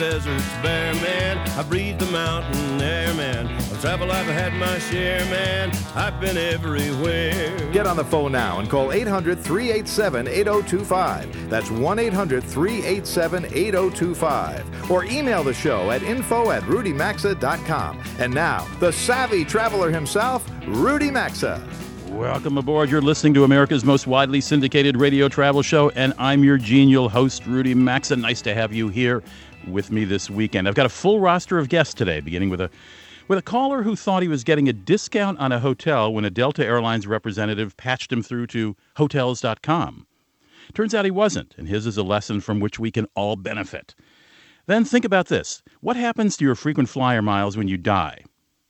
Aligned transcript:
deserts 0.00 0.48
bare, 0.62 0.94
man. 0.94 1.36
I 1.58 1.62
breathe 1.62 1.98
the 1.98 2.06
mountain 2.06 2.80
air, 2.80 3.12
man. 3.12 3.46
Of 3.70 3.82
travel, 3.82 4.10
I've 4.10 4.24
had 4.24 4.54
my 4.54 4.78
share, 4.78 5.22
man. 5.26 5.72
I've 5.94 6.18
been 6.18 6.38
everywhere. 6.38 7.70
Get 7.70 7.86
on 7.86 7.98
the 7.98 8.04
phone 8.04 8.32
now 8.32 8.60
and 8.60 8.70
call 8.70 8.92
800 8.92 9.38
387 9.38 10.26
8025. 10.26 11.50
That's 11.50 11.70
1 11.70 11.98
800 11.98 12.42
387 12.42 13.44
8025. 13.44 14.90
Or 14.90 15.04
email 15.04 15.44
the 15.44 15.52
show 15.52 15.90
at 15.90 16.02
info 16.02 16.50
at 16.50 16.62
rudymaxa.com. 16.62 18.02
And 18.18 18.32
now, 18.32 18.66
the 18.80 18.92
savvy 18.92 19.44
traveler 19.44 19.90
himself, 19.90 20.50
Rudy 20.66 21.10
Maxa. 21.10 21.62
Welcome 22.08 22.56
aboard. 22.56 22.90
You're 22.90 23.02
listening 23.02 23.34
to 23.34 23.44
America's 23.44 23.84
most 23.84 24.06
widely 24.06 24.40
syndicated 24.40 24.96
radio 24.96 25.28
travel 25.28 25.62
show, 25.62 25.90
and 25.90 26.12
I'm 26.18 26.42
your 26.42 26.56
genial 26.56 27.08
host, 27.08 27.46
Rudy 27.46 27.74
Maxa. 27.74 28.16
Nice 28.16 28.42
to 28.42 28.54
have 28.54 28.72
you 28.72 28.88
here 28.88 29.22
with 29.66 29.90
me 29.90 30.04
this 30.04 30.30
weekend. 30.30 30.68
I've 30.68 30.74
got 30.74 30.86
a 30.86 30.90
full 30.90 31.20
roster 31.20 31.58
of 31.58 31.68
guests 31.68 31.94
today, 31.94 32.20
beginning 32.20 32.50
with 32.50 32.60
a 32.60 32.70
with 33.28 33.38
a 33.38 33.42
caller 33.42 33.84
who 33.84 33.94
thought 33.94 34.22
he 34.22 34.28
was 34.28 34.42
getting 34.42 34.68
a 34.68 34.72
discount 34.72 35.38
on 35.38 35.52
a 35.52 35.60
hotel 35.60 36.12
when 36.12 36.24
a 36.24 36.30
Delta 36.30 36.66
Airlines 36.66 37.06
representative 37.06 37.76
patched 37.76 38.12
him 38.12 38.24
through 38.24 38.48
to 38.48 38.76
Hotels.com. 38.96 40.06
Turns 40.74 40.94
out 40.94 41.04
he 41.04 41.12
wasn't, 41.12 41.54
and 41.56 41.68
his 41.68 41.86
is 41.86 41.96
a 41.96 42.02
lesson 42.02 42.40
from 42.40 42.58
which 42.58 42.80
we 42.80 42.90
can 42.90 43.06
all 43.14 43.36
benefit. 43.36 43.94
Then 44.66 44.84
think 44.84 45.04
about 45.04 45.28
this 45.28 45.62
what 45.80 45.96
happens 45.96 46.36
to 46.36 46.44
your 46.44 46.54
frequent 46.54 46.88
flyer 46.88 47.22
miles 47.22 47.56
when 47.56 47.68
you 47.68 47.76
die? 47.76 48.24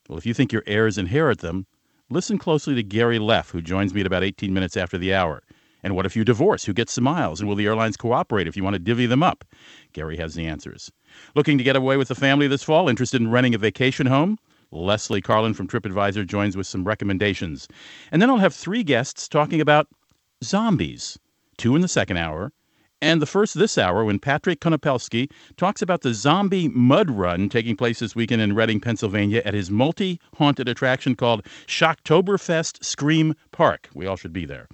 Well, 0.09 0.19
if 0.19 0.27
you 0.27 0.35
think 0.35 0.53
your 0.53 0.65
heirs 0.67 0.99
inherit 0.99 1.39
them, 1.39 1.67
listen 2.11 2.37
closely 2.37 2.75
to 2.75 2.83
Gary 2.83 3.19
Leff, 3.19 3.51
who 3.51 3.63
joins 3.63 3.95
me 3.95 4.01
at 4.01 4.07
about 4.07 4.25
18 4.25 4.53
minutes 4.53 4.77
after 4.77 4.99
the 4.99 5.15
hour. 5.15 5.43
And 5.83 5.97
what 5.97 6.07
if 6.07 6.17
you 6.17 6.25
divorce? 6.25 6.65
Who 6.65 6.73
gets 6.73 6.95
the 6.95 7.01
miles? 7.01 7.41
And 7.41 7.49
will 7.49 7.57
the 7.57 7.67
airlines 7.67 7.97
cooperate 7.97 8.47
if 8.47 8.57
you 8.57 8.65
want 8.65 8.75
to 8.75 8.81
divvy 8.81 9.07
them 9.07 9.23
up? 9.23 9.45
Gary 9.93 10.17
has 10.17 10.35
the 10.35 10.47
answers. 10.47 10.91
Looking 11.35 11.59
to 11.59 11.65
get 11.65 11.77
away 11.77 11.97
with 11.97 12.09
the 12.09 12.15
family 12.15 12.47
this 12.47 12.63
fall? 12.63 12.89
Interested 12.89 13.21
in 13.21 13.31
renting 13.31 13.55
a 13.55 13.59
vacation 13.59 14.07
home? 14.07 14.39
Leslie 14.73 15.21
Carlin 15.21 15.55
from 15.55 15.67
TripAdvisor 15.67 16.27
joins 16.27 16.57
with 16.57 16.67
some 16.67 16.85
recommendations. 16.85 17.67
And 18.13 18.23
then 18.23 18.31
I'll 18.31 18.39
have 18.39 18.55
three 18.55 18.85
guests 18.85 19.29
talking 19.29 19.61
about 19.61 19.89
zombies, 20.45 21.19
two 21.57 21.75
in 21.75 21.83
the 21.83 21.89
second 21.89 22.19
hour, 22.19 22.53
and 23.03 23.23
the 23.23 23.27
first 23.27 23.55
this 23.55 23.79
hour 23.79 24.05
when 24.05 24.19
Patrick 24.19 24.61
Konopelski 24.61 25.31
talks 25.57 25.81
about 25.81 26.03
the 26.03 26.13
zombie 26.13 26.69
mud 26.69 27.11
run 27.11 27.49
taking 27.49 27.75
place 27.75 27.99
this 27.99 28.15
weekend 28.15 28.43
in 28.43 28.55
Reading, 28.55 28.79
Pennsylvania 28.79 29.41
at 29.45 29.55
his 29.55 29.71
multi 29.71 30.21
haunted 30.35 30.69
attraction 30.69 31.15
called 31.15 31.45
Shocktoberfest 31.67 32.85
Scream 32.85 33.35
Park. 33.53 33.89
We 33.95 34.07
all 34.07 34.17
should 34.17 34.35
be 34.35 34.45
there. 34.45 34.69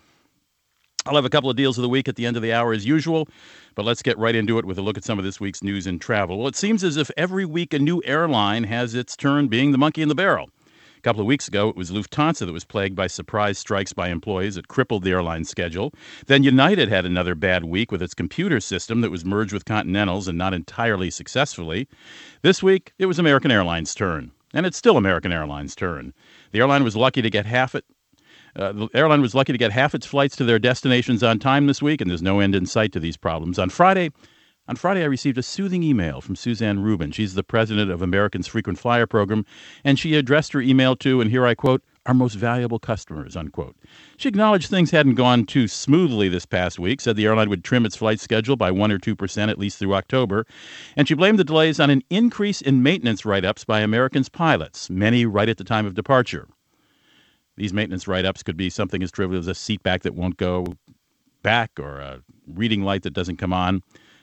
I'll 1.07 1.15
have 1.15 1.25
a 1.25 1.31
couple 1.31 1.49
of 1.49 1.57
deals 1.57 1.79
of 1.79 1.83
the 1.83 1.89
week 1.89 2.09
at 2.09 2.17
the 2.17 2.27
end 2.27 2.37
of 2.37 2.43
the 2.43 2.53
hour 2.53 2.73
as 2.73 2.85
usual, 2.85 3.29
but 3.77 3.85
let's 3.85 4.03
get 4.03 4.19
right 4.19 4.35
into 4.35 4.59
it 4.59 4.65
with 4.65 4.77
a 4.77 4.83
look 4.83 4.99
at 4.99 5.05
some 5.05 5.21
of 5.21 5.25
this 5.25 5.39
week's 5.39 5.63
news 5.63 5.87
and 5.87 6.01
travel. 6.01 6.39
Well, 6.39 6.49
it 6.49 6.57
seems 6.57 6.83
as 6.83 6.97
if 6.97 7.13
every 7.17 7.45
week 7.45 7.73
a 7.73 7.79
new 7.79 8.03
airline 8.05 8.65
has 8.65 8.93
its 8.93 9.17
turn 9.17 9.47
being 9.47 9.71
the 9.71 9.79
monkey 9.79 10.03
in 10.03 10.09
the 10.09 10.17
barrel. 10.17 10.51
A 10.99 11.01
couple 11.03 11.21
of 11.21 11.29
weeks 11.29 11.47
ago, 11.47 11.69
it 11.69 11.77
was 11.77 11.93
Lufthansa 11.93 12.45
that 12.45 12.53
was 12.53 12.65
plagued 12.65 12.97
by 12.97 13.07
surprise 13.07 13.57
strikes 13.57 13.93
by 13.93 14.09
employees 14.09 14.57
that 14.57 14.67
crippled 14.67 15.05
the 15.05 15.13
airline's 15.13 15.49
schedule. 15.49 15.93
Then 16.27 16.43
United 16.43 16.89
had 16.89 17.07
another 17.07 17.37
bad 17.37 17.67
week 17.67 17.93
with 17.93 18.03
its 18.03 18.15
computer 18.15 18.59
system 18.59 19.01
that 19.03 19.13
was 19.13 19.25
merged 19.25 19.53
with 19.53 19.65
Continental's 19.65 20.27
and 20.27 20.37
not 20.37 20.55
entirely 20.55 21.11
successfully. 21.11 21.87
This 22.43 22.65
week, 22.65 22.93
it 22.99 23.07
was 23.07 23.21
American 23.21 23.53
Airlines' 23.53 23.95
turn. 23.95 24.33
And 24.53 24.67
it's 24.67 24.77
still 24.77 24.97
American 24.97 25.31
Airlines' 25.31 25.77
turn. 25.77 26.13
The 26.51 26.59
airline 26.59 26.83
was 26.83 26.97
lucky 26.97 27.23
to 27.23 27.31
get 27.31 27.47
half 27.47 27.77
it 27.77 27.85
uh, 28.57 28.73
the 28.73 28.89
airline 28.95 29.21
was 29.21 29.35
lucky 29.35 29.53
to 29.53 29.59
get 29.59 29.73
half 29.73 29.95
its 29.95 30.07
flights 30.07 30.37
to 30.37 30.45
their 30.45 30.59
destinations 30.59 31.23
on 31.23 31.39
time 31.39 31.67
this 31.67 31.83
week, 31.83 32.01
and 32.01 32.11
there's 32.11 32.23
no 32.23 32.41
end 32.41 32.55
in 32.55 32.67
sight 32.67 32.93
to 32.93 33.01
these 33.01 33.17
problems. 33.17 33.59
On 33.59 33.69
Friday, 33.69 34.11
on 34.69 34.77
Friday, 34.77 35.03
I 35.03 35.07
received 35.07 35.39
a 35.39 35.43
soothing 35.43 35.83
email 35.83 36.21
from 36.21 36.35
Suzanne 36.35 36.81
Rubin. 36.81 37.13
She's 37.13 37.35
the 37.35 37.45
president 37.45 37.91
of 37.91 38.03
American's 38.03 38.49
Frequent 38.49 38.79
Flyer 38.79 39.07
program, 39.07 39.47
and 39.85 39.99
she 39.99 40.15
addressed 40.15 40.53
her 40.53 40.61
email 40.61 40.97
to, 40.97 41.21
and 41.21 41.31
here 41.31 41.47
I 41.47 41.55
quote, 41.55 41.83
our 42.07 42.15
most 42.15 42.35
valuable 42.35 42.79
customers, 42.79 43.37
unquote. 43.37 43.77
She 44.17 44.29
acknowledged 44.29 44.71
things 44.71 44.91
hadn't 44.91 45.17
gone 45.17 45.45
too 45.45 45.69
smoothly 45.69 46.29
this 46.29 46.47
past 46.47 46.79
week, 46.79 47.01
said 47.01 47.17
the 47.17 47.27
airline 47.27 47.51
would 47.51 47.65
trim 47.65 47.85
its 47.85 47.97
flight 47.97 48.21
schedule 48.21 48.57
by 48.57 48.71
1 48.71 48.93
or 48.93 48.99
2% 48.99 49.51
at 49.51 49.59
least 49.59 49.79
through 49.79 49.95
October, 49.95 50.47
and 50.97 51.07
she 51.07 51.15
blamed 51.15 51.39
the 51.39 51.45
delays 51.45 51.79
on 51.79 51.91
an 51.91 52.03
increase 52.11 52.61
in 52.61 52.83
maintenance 52.83 53.25
write 53.25 53.45
ups 53.45 53.65
by 53.65 53.81
American's 53.81 54.29
pilots, 54.29 54.89
many 54.89 55.27
right 55.27 55.49
at 55.49 55.59
the 55.59 55.65
time 55.65 55.87
of 55.87 55.95
departure. 55.95 56.49
These 57.57 57.73
maintenance 57.73 58.07
write 58.07 58.25
ups 58.25 58.43
could 58.43 58.57
be 58.57 58.71
something 58.71 59.03
as 59.03 59.11
trivial 59.11 59.39
as 59.39 59.49
a 59.49 59.55
seat 59.55 59.83
back 59.83 60.03
that 60.03 60.15
won't 60.15 60.37
go 60.37 60.67
back 61.43 61.71
or 61.79 61.99
a 61.99 62.23
reading 62.47 62.83
light 62.83 63.03
that 63.03 63.13
doesn't 63.13 63.37
come 63.37 63.53
on. 63.53 63.83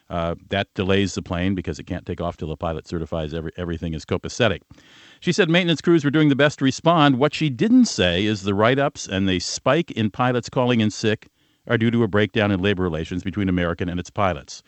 Uh, 0.10 0.36
that 0.50 0.68
delays 0.76 1.16
the 1.16 1.22
plane 1.22 1.56
because 1.56 1.80
it 1.80 1.86
can't 1.86 2.06
take 2.06 2.22
off 2.22 2.38
till 2.38 2.50
the 2.50 2.58
pilot 2.58 2.88
certifies 2.88 3.34
every, 3.34 3.52
everything 3.58 3.94
is 3.94 4.06
copacetic. 4.06 4.60
She 5.22 5.32
said 5.32 5.50
maintenance 5.50 5.82
crews 5.82 6.04
were 6.04 6.12
doing 6.12 6.30
the 6.30 6.36
best 6.36 6.60
to 6.60 6.66
respond. 6.66 7.18
What 7.18 7.34
she 7.34 7.50
didn't 7.50 7.86
say 7.86 8.26
is 8.26 8.44
the 8.44 8.54
write 8.54 8.78
ups 8.78 9.08
and 9.08 9.28
the 9.28 9.40
spike 9.40 9.90
in 9.92 10.12
pilots 10.12 10.50
calling 10.50 10.82
in 10.82 10.92
sick 10.92 11.30
are 11.68 11.78
due 11.78 11.90
to 11.90 12.04
a 12.04 12.08
breakdown 12.08 12.52
in 12.52 12.62
labor 12.62 12.84
relations 12.84 13.24
between 13.24 13.50
American 13.50 13.90
and 13.90 14.00
its 14.00 14.10
pilots. 14.10 14.62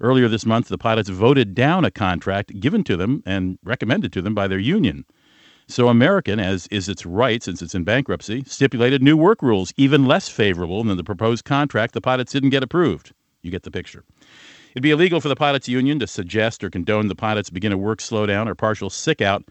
Earlier 0.00 0.28
this 0.28 0.44
month, 0.44 0.68
the 0.68 0.78
pilots 0.78 1.08
voted 1.08 1.54
down 1.54 1.84
a 1.84 1.90
contract 1.90 2.58
given 2.58 2.82
to 2.84 2.96
them 2.96 3.22
and 3.24 3.58
recommended 3.62 4.12
to 4.14 4.22
them 4.22 4.34
by 4.34 4.48
their 4.48 4.58
union. 4.58 5.04
So 5.70 5.86
American, 5.88 6.40
as 6.40 6.66
is 6.66 6.88
its 6.88 7.06
right 7.06 7.40
since 7.40 7.62
it's 7.62 7.76
in 7.76 7.84
bankruptcy, 7.84 8.42
stipulated 8.44 9.04
new 9.04 9.16
work 9.16 9.40
rules 9.40 9.72
even 9.76 10.04
less 10.04 10.28
favorable 10.28 10.82
than 10.82 10.96
the 10.96 11.04
proposed 11.04 11.44
contract 11.44 11.94
the 11.94 12.00
pilots 12.00 12.32
didn't 12.32 12.50
get 12.50 12.64
approved. 12.64 13.12
You 13.42 13.52
get 13.52 13.62
the 13.62 13.70
picture. 13.70 14.02
It'd 14.72 14.82
be 14.82 14.90
illegal 14.90 15.20
for 15.20 15.28
the 15.28 15.36
pilots 15.36 15.68
union 15.68 16.00
to 16.00 16.08
suggest 16.08 16.64
or 16.64 16.70
condone 16.70 17.06
the 17.06 17.14
pilots 17.14 17.50
begin 17.50 17.70
a 17.70 17.78
work 17.78 18.00
slowdown 18.00 18.48
or 18.48 18.56
partial 18.56 18.90
sick 18.90 19.20
out, 19.20 19.44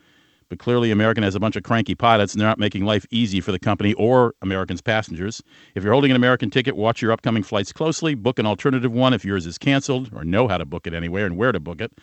but 0.49 0.59
clearly 0.59 0.91
American 0.91 1.23
has 1.23 1.35
a 1.35 1.39
bunch 1.39 1.55
of 1.55 1.63
cranky 1.63 1.95
pilots 1.95 2.33
and 2.33 2.41
they're 2.41 2.49
not 2.49 2.59
making 2.59 2.83
life 2.83 3.05
easy 3.11 3.39
for 3.39 3.53
the 3.53 3.59
company 3.59 3.93
or 3.93 4.35
American's 4.41 4.81
passengers. 4.81 5.41
If 5.73 5.85
you're 5.85 5.93
holding 5.93 6.11
an 6.11 6.17
American 6.17 6.49
ticket, 6.49 6.75
watch 6.75 7.01
your 7.01 7.13
upcoming 7.13 7.43
flights 7.43 7.71
closely, 7.71 8.13
book 8.13 8.39
an 8.39 8.45
alternative 8.45 8.91
one 8.91 9.13
if 9.13 9.23
yours 9.23 9.45
is 9.45 9.57
canceled 9.57 10.11
or 10.13 10.25
know 10.25 10.49
how 10.49 10.57
to 10.57 10.65
book 10.65 10.85
it 10.85 10.93
anywhere 10.93 11.25
and 11.25 11.37
where 11.37 11.53
to 11.53 11.61
book 11.61 11.79
it. 11.79 11.93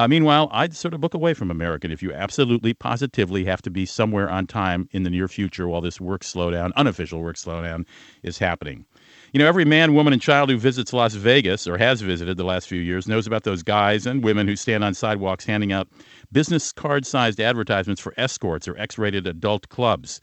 Uh, 0.00 0.08
meanwhile, 0.08 0.48
I'd 0.50 0.74
sort 0.74 0.94
of 0.94 1.02
book 1.02 1.12
away 1.12 1.34
from 1.34 1.50
American 1.50 1.92
if 1.92 2.02
you 2.02 2.10
absolutely, 2.10 2.72
positively 2.72 3.44
have 3.44 3.60
to 3.60 3.70
be 3.70 3.84
somewhere 3.84 4.30
on 4.30 4.46
time 4.46 4.88
in 4.92 5.02
the 5.02 5.10
near 5.10 5.28
future 5.28 5.68
while 5.68 5.82
this 5.82 6.00
work 6.00 6.22
slowdown, 6.22 6.72
unofficial 6.74 7.20
work 7.20 7.36
slowdown, 7.36 7.84
is 8.22 8.38
happening. 8.38 8.86
You 9.34 9.40
know, 9.40 9.46
every 9.46 9.66
man, 9.66 9.92
woman, 9.92 10.14
and 10.14 10.22
child 10.22 10.48
who 10.48 10.56
visits 10.56 10.94
Las 10.94 11.12
Vegas 11.16 11.66
or 11.66 11.76
has 11.76 12.00
visited 12.00 12.38
the 12.38 12.44
last 12.44 12.66
few 12.66 12.80
years 12.80 13.06
knows 13.08 13.26
about 13.26 13.42
those 13.42 13.62
guys 13.62 14.06
and 14.06 14.24
women 14.24 14.48
who 14.48 14.56
stand 14.56 14.84
on 14.84 14.94
sidewalks 14.94 15.44
handing 15.44 15.70
out 15.70 15.86
business 16.32 16.72
card 16.72 17.04
sized 17.04 17.38
advertisements 17.38 18.00
for 18.00 18.14
escorts 18.16 18.66
or 18.66 18.78
X 18.78 18.96
rated 18.96 19.26
adult 19.26 19.68
clubs. 19.68 20.22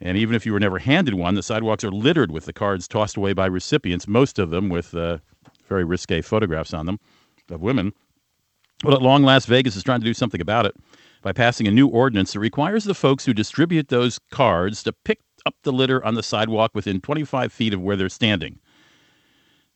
And 0.00 0.18
even 0.18 0.36
if 0.36 0.46
you 0.46 0.52
were 0.52 0.60
never 0.60 0.78
handed 0.78 1.14
one, 1.14 1.34
the 1.34 1.42
sidewalks 1.42 1.82
are 1.82 1.90
littered 1.90 2.30
with 2.30 2.44
the 2.44 2.52
cards 2.52 2.86
tossed 2.86 3.16
away 3.16 3.32
by 3.32 3.46
recipients, 3.46 4.06
most 4.06 4.38
of 4.38 4.50
them 4.50 4.68
with 4.68 4.94
uh, 4.94 5.18
very 5.68 5.82
risque 5.82 6.20
photographs 6.20 6.72
on 6.72 6.86
them 6.86 7.00
of 7.50 7.60
women 7.60 7.92
well, 8.84 8.94
at 8.94 9.02
long 9.02 9.22
last, 9.22 9.46
Vegas 9.46 9.76
is 9.76 9.82
trying 9.82 10.00
to 10.00 10.06
do 10.06 10.14
something 10.14 10.40
about 10.40 10.66
it 10.66 10.74
by 11.22 11.32
passing 11.32 11.66
a 11.68 11.70
new 11.70 11.86
ordinance 11.86 12.32
that 12.32 12.40
requires 12.40 12.84
the 12.84 12.94
folks 12.94 13.24
who 13.24 13.34
distribute 13.34 13.88
those 13.88 14.18
cards 14.30 14.82
to 14.82 14.92
pick 15.04 15.20
up 15.46 15.54
the 15.62 15.72
litter 15.72 16.04
on 16.04 16.14
the 16.14 16.22
sidewalk 16.22 16.70
within 16.74 17.00
25 17.00 17.52
feet 17.52 17.74
of 17.74 17.80
where 17.80 17.96
they're 17.96 18.08
standing. 18.08 18.58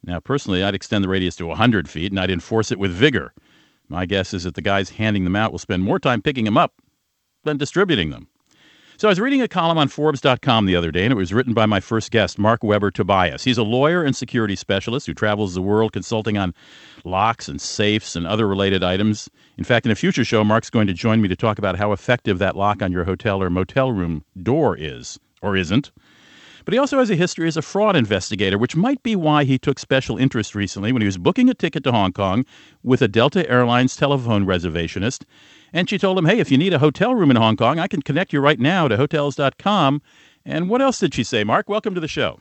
Now, 0.02 0.20
personally, 0.20 0.62
I'd 0.62 0.74
extend 0.74 1.04
the 1.04 1.08
radius 1.08 1.36
to 1.36 1.46
100 1.46 1.88
feet 1.88 2.12
and 2.12 2.20
I'd 2.20 2.30
enforce 2.30 2.70
it 2.70 2.78
with 2.78 2.92
vigor. 2.92 3.32
My 3.88 4.06
guess 4.06 4.34
is 4.34 4.44
that 4.44 4.54
the 4.54 4.62
guys 4.62 4.90
handing 4.90 5.24
them 5.24 5.36
out 5.36 5.52
will 5.52 5.58
spend 5.58 5.82
more 5.82 5.98
time 5.98 6.22
picking 6.22 6.44
them 6.44 6.58
up 6.58 6.74
than 7.44 7.56
distributing 7.56 8.10
them. 8.10 8.28
So 8.96 9.08
I 9.08 9.10
was 9.10 9.18
reading 9.18 9.42
a 9.42 9.48
column 9.48 9.76
on 9.76 9.88
Forbes.com 9.88 10.66
the 10.66 10.76
other 10.76 10.92
day, 10.92 11.02
and 11.02 11.10
it 11.10 11.16
was 11.16 11.32
written 11.32 11.52
by 11.52 11.66
my 11.66 11.80
first 11.80 12.12
guest, 12.12 12.38
Marc 12.38 12.62
Weber 12.62 12.92
Tobias. 12.92 13.42
He's 13.42 13.58
a 13.58 13.64
lawyer 13.64 14.04
and 14.04 14.14
security 14.14 14.54
specialist 14.54 15.08
who 15.08 15.14
travels 15.14 15.54
the 15.54 15.62
world 15.62 15.92
consulting 15.92 16.38
on 16.38 16.54
locks 17.04 17.48
and 17.48 17.60
safes 17.60 18.14
and 18.14 18.24
other 18.24 18.46
related 18.46 18.84
items. 18.84 19.28
In 19.58 19.64
fact, 19.64 19.84
in 19.84 19.90
a 19.90 19.96
future 19.96 20.24
show, 20.24 20.44
Marc's 20.44 20.70
going 20.70 20.86
to 20.86 20.92
join 20.92 21.20
me 21.20 21.26
to 21.26 21.34
talk 21.34 21.58
about 21.58 21.76
how 21.76 21.90
effective 21.90 22.38
that 22.38 22.56
lock 22.56 22.82
on 22.82 22.92
your 22.92 23.02
hotel 23.02 23.42
or 23.42 23.50
motel 23.50 23.90
room 23.90 24.24
door 24.40 24.76
is, 24.78 25.18
or 25.42 25.56
isn't. 25.56 25.90
But 26.64 26.72
he 26.72 26.78
also 26.78 27.00
has 27.00 27.10
a 27.10 27.16
history 27.16 27.48
as 27.48 27.56
a 27.56 27.62
fraud 27.62 27.96
investigator, 27.96 28.58
which 28.58 28.76
might 28.76 29.02
be 29.02 29.16
why 29.16 29.42
he 29.42 29.58
took 29.58 29.80
special 29.80 30.16
interest 30.16 30.54
recently 30.54 30.92
when 30.92 31.02
he 31.02 31.06
was 31.06 31.18
booking 31.18 31.50
a 31.50 31.54
ticket 31.54 31.82
to 31.84 31.92
Hong 31.92 32.12
Kong 32.12 32.46
with 32.84 33.02
a 33.02 33.08
Delta 33.08 33.48
Airlines 33.50 33.96
telephone 33.96 34.46
reservationist 34.46 35.24
and 35.74 35.90
she 35.90 35.98
told 35.98 36.16
him, 36.16 36.24
hey, 36.24 36.38
if 36.38 36.52
you 36.52 36.56
need 36.56 36.72
a 36.72 36.78
hotel 36.78 37.14
room 37.16 37.32
in 37.32 37.36
Hong 37.36 37.56
Kong, 37.56 37.80
I 37.80 37.88
can 37.88 38.00
connect 38.00 38.32
you 38.32 38.40
right 38.40 38.60
now 38.60 38.86
to 38.86 38.96
hotels.com. 38.96 40.00
And 40.46 40.70
what 40.70 40.80
else 40.80 41.00
did 41.00 41.12
she 41.12 41.24
say, 41.24 41.42
Marc? 41.42 41.68
Welcome 41.68 41.94
to 41.96 42.00
the 42.00 42.08
show. 42.08 42.40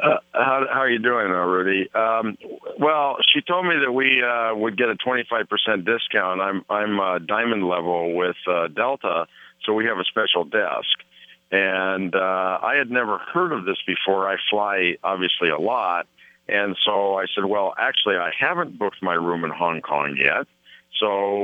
Uh, 0.00 0.18
how, 0.32 0.64
how 0.72 0.78
are 0.78 0.88
you 0.88 1.00
doing, 1.00 1.32
uh, 1.32 1.44
Rudy? 1.44 1.90
Um, 1.92 2.38
well, 2.78 3.16
she 3.34 3.40
told 3.40 3.66
me 3.66 3.74
that 3.84 3.90
we 3.90 4.22
uh, 4.22 4.54
would 4.54 4.78
get 4.78 4.88
a 4.88 4.94
25% 4.94 5.84
discount. 5.84 6.40
I'm 6.40 6.64
I'm 6.70 7.00
uh, 7.00 7.18
diamond 7.18 7.66
level 7.66 8.14
with 8.14 8.36
uh, 8.46 8.68
Delta, 8.68 9.26
so 9.64 9.72
we 9.72 9.86
have 9.86 9.98
a 9.98 10.04
special 10.04 10.44
desk. 10.44 11.02
And 11.50 12.14
uh, 12.14 12.58
I 12.62 12.76
had 12.76 12.92
never 12.92 13.18
heard 13.18 13.50
of 13.50 13.64
this 13.64 13.78
before. 13.84 14.28
I 14.28 14.36
fly 14.48 14.98
obviously 15.02 15.48
a 15.48 15.58
lot, 15.58 16.06
and 16.46 16.76
so 16.84 17.16
I 17.16 17.24
said, 17.34 17.46
"Well, 17.46 17.74
actually, 17.76 18.16
I 18.16 18.30
haven't 18.38 18.78
booked 18.78 19.02
my 19.02 19.14
room 19.14 19.44
in 19.44 19.50
Hong 19.50 19.80
Kong 19.80 20.16
yet." 20.16 20.46
So 20.98 21.36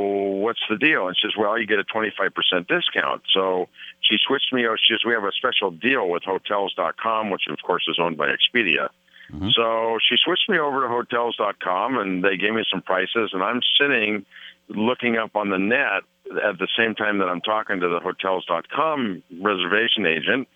what's 0.43 0.61
the 0.69 0.77
deal? 0.77 1.07
And 1.07 1.17
she 1.17 1.29
says, 1.29 1.37
well, 1.39 1.59
you 1.59 1.67
get 1.67 1.79
a 1.79 1.85
25% 1.85 2.33
discount. 2.67 3.23
So 3.33 3.69
she 4.01 4.17
switched 4.27 4.53
me. 4.53 4.67
Over. 4.67 4.77
She 4.77 4.95
says, 4.95 5.01
we 5.07 5.13
have 5.13 5.25
a 5.25 5.33
special 5.33 5.71
deal 5.71 6.09
with 6.09 6.23
hotels.com, 6.25 7.31
which 7.31 7.43
of 7.49 7.59
course 7.65 7.87
is 7.89 7.99
owned 8.01 8.17
by 8.17 8.29
Expedia. 8.29 8.89
Mm-hmm. 9.33 9.51
So 9.55 9.99
she 10.09 10.17
switched 10.23 10.49
me 10.49 10.59
over 10.59 10.83
to 10.83 10.89
hotels.com 10.89 11.99
and 11.99 12.25
they 12.25 12.37
gave 12.37 12.53
me 12.53 12.65
some 12.71 12.83
prices 12.83 13.31
and 13.33 13.43
I'm 13.43 13.61
sitting 13.81 14.27
looking 14.69 15.17
up 15.17 15.37
on 15.37 15.51
the 15.51 15.59
net 15.59 16.03
at 16.43 16.59
the 16.59 16.69
same 16.77 16.95
time 16.95 17.19
that 17.19 17.29
I'm 17.29 17.41
talking 17.41 17.81
to 17.81 17.89
the 17.89 18.01
hotels.com 18.01 19.23
reservation 19.41 20.07
agent 20.07 20.49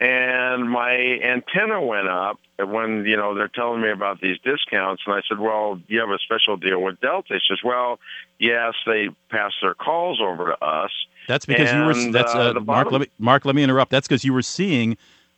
and 0.00 0.70
my 0.70 0.92
antenna 0.94 1.80
went 1.80 2.08
up 2.08 2.38
when 2.58 3.04
you 3.06 3.16
know 3.16 3.34
they're 3.34 3.48
telling 3.48 3.80
me 3.80 3.90
about 3.90 4.20
these 4.20 4.38
discounts. 4.44 5.02
And 5.06 5.14
i 5.14 5.20
said 5.28 5.38
well 5.38 5.80
you 5.88 6.00
have 6.00 6.10
a 6.10 6.18
special 6.18 6.56
deal 6.56 6.82
with 6.82 7.00
delta? 7.00 7.34
He 7.34 7.40
says 7.48 7.60
well 7.64 7.98
yes 8.38 8.74
they 8.86 9.08
pass 9.30 9.52
their 9.62 9.74
calls 9.74 10.20
over 10.20 10.46
to 10.48 10.64
us. 10.64 10.90
That's 11.28 11.46
because 11.46 11.70
and, 11.70 11.78
you 11.78 11.86
were 11.86 12.12
that's 12.12 12.34
uh, 12.34 12.54
uh, 12.56 12.60
mark 12.60 12.90
let 12.90 13.02
me 13.02 13.08
mark 13.18 13.44
let 13.44 13.54
me 13.54 13.62
interrupt. 13.62 13.90
That's 13.90 14.06
because 14.06 14.24
you 14.24 14.32
were 14.32 14.42
seeing 14.42 14.96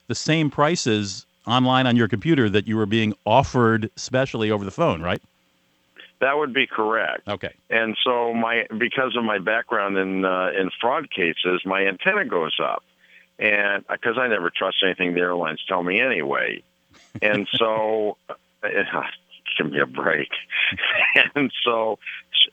the 0.09 0.15
same 0.15 0.51
prices 0.51 1.25
online 1.47 1.87
on 1.87 1.97
your 1.97 2.09
computer 2.09 2.51
that 2.51 2.67
you 2.67 2.77
were 2.77 2.87
being 2.87 3.15
offered 3.25 3.91
specially 3.97 4.51
over 4.51 4.65
the 4.65 4.71
phone 4.71 5.03
right? 5.03 5.23
That 6.21 6.37
would 6.37 6.53
be 6.53 6.67
correct. 6.67 7.29
Okay. 7.29 7.55
And 7.71 7.97
so 8.03 8.35
my 8.35 8.67
because 8.77 9.15
of 9.17 9.23
my 9.23 9.39
background 9.39 9.97
in 9.97 10.25
uh, 10.25 10.51
in 10.59 10.71
fraud 10.81 11.13
cases, 11.13 11.63
my 11.65 11.87
antenna 11.87 12.25
goes 12.25 12.59
up 12.61 12.83
and 13.38 13.85
uh, 13.88 13.94
because 13.94 14.19
I 14.19 14.26
never 14.29 14.50
trust 14.50 14.79
anything 14.85 15.14
the 15.14 15.20
airlines 15.20 15.61
tell 15.69 15.82
me 15.82 16.00
anyway, 16.00 16.62
and 17.23 17.46
so 17.55 18.17
uh, 18.29 18.35
give 19.58 19.70
me 19.70 19.81
a 19.81 19.87
break. 19.87 20.29
and 21.35 21.50
so, 21.64 21.99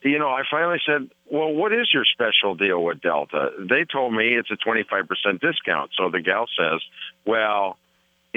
you 0.04 0.20
know, 0.20 0.30
I 0.30 0.44
finally 0.50 0.80
said, 0.86 1.10
"Well, 1.32 1.52
what 1.54 1.74
is 1.74 1.92
your 1.94 2.06
special 2.06 2.56
deal 2.56 2.84
with 2.84 3.02
Delta?" 3.02 3.52
They 3.60 3.86
told 3.86 4.14
me 4.14 4.36
it's 4.36 4.52
a 4.52 4.58
twenty 4.58 4.84
five 4.84 5.08
percent 5.08 5.42
discount. 5.42 5.92
So 5.98 6.10
the 6.10 6.22
gal 6.22 6.48
says, 6.58 6.82
"Well." 7.26 7.78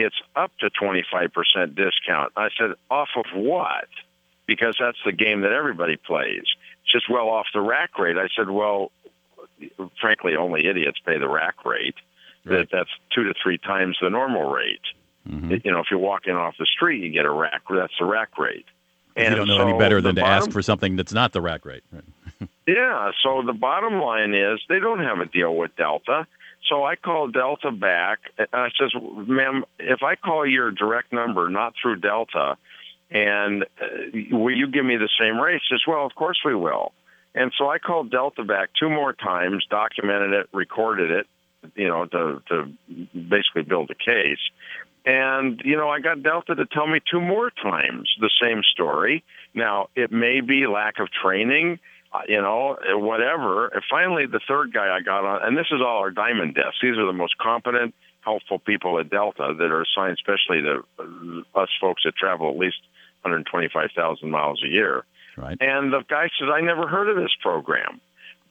It's 0.00 0.14
up 0.36 0.52
to 0.60 0.70
25% 0.70 1.74
discount. 1.74 2.32
I 2.36 2.50
said, 2.56 2.74
off 2.88 3.08
of 3.16 3.24
what? 3.34 3.88
Because 4.46 4.76
that's 4.78 4.98
the 5.04 5.10
game 5.10 5.40
that 5.40 5.50
everybody 5.50 5.96
plays. 5.96 6.44
It's 6.44 6.92
just 6.92 7.10
well 7.10 7.28
off 7.28 7.46
the 7.52 7.60
rack 7.60 7.98
rate. 7.98 8.16
I 8.16 8.28
said, 8.36 8.48
well, 8.48 8.92
frankly, 10.00 10.36
only 10.36 10.68
idiots 10.68 11.00
pay 11.04 11.18
the 11.18 11.28
rack 11.28 11.64
rate 11.64 11.96
that 12.48 12.68
that's 12.70 12.90
two 13.14 13.24
to 13.24 13.34
three 13.42 13.58
times 13.58 13.96
the 14.00 14.10
normal 14.10 14.50
rate. 14.50 14.80
Mm-hmm. 15.28 15.56
You 15.64 15.72
know, 15.72 15.80
if 15.80 15.86
you're 15.90 16.00
walking 16.00 16.34
off 16.34 16.54
the 16.58 16.66
street, 16.66 17.02
you 17.02 17.10
get 17.10 17.24
a 17.24 17.30
rack. 17.30 17.62
That's 17.70 17.92
the 17.98 18.06
rack 18.06 18.38
rate. 18.38 18.66
And 19.16 19.30
you 19.30 19.36
don't 19.36 19.48
know 19.48 19.58
so 19.58 19.68
any 19.68 19.78
better 19.78 20.00
than 20.00 20.14
to 20.14 20.20
bottom, 20.20 20.44
ask 20.44 20.50
for 20.52 20.62
something 20.62 20.96
that's 20.96 21.12
not 21.12 21.32
the 21.32 21.40
rack 21.40 21.64
rate. 21.64 21.82
Right? 21.92 22.48
yeah. 22.66 23.10
So 23.22 23.42
the 23.44 23.52
bottom 23.52 24.00
line 24.00 24.32
is 24.32 24.60
they 24.68 24.78
don't 24.78 25.00
have 25.00 25.18
a 25.18 25.26
deal 25.26 25.54
with 25.54 25.74
Delta. 25.76 26.26
So 26.68 26.84
I 26.84 26.96
call 26.96 27.28
Delta 27.28 27.70
back 27.70 28.20
and 28.38 28.48
I 28.52 28.68
says, 28.78 28.92
"Ma'am, 29.00 29.64
if 29.78 30.02
I 30.02 30.14
call 30.16 30.46
your 30.46 30.70
direct 30.70 31.12
number, 31.12 31.48
not 31.48 31.74
through 31.80 31.96
Delta, 31.96 32.56
and 33.10 33.64
uh, 33.64 33.86
will 34.32 34.56
you 34.56 34.68
give 34.68 34.84
me 34.84 34.96
the 34.96 35.08
same 35.20 35.38
rate?" 35.38 35.60
She 35.68 35.74
says, 35.74 35.82
"Well, 35.86 36.06
of 36.06 36.14
course 36.14 36.38
we 36.44 36.54
will." 36.54 36.92
And 37.34 37.52
so 37.58 37.68
I 37.68 37.78
called 37.78 38.10
Delta 38.10 38.44
back 38.44 38.70
two 38.78 38.88
more 38.88 39.12
times, 39.12 39.64
documented 39.70 40.32
it, 40.32 40.48
recorded 40.52 41.10
it, 41.10 41.26
you 41.74 41.88
know, 41.88 42.06
to 42.06 42.42
to 42.48 42.72
basically 43.14 43.62
build 43.62 43.90
a 43.90 43.94
case. 43.94 44.40
And 45.04 45.60
you 45.64 45.76
know, 45.76 45.88
I 45.88 46.00
got 46.00 46.22
Delta 46.22 46.54
to 46.54 46.66
tell 46.66 46.86
me 46.86 47.00
two 47.10 47.20
more 47.20 47.50
times 47.50 48.10
the 48.20 48.30
same 48.42 48.62
story. 48.72 49.24
Now 49.54 49.88
it 49.94 50.12
may 50.12 50.40
be 50.40 50.66
lack 50.66 50.98
of 50.98 51.08
training, 51.10 51.78
uh, 52.12 52.20
you 52.28 52.40
know, 52.40 52.76
whatever. 52.90 53.68
And 53.68 53.82
finally, 53.90 54.26
the 54.26 54.40
third 54.46 54.72
guy 54.72 54.94
I 54.94 55.00
got 55.00 55.24
on, 55.24 55.46
and 55.46 55.56
this 55.56 55.66
is 55.70 55.80
all 55.80 55.98
our 55.98 56.10
diamond 56.10 56.54
desks. 56.54 56.78
These 56.82 56.98
are 56.98 57.06
the 57.06 57.12
most 57.12 57.38
competent, 57.38 57.94
helpful 58.20 58.58
people 58.58 58.98
at 58.98 59.10
Delta 59.10 59.54
that 59.58 59.70
are 59.70 59.82
assigned, 59.82 60.18
especially 60.18 60.62
to 60.62 60.84
uh, 60.98 61.60
us 61.60 61.68
folks 61.80 62.02
that 62.04 62.14
travel 62.16 62.50
at 62.50 62.58
least 62.58 62.78
125,000 63.22 64.30
miles 64.30 64.62
a 64.64 64.68
year. 64.68 65.04
Right. 65.36 65.56
And 65.60 65.92
the 65.92 66.02
guy 66.08 66.28
says, 66.38 66.48
I 66.52 66.60
never 66.60 66.86
heard 66.86 67.08
of 67.08 67.16
this 67.16 67.34
program. 67.40 68.00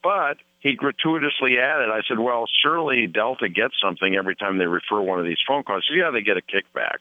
But 0.08 0.38
he 0.62 0.76
gratuitously 0.76 1.60
added, 1.60 1.90
I 1.90 2.00
said, 2.08 2.18
well, 2.18 2.46
surely 2.64 3.08
Delta 3.08 3.50
gets 3.50 3.74
something 3.84 4.16
every 4.16 4.38
time 4.38 4.58
they 4.58 4.66
refer 4.66 5.02
one 5.02 5.20
of 5.20 5.26
these 5.26 5.42
phone 5.46 5.64
calls. 5.64 5.84
Said, 5.86 5.98
yeah, 5.98 6.12
they 6.12 6.22
get 6.22 6.38
a 6.38 6.42
kickback. 6.42 7.00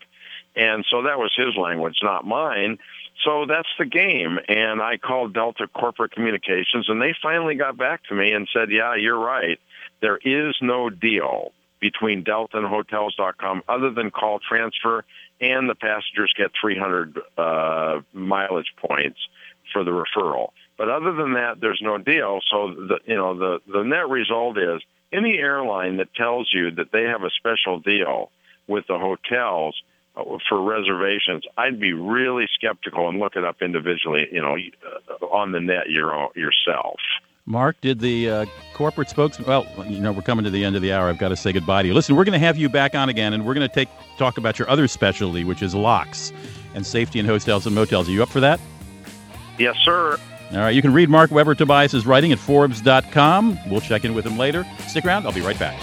And 0.56 0.84
so 0.90 1.02
that 1.02 1.16
was 1.16 1.32
his 1.36 1.54
language, 1.56 1.98
not 2.02 2.26
mine. 2.26 2.78
So 3.24 3.46
that's 3.46 3.68
the 3.78 3.84
game. 3.84 4.40
And 4.48 4.82
I 4.82 4.96
called 4.96 5.34
Delta 5.34 5.68
Corporate 5.68 6.10
Communications, 6.10 6.88
and 6.88 7.00
they 7.00 7.14
finally 7.22 7.54
got 7.54 7.76
back 7.76 8.02
to 8.08 8.14
me 8.16 8.32
and 8.32 8.48
said, 8.52 8.72
yeah, 8.72 8.96
you're 8.96 9.20
right. 9.20 9.60
There 10.00 10.16
is 10.16 10.56
no 10.60 10.90
deal 10.90 11.52
between 11.78 12.24
Delta 12.24 12.58
and 12.58 12.66
Hotels.com 12.66 13.62
other 13.68 13.92
than 13.92 14.10
call 14.10 14.40
transfer, 14.40 15.04
and 15.40 15.70
the 15.70 15.76
passengers 15.76 16.34
get 16.36 16.50
300 16.60 17.20
uh, 17.38 18.00
mileage 18.12 18.74
points 18.84 19.20
for 19.72 19.84
the 19.84 19.92
referral. 19.92 20.48
But 20.78 20.90
other 20.90 21.12
than 21.12 21.34
that, 21.34 21.60
there's 21.60 21.80
no 21.82 21.98
deal. 21.98 22.40
So 22.50 22.74
the 22.74 22.98
you 23.06 23.16
know 23.16 23.36
the 23.38 23.60
the 23.66 23.82
net 23.82 24.08
result 24.08 24.58
is 24.58 24.82
any 25.12 25.38
airline 25.38 25.96
that 25.98 26.14
tells 26.14 26.50
you 26.52 26.70
that 26.72 26.92
they 26.92 27.04
have 27.04 27.22
a 27.22 27.30
special 27.30 27.80
deal 27.80 28.30
with 28.66 28.86
the 28.86 28.98
hotels 28.98 29.80
uh, 30.16 30.22
for 30.48 30.62
reservations, 30.62 31.44
I'd 31.56 31.78
be 31.78 31.92
really 31.92 32.46
skeptical 32.54 33.08
and 33.08 33.18
look 33.18 33.36
it 33.36 33.44
up 33.44 33.62
individually, 33.62 34.26
you 34.32 34.40
know, 34.40 34.56
uh, 34.56 35.26
on 35.26 35.52
the 35.52 35.60
net 35.60 35.88
your 35.88 36.30
yourself. 36.34 36.98
Marc, 37.48 37.80
did 37.80 38.00
the 38.00 38.28
uh, 38.28 38.46
corporate 38.74 39.08
spokesman? 39.08 39.46
Well, 39.46 39.66
you 39.86 40.00
know, 40.00 40.10
we're 40.10 40.22
coming 40.22 40.44
to 40.44 40.50
the 40.50 40.64
end 40.64 40.74
of 40.74 40.82
the 40.82 40.92
hour. 40.92 41.08
I've 41.08 41.18
got 41.18 41.28
to 41.28 41.36
say 41.36 41.52
goodbye 41.52 41.82
to 41.82 41.88
you. 41.88 41.94
Listen, 41.94 42.16
we're 42.16 42.24
going 42.24 42.38
to 42.38 42.44
have 42.44 42.56
you 42.56 42.68
back 42.68 42.96
on 42.96 43.08
again, 43.08 43.34
and 43.34 43.46
we're 43.46 43.54
going 43.54 43.68
to 43.68 43.72
take 43.72 43.88
talk 44.18 44.36
about 44.36 44.58
your 44.58 44.68
other 44.68 44.88
specialty, 44.88 45.44
which 45.44 45.62
is 45.62 45.72
locks 45.72 46.32
and 46.74 46.84
safety 46.84 47.20
in 47.20 47.26
hotels 47.26 47.64
and 47.64 47.74
motels. 47.74 48.08
Are 48.08 48.12
you 48.12 48.22
up 48.22 48.30
for 48.30 48.40
that? 48.40 48.58
Yes, 49.58 49.76
sir. 49.84 50.18
All 50.52 50.58
right, 50.58 50.74
you 50.74 50.82
can 50.82 50.92
read 50.92 51.08
Marc 51.08 51.30
Weber 51.30 51.54
Tobias' 51.54 52.06
writing 52.06 52.32
at 52.32 52.38
Forbes.com. 52.38 53.58
We'll 53.68 53.80
check 53.80 54.04
in 54.04 54.14
with 54.14 54.24
him 54.24 54.38
later. 54.38 54.64
Stick 54.86 55.04
around, 55.04 55.26
I'll 55.26 55.32
be 55.32 55.40
right 55.40 55.58
back. 55.58 55.80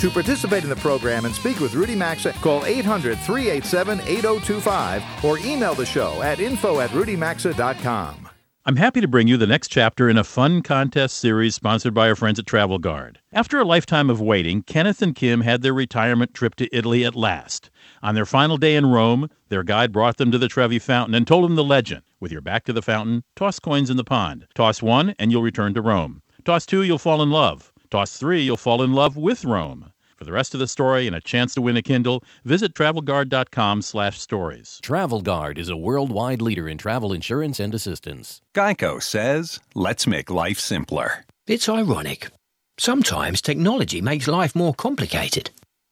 To 0.00 0.08
participate 0.08 0.62
in 0.62 0.70
the 0.70 0.76
program 0.76 1.26
and 1.26 1.34
speak 1.34 1.60
with 1.60 1.74
Rudy 1.74 1.94
Maxa, 1.94 2.32
call 2.34 2.64
800 2.64 3.18
387 3.18 4.00
8025 4.00 5.24
or 5.24 5.38
email 5.40 5.74
the 5.74 5.84
show 5.84 6.22
at 6.22 6.40
info 6.40 6.80
at 6.80 6.88
rudymaxa.com. 6.90 8.30
I'm 8.64 8.76
happy 8.76 9.00
to 9.00 9.08
bring 9.08 9.26
you 9.26 9.36
the 9.36 9.46
next 9.46 9.68
chapter 9.68 10.08
in 10.08 10.16
a 10.16 10.24
fun 10.24 10.62
contest 10.62 11.18
series 11.18 11.54
sponsored 11.54 11.92
by 11.92 12.08
our 12.08 12.14
friends 12.14 12.38
at 12.38 12.46
Travel 12.46 12.78
Guard. 12.78 13.18
After 13.32 13.58
a 13.58 13.64
lifetime 13.64 14.08
of 14.08 14.20
waiting, 14.20 14.62
Kenneth 14.62 15.02
and 15.02 15.14
Kim 15.14 15.40
had 15.40 15.62
their 15.62 15.74
retirement 15.74 16.32
trip 16.32 16.54
to 16.56 16.74
Italy 16.74 17.04
at 17.04 17.16
last. 17.16 17.68
On 18.02 18.14
their 18.14 18.24
final 18.24 18.56
day 18.56 18.76
in 18.76 18.86
Rome, 18.86 19.28
their 19.50 19.62
guide 19.62 19.92
brought 19.92 20.16
them 20.16 20.30
to 20.30 20.38
the 20.38 20.48
Trevi 20.48 20.78
Fountain 20.78 21.14
and 21.14 21.26
told 21.26 21.44
them 21.44 21.54
the 21.54 21.62
legend. 21.62 22.00
With 22.18 22.32
your 22.32 22.40
back 22.40 22.64
to 22.64 22.72
the 22.72 22.80
fountain, 22.80 23.24
toss 23.36 23.58
coins 23.58 23.90
in 23.90 23.98
the 23.98 24.04
pond. 24.04 24.46
Toss 24.54 24.82
one, 24.82 25.14
and 25.18 25.30
you'll 25.30 25.42
return 25.42 25.74
to 25.74 25.82
Rome. 25.82 26.22
Toss 26.44 26.64
two, 26.64 26.82
you'll 26.82 26.96
fall 26.98 27.20
in 27.22 27.30
love. 27.30 27.74
Toss 27.90 28.16
three, 28.16 28.40
you'll 28.42 28.56
fall 28.56 28.82
in 28.82 28.94
love 28.94 29.18
with 29.18 29.44
Rome. 29.44 29.92
For 30.16 30.24
the 30.24 30.32
rest 30.32 30.54
of 30.54 30.60
the 30.60 30.68
story 30.68 31.06
and 31.06 31.14
a 31.16 31.20
chance 31.20 31.54
to 31.54 31.62
win 31.62 31.76
a 31.76 31.82
Kindle, 31.82 32.22
visit 32.44 32.74
travelguard.com/stories. 32.74 34.80
TravelGuard 34.82 35.58
is 35.58 35.68
a 35.68 35.76
worldwide 35.76 36.42
leader 36.42 36.68
in 36.68 36.78
travel 36.78 37.12
insurance 37.12 37.60
and 37.60 37.74
assistance. 37.74 38.40
Geico 38.54 39.02
says, 39.02 39.60
"Let's 39.74 40.06
make 40.06 40.30
life 40.30 40.58
simpler." 40.58 41.26
It's 41.46 41.68
ironic. 41.68 42.30
Sometimes 42.78 43.42
technology 43.42 44.00
makes 44.00 44.26
life 44.28 44.54
more 44.54 44.74
complicated. 44.74 45.50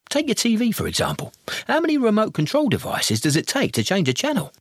Take 0.08 0.26
your 0.26 0.34
TV, 0.34 0.74
for 0.74 0.86
example. 0.86 1.32
How 1.66 1.80
many 1.80 1.98
remote 1.98 2.34
control 2.34 2.68
devices 2.68 3.20
does 3.20 3.36
it 3.36 3.46
take 3.46 3.72
to 3.72 3.84
change 3.84 4.08
a 4.08 4.14
channel? 4.14 4.52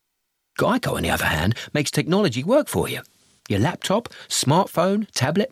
Geico, 0.59 0.95
on 0.95 1.03
the 1.03 1.09
other 1.09 1.25
hand, 1.25 1.55
makes 1.73 1.91
technology 1.91 2.43
work 2.43 2.67
for 2.67 2.89
you. 2.89 3.01
Your 3.47 3.59
laptop, 3.59 4.09
smartphone, 4.27 5.07
tablet, 5.13 5.51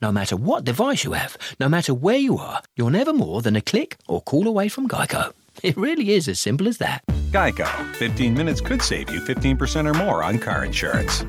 no 0.00 0.10
matter 0.12 0.36
what 0.36 0.64
device 0.64 1.04
you 1.04 1.12
have, 1.12 1.36
no 1.60 1.68
matter 1.68 1.92
where 1.92 2.16
you 2.16 2.38
are, 2.38 2.62
you're 2.76 2.90
never 2.90 3.12
more 3.12 3.42
than 3.42 3.56
a 3.56 3.60
click 3.60 3.96
or 4.08 4.22
call 4.22 4.46
away 4.46 4.68
from 4.68 4.88
Geico. 4.88 5.32
It 5.62 5.76
really 5.76 6.10
is 6.10 6.26
as 6.26 6.40
simple 6.40 6.66
as 6.66 6.78
that. 6.78 7.04
Geico. 7.30 7.68
15 7.94 8.34
minutes 8.34 8.60
could 8.60 8.82
save 8.82 9.08
you 9.08 9.20
15% 9.20 9.88
or 9.88 9.94
more 9.94 10.24
on 10.24 10.40
car 10.40 10.64
insurance. 10.64 11.24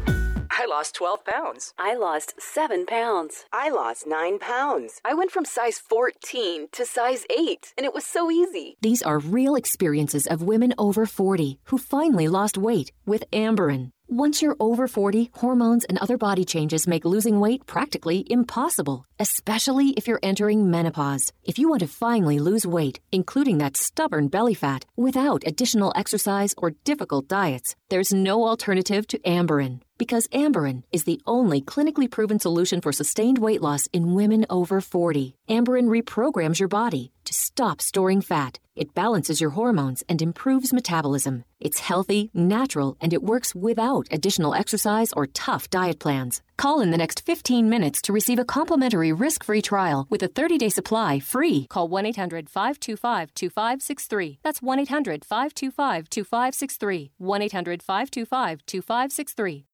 I 0.58 0.66
lost 0.68 0.96
12 0.96 1.26
pounds. 1.26 1.74
I 1.78 1.96
lost 1.96 2.36
7 2.40 2.86
pounds. 2.86 3.44
I 3.52 3.70
lost 3.70 4.08
9 4.08 4.40
pounds. 4.40 5.02
I 5.04 5.14
went 5.14 5.32
from 5.32 5.44
size 5.44 5.80
14 5.80 6.70
to 6.72 6.86
size 6.86 7.26
8, 7.30 7.74
and 7.78 7.86
it 7.86 7.94
was 7.94 8.06
so 8.06 8.32
easy. 8.32 8.78
These 8.80 9.04
are 9.04 9.20
real 9.20 9.56
experiences 9.56 10.26
of 10.26 10.42
women 10.42 10.74
over 10.78 11.06
40 11.06 11.60
who 11.66 11.78
finally 11.78 12.30
lost 12.30 12.58
weight 12.58 12.94
with 13.06 13.30
Amberen. 13.34 13.92
Once 14.08 14.42
you're 14.42 14.56
over 14.60 14.88
40, 14.88 15.32
hormones 15.34 15.84
and 15.86 15.98
other 15.98 16.18
body 16.18 16.46
changes 16.46 16.88
make 16.88 17.06
losing 17.06 17.40
weight 17.40 17.66
practically 17.66 18.24
impossible, 18.30 19.04
especially 19.20 19.90
if 19.98 20.08
you're 20.08 20.24
entering 20.24 20.70
menopause. 20.70 21.34
If 21.44 21.58
you 21.60 21.68
want 21.68 21.82
to 21.82 21.88
finally 21.88 22.40
lose 22.40 22.68
weight, 22.68 23.00
including 23.12 23.58
that 23.58 23.76
stubborn 23.76 24.28
belly 24.30 24.54
fat, 24.54 24.86
without 24.96 25.44
additional 25.46 25.92
exercise 25.96 26.54
or 26.58 26.76
difficult 26.86 27.28
diets, 27.28 27.76
there's 27.90 28.14
no 28.14 28.48
alternative 28.48 29.06
to 29.08 29.18
Amberen. 29.20 29.82
Because 29.98 30.28
Amberen 30.28 30.84
is 30.92 31.06
the 31.06 31.22
only 31.26 31.62
clinically 31.62 32.12
proven 32.12 32.38
solution 32.38 32.82
for 32.82 32.92
sustained 32.92 33.38
weight 33.38 33.62
loss 33.62 33.88
in 33.94 34.14
women 34.14 34.46
over 34.50 34.82
40. 34.82 35.38
Amberen 35.50 35.88
reprograms 35.88 36.60
your 36.60 36.68
body 36.68 37.14
to 37.24 37.34
stop 37.34 37.82
storing 37.82 38.20
fat. 38.20 38.60
It 38.76 38.94
balances 38.94 39.40
your 39.40 39.52
hormones 39.52 40.04
and 40.10 40.22
improves 40.22 40.74
metabolism. 40.74 41.46
It's 41.62 41.80
healthy, 41.80 42.30
natural, 42.34 42.98
and 43.00 43.14
it 43.14 43.24
works 43.24 43.56
without 43.56 44.08
additional 44.12 44.54
exercise 44.54 45.14
or 45.14 45.28
tough 45.28 45.70
diet 45.70 46.00
plans. 46.00 46.42
Call 46.58 46.82
in 46.82 46.92
the 46.92 46.98
next 46.98 47.26
15 47.26 47.70
minutes 47.70 48.02
to 48.02 48.12
receive 48.12 48.38
a 48.38 48.44
complimentary 48.44 49.14
risk 49.14 49.46
free 49.46 49.62
trial 49.62 50.08
with 50.10 50.22
a 50.24 50.28
30 50.28 50.58
day 50.58 50.70
supply 50.70 51.22
free. 51.22 51.68
Call 51.70 51.88
1 51.88 52.06
800 52.08 52.50
525 52.50 53.34
2563. 53.34 54.40
That's 54.44 54.62
1 54.62 54.80
800 54.80 55.24
525 55.24 56.10
2563. 56.10 57.12
1 57.18 57.42
800 57.42 57.82
525 57.82 58.66
2563. 58.66 59.66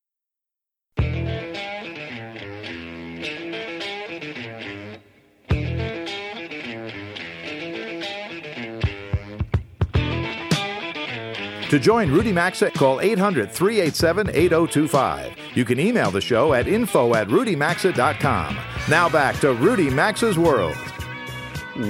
To 11.72 11.80
join 11.80 12.12
Rudy 12.12 12.34
Maxa, 12.34 12.70
call 12.72 13.00
800 13.00 13.50
387 13.50 14.32
8025. 14.36 15.38
You 15.54 15.63
can 15.63 15.80
email 15.80 16.12
the 16.12 16.20
show 16.20 16.54
at 16.54 16.68
info 16.68 17.16
at 17.16 17.30
rudymaxa.com. 17.30 18.58
Now 18.90 19.08
back 19.08 19.40
to 19.40 19.54
Rudy 19.54 19.90
Maxa's 19.90 20.38
World. 20.38 20.75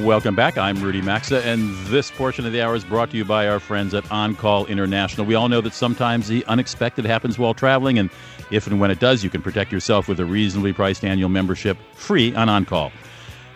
Welcome 0.03 0.35
back. 0.35 0.59
I'm 0.59 0.79
Rudy 0.83 1.01
Maxa, 1.01 1.43
and 1.43 1.75
this 1.87 2.11
portion 2.11 2.45
of 2.45 2.53
the 2.53 2.61
hour 2.61 2.75
is 2.75 2.83
brought 2.83 3.09
to 3.09 3.17
you 3.17 3.25
by 3.25 3.47
our 3.47 3.59
friends 3.59 3.95
at 3.95 4.09
On 4.11 4.35
Call 4.35 4.67
International. 4.67 5.25
We 5.25 5.33
all 5.33 5.49
know 5.49 5.61
that 5.61 5.73
sometimes 5.73 6.27
the 6.27 6.45
unexpected 6.45 7.03
happens 7.03 7.39
while 7.39 7.55
traveling, 7.55 7.97
and 7.97 8.11
if 8.51 8.67
and 8.67 8.79
when 8.79 8.91
it 8.91 8.99
does, 8.99 9.23
you 9.23 9.31
can 9.31 9.41
protect 9.41 9.71
yourself 9.71 10.07
with 10.07 10.19
a 10.19 10.25
reasonably 10.25 10.73
priced 10.73 11.03
annual 11.03 11.29
membership 11.29 11.75
free 11.95 12.35
on 12.35 12.49
On 12.49 12.65
Call. 12.65 12.91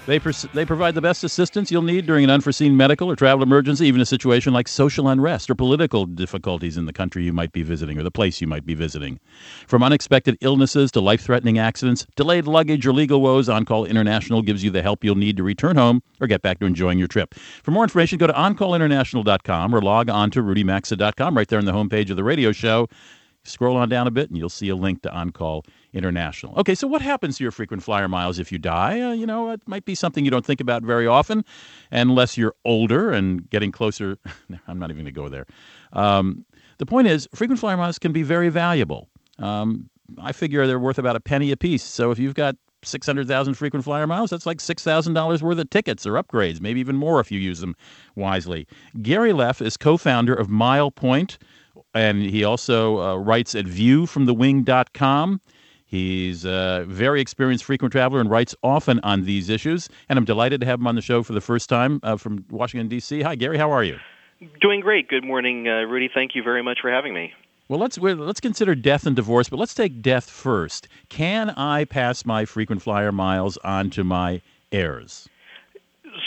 They, 0.08 0.20
pers- 0.20 0.46
they 0.54 0.66
provide 0.66 0.94
the 0.94 1.02
best 1.02 1.24
assistance 1.24 1.72
you'll 1.72 1.82
need 1.82 2.06
during 2.06 2.24
an 2.24 2.30
unforeseen 2.30 2.78
medical 2.78 3.10
or 3.10 3.16
travel 3.16 3.42
emergency, 3.42 3.88
even 3.88 4.02
a 4.02 4.06
situation 4.06 4.54
like 4.54 4.68
social 4.68 5.08
unrest 5.08 5.50
or 5.50 5.56
political 5.56 6.06
difficulties 6.06 6.78
in 6.78 6.86
the 6.86 6.94
country 6.94 7.24
you 7.24 7.34
might 7.34 7.52
be 7.52 7.64
visiting 7.64 7.98
or 7.98 8.04
the 8.04 8.12
place 8.12 8.40
you 8.40 8.46
might 8.46 8.68
be 8.68 8.76
visiting. 8.76 9.20
From 9.66 9.82
unexpected 9.82 10.38
illnesses 10.42 10.92
to 10.92 11.02
life 11.02 11.22
threatening 11.22 11.58
accidents, 11.58 12.06
delayed 12.16 12.46
luggage, 12.46 12.86
or 12.86 12.94
legal 12.94 13.20
woes, 13.20 13.50
On 13.50 13.66
Call 13.66 13.86
International 13.86 14.44
gives 14.44 14.64
you 14.64 14.70
the 14.70 14.84
help 14.84 15.04
you'll 15.04 15.16
need 15.16 15.38
to 15.38 15.44
return 15.44 15.76
home 15.76 16.04
or 16.22 16.28
get 16.28 16.44
back 16.44 16.60
to 16.60 16.68
enjoying 16.68 17.00
your 17.00 17.08
trip. 17.08 17.34
For 17.64 17.72
more 17.72 17.84
information, 17.84 18.20
go 18.20 18.28
to 18.28 18.34
OnCallInternational.com 18.34 19.74
or 19.74 19.82
log 19.82 20.10
on 20.12 20.30
to 20.32 20.44
RudyMaxa.com 20.44 21.36
right 21.36 21.48
there 21.48 21.60
on 21.60 21.66
the 21.66 21.74
homepage 21.74 22.12
of 22.12 22.16
the 22.16 22.24
radio 22.24 22.52
show. 22.52 22.88
Scroll 23.48 23.78
on 23.78 23.90
down 23.90 24.08
a 24.08 24.12
bit 24.12 24.30
and 24.30 24.38
you'll 24.38 24.50
see 24.50 24.70
a 24.70 24.76
link 24.76 25.02
to 25.04 25.14
On 25.14 25.32
Call 25.32 25.66
International. 25.94 26.54
Okay, 26.58 26.76
so 26.76 26.88
what 26.88 27.02
happens 27.02 27.38
to 27.38 27.44
your 27.44 27.52
frequent 27.52 27.84
flyer 27.84 28.08
miles 28.08 28.40
if 28.40 28.52
you 28.52 28.58
die? 28.58 29.00
Uh, 29.00 29.14
you 29.14 29.26
know, 29.26 29.52
it 29.52 29.62
might 29.68 29.86
be 29.86 29.96
something 29.96 30.26
you 30.26 30.32
don't 30.32 30.46
think 30.46 30.60
about 30.60 30.84
very 30.84 31.08
often, 31.08 31.46
unless 31.92 32.38
you're 32.38 32.56
older 32.66 33.12
and 33.12 33.50
getting 33.50 33.72
closer. 33.72 34.18
I'm 34.68 34.80
not 34.80 34.90
even 34.90 35.04
going 35.04 35.14
to 35.14 35.20
go 35.20 35.30
there. 35.30 35.46
Um, 35.94 36.46
the 36.78 36.86
point 36.86 37.08
is, 37.08 37.28
frequent 37.34 37.60
flyer 37.60 37.78
miles 37.78 38.00
can 38.00 38.12
be 38.12 38.24
very 38.24 38.50
valuable. 38.50 39.08
Um, 39.40 39.90
I 40.20 40.32
figure 40.32 40.66
they're 40.68 40.80
worth 40.80 41.00
about 41.00 41.16
a 41.16 41.20
penny 41.20 41.52
a 41.52 41.58
piece. 41.58 41.84
So 41.84 42.12
if 42.12 42.20
you've 42.20 42.36
got 42.36 42.56
600,000 42.84 43.54
frequent 43.56 43.86
flyer 43.86 44.08
miles, 44.08 44.30
that's 44.30 44.46
like 44.46 44.60
$6,000 44.60 45.42
worth 45.42 45.60
of 45.60 45.70
tickets 45.70 46.06
or 46.06 46.14
upgrades, 46.14 46.62
maybe 46.62 46.80
even 46.80 46.96
more 46.96 47.20
if 47.20 47.32
you 47.32 47.40
use 47.40 47.60
them 47.60 47.76
wisely. 48.16 48.68
Gary 49.02 49.34
Leff 49.34 49.62
is 49.62 49.78
co 49.78 49.98
founder 49.98 50.34
of 50.34 50.48
MilePoint 50.48 51.38
and 51.94 52.22
he 52.22 52.44
also 52.44 53.00
uh, 53.00 53.16
writes 53.16 53.56
at 53.56 53.66
viewfromthewing.com. 53.66 55.42
He's 55.86 56.46
a 56.46 56.86
very 56.88 57.22
experienced 57.22 57.64
frequent 57.64 57.92
traveler 57.92 58.20
and 58.20 58.30
writes 58.30 58.56
often 58.64 59.00
on 59.04 59.24
these 59.26 59.50
issues. 59.50 59.88
And 60.10 60.18
I'm 60.18 60.26
delighted 60.26 60.60
to 60.62 60.68
have 60.68 60.80
him 60.80 60.88
on 60.88 60.96
the 60.96 61.02
show 61.02 61.24
for 61.24 61.34
the 61.34 61.42
first 61.42 61.70
time 61.70 62.00
uh, 62.04 62.18
from 62.18 62.44
Washington, 62.50 62.88
D.C. 62.88 63.22
Hi, 63.22 63.36
Gary. 63.36 63.58
How 63.58 63.72
are 63.72 63.84
you? 63.84 64.00
Doing 64.62 64.82
great. 64.82 65.08
Good 65.08 65.24
morning, 65.24 65.68
uh, 65.68 65.84
Rudy. 65.84 66.10
Thank 66.14 66.36
you 66.36 66.44
very 66.44 66.62
much 66.62 66.80
for 66.82 66.92
having 66.92 67.14
me. 67.14 67.32
Well, 67.68 67.80
let's 67.80 67.98
let's 67.98 68.40
consider 68.40 68.76
death 68.76 69.08
and 69.08 69.16
divorce, 69.16 69.50
but 69.50 69.58
let's 69.58 69.74
take 69.74 70.02
death 70.02 70.30
first. 70.30 70.88
Can 71.10 71.50
I 71.52 71.86
pass 71.86 72.24
my 72.26 72.46
frequent 72.46 72.82
flyer 72.82 73.12
miles 73.12 73.58
on 73.64 73.90
to 73.92 74.04
my 74.04 74.42
heirs? 74.72 75.28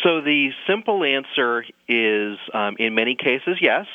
So 0.02 0.21
the 0.21 0.50
simple 0.67 1.05
answer 1.05 1.64
is, 1.88 2.38
um, 2.52 2.76
in 2.78 2.95
many 2.95 3.14
cases, 3.14 3.59
yes. 3.61 3.87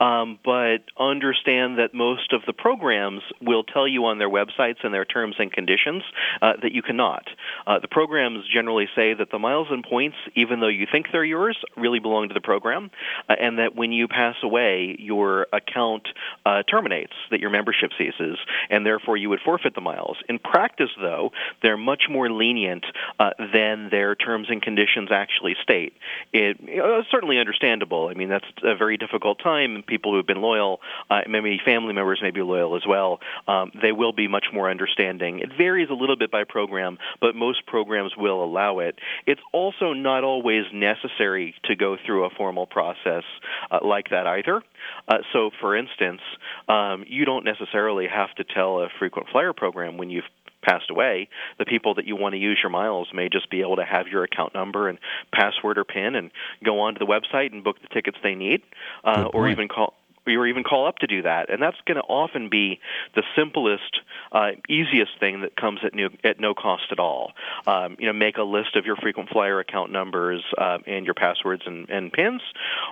Um, 0.00 0.38
but 0.44 0.78
understand 0.98 1.78
that 1.78 1.94
most 1.94 2.32
of 2.32 2.42
the 2.46 2.52
programs 2.52 3.22
will 3.40 3.64
tell 3.64 3.88
you 3.88 4.04
on 4.06 4.18
their 4.18 4.28
websites 4.28 4.84
and 4.84 4.92
their 4.92 5.04
terms 5.04 5.36
and 5.38 5.52
conditions 5.52 6.02
uh, 6.42 6.54
that 6.62 6.72
you 6.72 6.82
cannot. 6.82 7.26
Uh, 7.66 7.78
the 7.78 7.88
programs 7.88 8.44
generally 8.52 8.88
say 8.94 9.14
that 9.14 9.30
the 9.30 9.38
miles 9.38 9.68
and 9.70 9.84
points, 9.84 10.16
even 10.34 10.60
though 10.60 10.68
you 10.68 10.86
think 10.90 11.06
they're 11.12 11.24
yours, 11.24 11.56
really 11.76 11.98
belong 11.98 12.28
to 12.28 12.34
the 12.34 12.40
program, 12.40 12.90
uh, 13.28 13.34
and 13.40 13.58
that 13.58 13.74
when 13.74 13.92
you 13.92 14.08
pass 14.08 14.36
away, 14.42 14.96
your 14.98 15.46
account 15.52 16.08
uh, 16.44 16.62
terminates, 16.64 17.14
that 17.30 17.40
your 17.40 17.50
membership 17.50 17.90
ceases, 17.96 18.38
and 18.70 18.84
therefore 18.84 19.16
you 19.16 19.28
would 19.30 19.40
forfeit 19.40 19.74
the 19.74 19.80
miles. 19.80 20.18
In 20.28 20.38
practice, 20.38 20.90
though, 21.00 21.32
they're 21.62 21.76
much 21.76 22.04
more 22.10 22.30
lenient 22.30 22.84
uh, 23.18 23.30
than 23.52 23.88
their 23.90 24.14
terms 24.14 24.48
and 24.50 24.60
conditions 24.60 25.08
actually 25.10 25.56
state. 25.62 25.94
It 26.32 26.58
uh, 26.60 27.02
certainly 27.10 27.38
understandable. 27.38 28.08
I 28.08 28.14
mean, 28.14 28.28
that's 28.28 28.46
a 28.62 28.76
very 28.76 28.96
difficult 28.96 29.38
time 29.38 29.82
people 29.86 30.12
who 30.12 30.18
have 30.18 30.26
been 30.26 30.42
loyal, 30.42 30.80
uh, 31.10 31.20
maybe 31.28 31.58
family 31.64 31.92
members 31.92 32.20
may 32.22 32.30
be 32.30 32.42
loyal 32.42 32.76
as 32.76 32.82
well, 32.86 33.20
um, 33.48 33.70
they 33.80 33.92
will 33.92 34.12
be 34.12 34.28
much 34.28 34.46
more 34.52 34.70
understanding. 34.70 35.40
It 35.40 35.50
varies 35.56 35.88
a 35.90 35.94
little 35.94 36.16
bit 36.16 36.30
by 36.30 36.44
program, 36.44 36.98
but 37.20 37.34
most 37.34 37.66
programs 37.66 38.12
will 38.16 38.44
allow 38.44 38.80
it. 38.80 38.96
It's 39.26 39.40
also 39.52 39.92
not 39.92 40.24
always 40.24 40.64
necessary 40.72 41.54
to 41.64 41.76
go 41.76 41.96
through 42.04 42.24
a 42.24 42.30
formal 42.30 42.66
process 42.66 43.24
uh, 43.70 43.78
like 43.82 44.10
that 44.10 44.26
either. 44.26 44.62
Uh, 45.08 45.18
so, 45.32 45.50
for 45.60 45.76
instance, 45.76 46.20
um, 46.68 47.04
you 47.06 47.24
don't 47.24 47.44
necessarily 47.44 48.06
have 48.08 48.34
to 48.36 48.44
tell 48.44 48.80
a 48.80 48.88
frequent 48.98 49.28
flyer 49.30 49.52
program 49.52 49.96
when 49.96 50.10
you've 50.10 50.24
passed 50.66 50.90
away, 50.90 51.28
the 51.58 51.64
people 51.64 51.94
that 51.94 52.06
you 52.06 52.16
want 52.16 52.34
to 52.34 52.38
use 52.38 52.58
your 52.62 52.70
miles 52.70 53.08
may 53.14 53.28
just 53.28 53.50
be 53.50 53.60
able 53.60 53.76
to 53.76 53.84
have 53.84 54.08
your 54.08 54.24
account 54.24 54.54
number 54.54 54.88
and 54.88 54.98
password 55.32 55.78
or 55.78 55.84
PIN 55.84 56.14
and 56.14 56.30
go 56.64 56.80
onto 56.80 56.98
the 56.98 57.06
website 57.06 57.52
and 57.52 57.62
book 57.62 57.76
the 57.80 57.88
tickets 57.88 58.18
they 58.22 58.34
need, 58.34 58.62
uh, 59.04 59.28
or 59.32 59.48
even 59.48 59.68
call 59.68 59.94
or 60.34 60.46
even 60.46 60.64
call 60.64 60.88
up 60.88 60.98
to 60.98 61.06
do 61.06 61.22
that. 61.22 61.50
And 61.50 61.62
that's 61.62 61.76
going 61.86 61.96
to 61.96 62.02
often 62.02 62.48
be 62.48 62.80
the 63.14 63.22
simplest, 63.36 64.00
uh, 64.32 64.52
easiest 64.68 65.18
thing 65.20 65.42
that 65.42 65.56
comes 65.56 65.80
at, 65.84 65.94
new, 65.94 66.08
at 66.24 66.40
no 66.40 66.54
cost 66.54 66.84
at 66.90 66.98
all. 66.98 67.32
Um, 67.66 67.96
you 67.98 68.06
know, 68.06 68.12
make 68.12 68.38
a 68.38 68.42
list 68.42 68.76
of 68.76 68.86
your 68.86 68.96
frequent 68.96 69.28
flyer 69.30 69.60
account 69.60 69.92
numbers 69.92 70.42
uh, 70.58 70.78
and 70.86 71.04
your 71.04 71.14
passwords 71.14 71.62
and, 71.66 71.88
and 71.90 72.12
pins, 72.12 72.42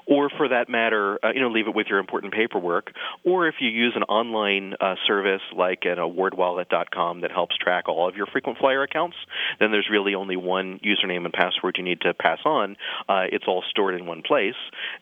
or 0.07 0.31
for 0.31 0.49
that 0.49 0.69
matter, 0.69 1.19
uh, 1.25 1.33
you 1.35 1.41
know, 1.41 1.49
leave 1.49 1.67
it 1.67 1.75
with 1.75 1.89
your 1.89 1.99
important 1.99 2.33
paperwork. 2.33 2.93
Or 3.25 3.49
if 3.49 3.57
you 3.61 3.69
use 3.69 3.95
an 3.97 4.05
online 4.05 4.75
uh, 4.81 4.95
service 5.07 5.43
like 5.57 5.85
an 5.85 5.97
awardwallet.com 5.97 7.23
that 7.23 7.33
helps 7.33 7.57
track 7.57 7.89
all 7.89 8.09
of 8.09 8.17
your 8.17 8.27
frequent 8.27 8.59
flyer 8.59 8.83
accounts, 8.83 9.17
then 9.59 9.71
there's 9.71 9.89
really 9.91 10.15
only 10.15 10.37
one 10.37 10.81
username 10.85 11.25
and 11.25 11.33
password 11.33 11.77
you 11.79 11.85
need 11.85 12.01
to 12.03 12.15
pass 12.15 12.39
on. 12.45 12.77
Uh, 13.09 13.25
it's 13.33 13.45
all 13.47 13.63
stored 13.71 13.95
in 13.95 14.07
one 14.07 14.23
place, 14.23 14.55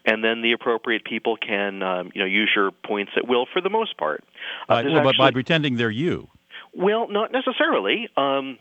and 0.04 0.22
then 0.22 0.42
the 0.42 0.52
appropriate 0.52 1.04
people 1.04 1.36
can, 1.36 1.82
um, 1.82 2.10
you 2.14 2.21
know, 2.22 2.26
use 2.26 2.50
your 2.54 2.70
points 2.70 3.12
at 3.16 3.28
will 3.28 3.46
for 3.52 3.60
the 3.60 3.70
most 3.70 3.96
part. 3.96 4.24
Uh, 4.24 4.66
well, 4.68 4.78
actually, 4.78 5.02
but 5.02 5.16
by 5.18 5.30
pretending 5.30 5.76
they're 5.76 5.90
you. 5.90 6.28
Well, 6.74 7.08
not 7.08 7.32
necessarily. 7.32 8.08
Um, 8.16 8.58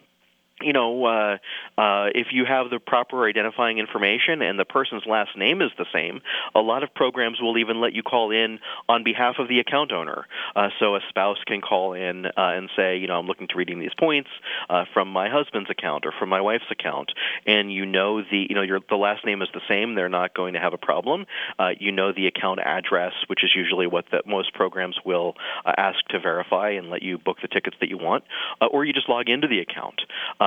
you 0.63 0.73
know, 0.73 1.05
uh, 1.05 1.37
uh, 1.77 2.09
if 2.13 2.27
you 2.31 2.45
have 2.45 2.69
the 2.69 2.79
proper 2.79 3.27
identifying 3.27 3.77
information 3.77 4.41
and 4.41 4.59
the 4.59 4.65
person's 4.65 5.03
last 5.05 5.37
name 5.37 5.61
is 5.61 5.71
the 5.77 5.85
same, 5.93 6.21
a 6.55 6.59
lot 6.59 6.83
of 6.83 6.93
programs 6.93 7.41
will 7.41 7.57
even 7.57 7.81
let 7.81 7.93
you 7.93 8.03
call 8.03 8.31
in 8.31 8.59
on 8.87 9.03
behalf 9.03 9.35
of 9.39 9.47
the 9.47 9.59
account 9.59 9.91
owner. 9.91 10.25
Uh, 10.55 10.69
so 10.79 10.95
a 10.95 10.99
spouse 11.09 11.37
can 11.45 11.61
call 11.61 11.93
in 11.93 12.25
uh, 12.25 12.31
and 12.37 12.69
say, 12.75 12.97
you 12.97 13.07
know, 13.07 13.19
I'm 13.19 13.27
looking 13.27 13.47
to 13.47 13.55
redeem 13.55 13.79
these 13.79 13.93
points 13.97 14.29
uh, 14.69 14.85
from 14.93 15.07
my 15.09 15.29
husband's 15.29 15.69
account 15.69 16.05
or 16.05 16.13
from 16.17 16.29
my 16.29 16.41
wife's 16.41 16.69
account, 16.71 17.11
and 17.45 17.71
you 17.71 17.85
know 17.85 18.21
the, 18.21 18.45
you 18.49 18.55
know, 18.55 18.61
your 18.61 18.79
the 18.89 18.95
last 18.95 19.25
name 19.25 19.41
is 19.41 19.49
the 19.53 19.61
same. 19.67 19.95
They're 19.95 20.09
not 20.09 20.33
going 20.33 20.53
to 20.53 20.59
have 20.59 20.73
a 20.73 20.77
problem. 20.77 21.25
Uh, 21.57 21.69
you 21.79 21.91
know 21.91 22.11
the 22.11 22.27
account 22.27 22.59
address, 22.59 23.13
which 23.27 23.43
is 23.43 23.51
usually 23.55 23.87
what 23.87 24.05
the, 24.11 24.21
most 24.25 24.53
programs 24.53 24.97
will 25.05 25.35
ask 25.65 25.99
to 26.09 26.19
verify 26.19 26.71
and 26.71 26.89
let 26.89 27.01
you 27.01 27.17
book 27.17 27.37
the 27.41 27.47
tickets 27.47 27.77
that 27.79 27.89
you 27.89 27.97
want, 27.97 28.23
or 28.71 28.85
you 28.85 28.93
just 28.93 29.09
log 29.09 29.29
into 29.29 29.47
the 29.47 29.59
account. 29.59 30.01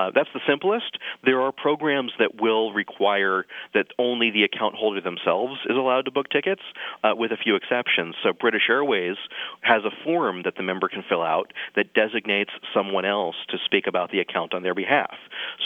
Uh, 0.05 0.11
that's 0.15 0.29
the 0.35 0.41
simplest. 0.47 0.99
There 1.25 1.41
are 1.41 1.53
programs 1.53 2.13
that 2.19 2.41
will 2.41 2.73
require 2.73 3.47
that 3.73 3.87
only 3.99 4.31
the 4.31 4.45
account 4.45 4.75
holder 4.75 5.01
themselves 5.01 5.55
is 5.65 5.77
allowed 5.77 6.05
to 6.05 6.11
book 6.11 6.29
tickets, 6.29 6.63
uh, 7.03 7.13
with 7.17 7.33
a 7.33 7.37
few 7.37 7.57
exceptions. 7.57 8.15
So 8.23 8.33
British 8.33 8.69
Airways 8.69 9.17
has 9.63 9.83
a 9.85 10.05
form 10.05 10.43
that 10.45 10.57
the 10.57 10.63
member 10.63 10.89
can 10.89 11.05
fill 11.09 11.23
out 11.23 11.53
that 11.77 11.95
designates 11.95 12.51
someone 12.75 13.05
else 13.05 13.37
to 13.49 13.57
speak 13.65 13.87
about 13.87 14.11
the 14.11 14.21
account 14.21 14.53
on 14.53 14.63
their 14.63 14.75
behalf. 14.75 15.15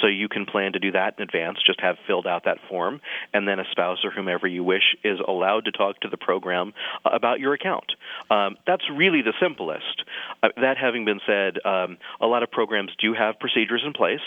So 0.01 0.07
you 0.07 0.29
can 0.29 0.47
plan 0.47 0.73
to 0.75 0.79
do 0.79 0.93
that 0.93 1.15
in 1.19 1.23
advance. 1.25 1.59
Just 1.67 1.81
have 1.81 1.97
filled 2.07 2.27
out 2.27 2.45
that 2.45 2.59
form, 2.69 3.01
and 3.33 3.49
then 3.49 3.59
a 3.59 3.65
spouse 3.71 3.99
or 4.05 4.11
whomever 4.11 4.47
you 4.47 4.63
wish 4.63 4.95
is 5.03 5.19
allowed 5.27 5.65
to 5.65 5.73
talk 5.73 6.01
to 6.01 6.09
the 6.09 6.17
program 6.17 6.73
uh, 7.05 7.11
about 7.13 7.41
your 7.41 7.55
account. 7.55 7.93
Um, 8.31 8.57
that's 8.67 8.85
really 8.95 9.23
the 9.23 9.35
simplest. 9.41 10.05
Uh, 10.43 10.49
that 10.57 10.77
having 10.77 11.05
been 11.05 11.21
said, 11.27 11.59
um, 11.65 11.99
a 12.21 12.27
lot 12.27 12.43
of 12.43 12.51
programs 12.51 12.93
do 13.01 13.15
have 13.15 13.41
procedures 13.41 13.83
in 13.85 13.93
place. 13.93 14.21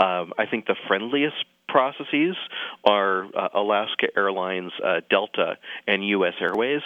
Um, 0.00 0.32
I 0.38 0.46
think 0.50 0.66
the 0.66 0.76
friendliest 0.86 1.36
processes 1.68 2.36
are 2.84 3.26
uh, 3.36 3.48
Alaska 3.54 4.08
Airlines, 4.16 4.72
uh, 4.84 5.00
Delta, 5.10 5.56
and 5.86 6.06
U.S. 6.08 6.34
Airways. 6.40 6.82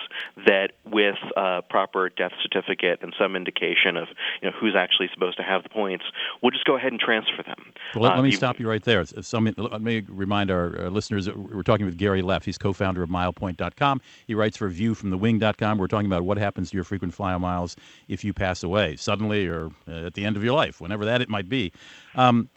That 0.46 0.72
with 0.84 1.16
uh, 1.36 1.62
proper 1.68 2.08
death 2.08 2.32
certificate 2.42 3.00
and 3.02 3.14
some 3.18 3.36
indication 3.36 3.96
of 3.96 4.08
you 4.42 4.50
know 4.50 4.56
who's 4.58 4.74
actually 4.76 5.08
supposed 5.12 5.36
to 5.38 5.42
have 5.42 5.62
the 5.62 5.68
points, 5.68 6.04
we'll 6.42 6.50
just 6.50 6.64
go 6.64 6.76
ahead 6.76 6.92
and 6.92 7.00
transfer 7.00 7.42
them. 7.44 7.72
Well, 7.94 8.04
let, 8.04 8.16
let 8.16 8.24
me 8.24 8.30
stop 8.30 8.58
you 8.58 8.68
right 8.68 8.82
there. 8.82 9.04
Some, 9.04 9.52
let 9.56 9.82
me 9.82 10.02
remind 10.08 10.50
our, 10.50 10.78
our 10.82 10.90
listeners 10.90 11.26
that 11.26 11.36
we're 11.36 11.62
talking 11.62 11.86
with 11.86 11.96
Gary 11.96 12.22
Leff. 12.22 12.44
He's 12.44 12.58
co-founder 12.58 13.02
of 13.02 13.10
MilePoint.com. 13.10 14.00
He 14.26 14.34
writes 14.34 14.56
for 14.56 14.70
ViewFromTheWing.com. 14.70 15.78
We're 15.78 15.86
talking 15.86 16.06
about 16.06 16.22
what 16.22 16.38
happens 16.38 16.70
to 16.70 16.76
your 16.76 16.84
frequent 16.84 17.14
flyer 17.14 17.38
miles 17.38 17.76
if 18.08 18.24
you 18.24 18.32
pass 18.32 18.62
away 18.62 18.96
suddenly 18.96 19.46
or 19.46 19.70
uh, 19.88 20.06
at 20.06 20.14
the 20.14 20.24
end 20.24 20.36
of 20.36 20.44
your 20.44 20.54
life, 20.54 20.80
whenever 20.80 21.04
that 21.04 21.20
it 21.20 21.28
might 21.28 21.48
be. 21.48 21.72
Um, 22.14 22.48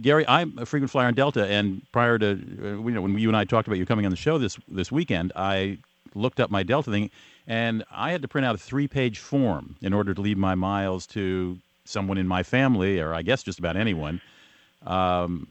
Gary, 0.00 0.26
I'm 0.26 0.58
a 0.58 0.64
frequent 0.64 0.90
flyer 0.90 1.06
on 1.06 1.14
Delta, 1.14 1.46
and 1.46 1.82
prior 1.92 2.18
to 2.18 2.30
uh, 2.30 2.34
you 2.82 2.90
know 2.90 3.02
when 3.02 3.18
you 3.18 3.28
and 3.28 3.36
I 3.36 3.44
talked 3.44 3.68
about 3.68 3.78
you 3.78 3.84
coming 3.86 4.06
on 4.06 4.10
the 4.10 4.16
show 4.16 4.38
this 4.38 4.58
this 4.68 4.90
weekend, 4.90 5.32
I 5.36 5.78
looked 6.14 6.40
up 6.40 6.50
my 6.50 6.62
Delta 6.62 6.90
thing, 6.90 7.10
and 7.46 7.84
I 7.90 8.12
had 8.12 8.22
to 8.22 8.28
print 8.28 8.46
out 8.46 8.54
a 8.54 8.58
three-page 8.58 9.18
form 9.18 9.76
in 9.82 9.92
order 9.92 10.14
to 10.14 10.20
leave 10.20 10.38
my 10.38 10.54
miles 10.54 11.06
to 11.08 11.58
someone 11.84 12.16
in 12.16 12.26
my 12.26 12.42
family, 12.42 13.00
or 13.00 13.12
I 13.12 13.22
guess 13.22 13.42
just 13.42 13.58
about 13.58 13.76
anyone. 13.76 14.20
Um, 14.86 15.48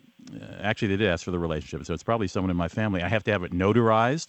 actually, 0.62 0.90
they 0.90 0.98
did 0.98 1.08
ask 1.10 1.24
for 1.24 1.32
the 1.32 1.40
relationship, 1.40 1.86
so 1.86 1.94
it's 1.94 2.04
probably 2.04 2.28
someone 2.28 2.50
in 2.52 2.58
my 2.58 2.68
family. 2.68 3.04
I 3.04 3.10
have 3.10 3.24
to 3.26 3.32
have 3.32 3.44
it 3.44 3.52
notarized. 3.52 4.28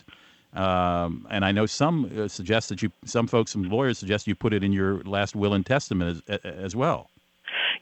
Um, 0.54 1.26
and 1.31 1.45
I 1.47 1.52
know 1.52 1.64
some 1.64 2.11
uh, 2.19 2.28
suggest 2.28 2.69
that 2.69 2.83
you, 2.83 2.92
some 3.07 3.26
folks, 3.26 3.52
some 3.52 3.62
lawyers 3.71 3.99
suggest 3.99 4.26
you 4.26 4.35
put 4.35 4.52
it 4.52 4.62
in 4.62 4.73
your 4.73 5.02
last 5.04 5.35
will 5.35 5.54
and 5.54 5.64
testament 5.64 6.23
as, 6.28 6.38
as 6.45 6.76
well. 6.76 7.09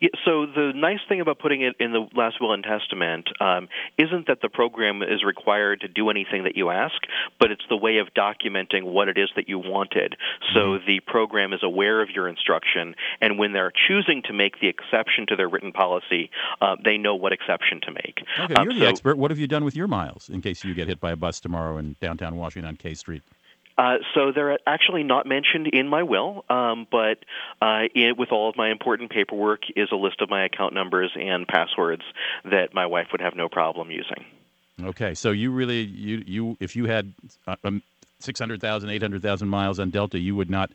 Yeah, 0.00 0.08
so 0.24 0.46
the 0.46 0.72
nice 0.74 1.00
thing 1.08 1.20
about 1.20 1.38
putting 1.38 1.62
it 1.62 1.76
in 1.78 1.92
the 1.92 2.06
last 2.14 2.40
will 2.40 2.52
and 2.52 2.64
testament 2.64 3.28
um, 3.40 3.68
isn't 3.98 4.28
that 4.28 4.40
the 4.40 4.48
program 4.48 5.02
is 5.02 5.22
required 5.24 5.82
to 5.82 5.88
do 5.88 6.08
anything 6.08 6.44
that 6.44 6.56
you 6.56 6.70
ask, 6.70 6.96
but 7.38 7.50
it's 7.50 7.64
the 7.68 7.76
way 7.76 7.98
of 7.98 8.08
documenting 8.14 8.84
what 8.84 9.08
it 9.08 9.18
is 9.18 9.28
that 9.36 9.48
you 9.48 9.58
wanted. 9.58 10.16
So 10.54 10.60
mm-hmm. 10.60 10.86
the 10.86 11.00
program 11.06 11.52
is 11.52 11.60
aware 11.62 12.00
of 12.00 12.08
your 12.10 12.28
instruction, 12.28 12.94
and 13.20 13.38
when 13.38 13.52
they're 13.52 13.72
choosing 13.88 14.22
to 14.26 14.32
make 14.32 14.60
the 14.60 14.68
exception 14.68 15.26
to 15.28 15.36
their 15.36 15.48
written 15.48 15.72
policy, 15.72 16.30
uh, 16.60 16.76
they 16.82 16.96
know 16.96 17.14
what 17.14 17.32
exception 17.32 17.80
to 17.82 17.92
make. 17.92 18.22
Okay, 18.38 18.54
um, 18.54 18.64
you're 18.64 18.74
the 18.74 18.80
so, 18.80 18.86
expert. 18.86 19.18
What 19.18 19.30
have 19.30 19.38
you 19.38 19.46
done 19.46 19.64
with 19.64 19.76
your 19.76 19.88
miles 19.88 20.30
in 20.30 20.40
case 20.40 20.64
you 20.64 20.74
get 20.74 20.88
hit 20.88 21.00
by 21.00 21.12
a 21.12 21.16
bus 21.16 21.40
tomorrow 21.40 21.76
in 21.76 21.96
downtown 22.00 22.36
Washington 22.36 22.68
on 22.68 22.76
K 22.76 22.94
Street? 22.94 23.22
Uh, 23.80 23.96
so 24.14 24.30
they're 24.30 24.58
actually 24.66 25.02
not 25.02 25.24
mentioned 25.24 25.66
in 25.68 25.88
my 25.88 26.02
will, 26.02 26.44
um, 26.50 26.86
but 26.90 27.16
uh, 27.62 27.84
it, 27.94 28.18
with 28.18 28.30
all 28.30 28.50
of 28.50 28.54
my 28.54 28.70
important 28.70 29.10
paperwork 29.10 29.62
is 29.74 29.88
a 29.90 29.96
list 29.96 30.20
of 30.20 30.28
my 30.28 30.44
account 30.44 30.74
numbers 30.74 31.10
and 31.18 31.48
passwords 31.48 32.02
that 32.44 32.74
my 32.74 32.84
wife 32.84 33.06
would 33.10 33.22
have 33.22 33.34
no 33.34 33.48
problem 33.48 33.90
using. 33.90 34.26
Okay, 34.82 35.14
so 35.14 35.30
you 35.30 35.50
really 35.50 35.80
you 35.80 36.22
you 36.26 36.56
if 36.60 36.76
you 36.76 36.84
had 36.84 37.14
uh, 37.46 37.56
um, 37.64 37.82
600,000, 38.18 38.90
800,000 38.90 39.48
miles 39.48 39.80
on 39.80 39.88
Delta, 39.88 40.18
you 40.18 40.36
would 40.36 40.50
not 40.50 40.70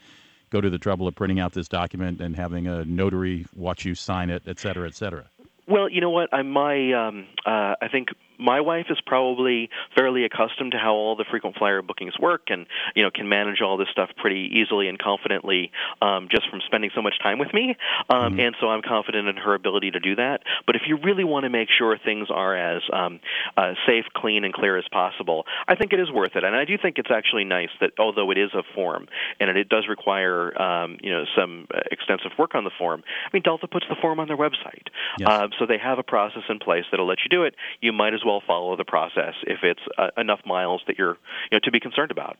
go 0.49 0.59
to 0.59 0.71
the 0.71 0.79
trouble 0.79 1.07
of 1.07 1.13
printing 1.13 1.39
out 1.39 1.53
this 1.53 1.67
document 1.67 2.19
and 2.21 2.35
having 2.35 2.65
a 2.65 2.85
notary 2.85 3.45
watch 3.55 3.85
you 3.85 3.93
sign 3.93 4.31
it, 4.31 4.41
et 4.47 4.59
cetera, 4.59 4.87
et 4.87 4.95
cetera. 4.95 5.25
Well, 5.67 5.89
you 5.89 6.01
know 6.01 6.09
what? 6.09 6.33
I'm 6.33 6.49
my 6.49 6.93
um, 6.93 7.27
uh, 7.45 7.75
I 7.79 7.87
think 7.91 8.09
my 8.37 8.61
wife 8.61 8.87
is 8.89 8.97
probably 9.05 9.69
fairly 9.95 10.25
accustomed 10.25 10.71
to 10.71 10.77
how 10.77 10.93
all 10.93 11.15
the 11.15 11.25
frequent 11.29 11.55
flyer 11.57 11.81
bookings 11.81 12.17
work 12.19 12.43
and 12.47 12.65
you 12.95 13.03
know 13.03 13.11
can 13.11 13.27
manage 13.29 13.61
all 13.61 13.77
this 13.77 13.87
stuff 13.91 14.09
pretty 14.17 14.49
easily 14.53 14.87
and 14.87 14.99
confidently 14.99 15.71
um, 16.01 16.27
just 16.29 16.49
from 16.49 16.61
spending 16.65 16.89
so 16.95 17.01
much 17.01 17.15
time 17.21 17.39
with 17.39 17.53
me. 17.53 17.75
Um, 18.09 18.33
mm-hmm. 18.33 18.39
and 18.39 18.55
so 18.59 18.67
i'm 18.67 18.81
confident 18.81 19.27
in 19.27 19.37
her 19.37 19.53
ability 19.53 19.91
to 19.91 19.99
do 19.99 20.15
that. 20.15 20.41
But 20.65 20.75
if 20.75 20.83
you 20.87 20.97
really 20.97 21.23
want 21.23 21.43
to 21.43 21.49
make 21.49 21.69
sure 21.69 21.97
things 21.97 22.27
are 22.29 22.55
as 22.55 22.81
um, 22.91 23.19
uh, 23.57 23.73
safe 23.87 24.05
clean 24.13 24.43
and 24.43 24.53
clear 24.53 24.77
as 24.77 24.85
possible 24.91 25.45
i 25.67 25.75
think 25.75 25.93
it 25.93 25.99
is 25.99 26.11
worth 26.11 26.35
it. 26.35 26.43
And 26.43 26.55
i 26.55 26.65
do 26.65 26.77
think 26.77 26.97
it's 26.97 27.11
actually 27.11 27.43
nice 27.43 27.69
that 27.81 27.91
although 27.99 28.31
it 28.31 28.37
is 28.37 28.51
a 28.53 28.63
form 28.73 29.07
and 29.39 29.49
it, 29.49 29.57
it 29.57 29.69
does 29.69 29.87
require 29.87 30.59
um, 30.61 30.97
you 31.01 31.11
know 31.11 31.25
some 31.35 31.67
extensive 31.91 32.31
work 32.37 32.55
on 32.55 32.63
the 32.63 32.71
form 32.77 33.03
i 33.25 33.29
mean 33.33 33.43
delta 33.43 33.67
puts 33.67 33.85
the 33.89 33.95
form 34.01 34.19
on 34.19 34.27
their 34.27 34.37
website. 34.37 34.87
Yes. 35.19 35.29
uh, 35.29 35.47
so 35.59 35.65
they 35.65 35.77
have 35.77 35.99
a 35.99 36.03
process 36.03 36.43
in 36.49 36.59
place 36.59 36.85
that'll 36.91 37.07
let 37.07 37.19
you 37.23 37.29
do 37.29 37.43
it. 37.43 37.55
You 37.81 37.93
might 37.93 38.13
as 38.13 38.21
well 38.25 38.41
follow 38.45 38.75
the 38.75 38.85
process 38.85 39.35
if 39.43 39.59
it's 39.63 39.81
uh, 39.97 40.09
enough 40.17 40.41
miles 40.45 40.81
that 40.87 40.97
you're 40.97 41.17
you 41.51 41.53
know 41.53 41.59
to 41.63 41.71
be 41.71 41.79
concerned 41.79 42.11
about. 42.11 42.37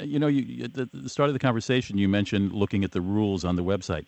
You 0.00 0.18
know, 0.18 0.28
you, 0.28 0.64
at 0.64 0.72
the 0.72 1.08
start 1.10 1.28
of 1.28 1.34
the 1.34 1.38
conversation, 1.38 1.98
you 1.98 2.08
mentioned 2.08 2.52
looking 2.52 2.84
at 2.84 2.92
the 2.92 3.02
rules 3.02 3.44
on 3.44 3.56
the 3.56 3.62
website. 3.62 4.06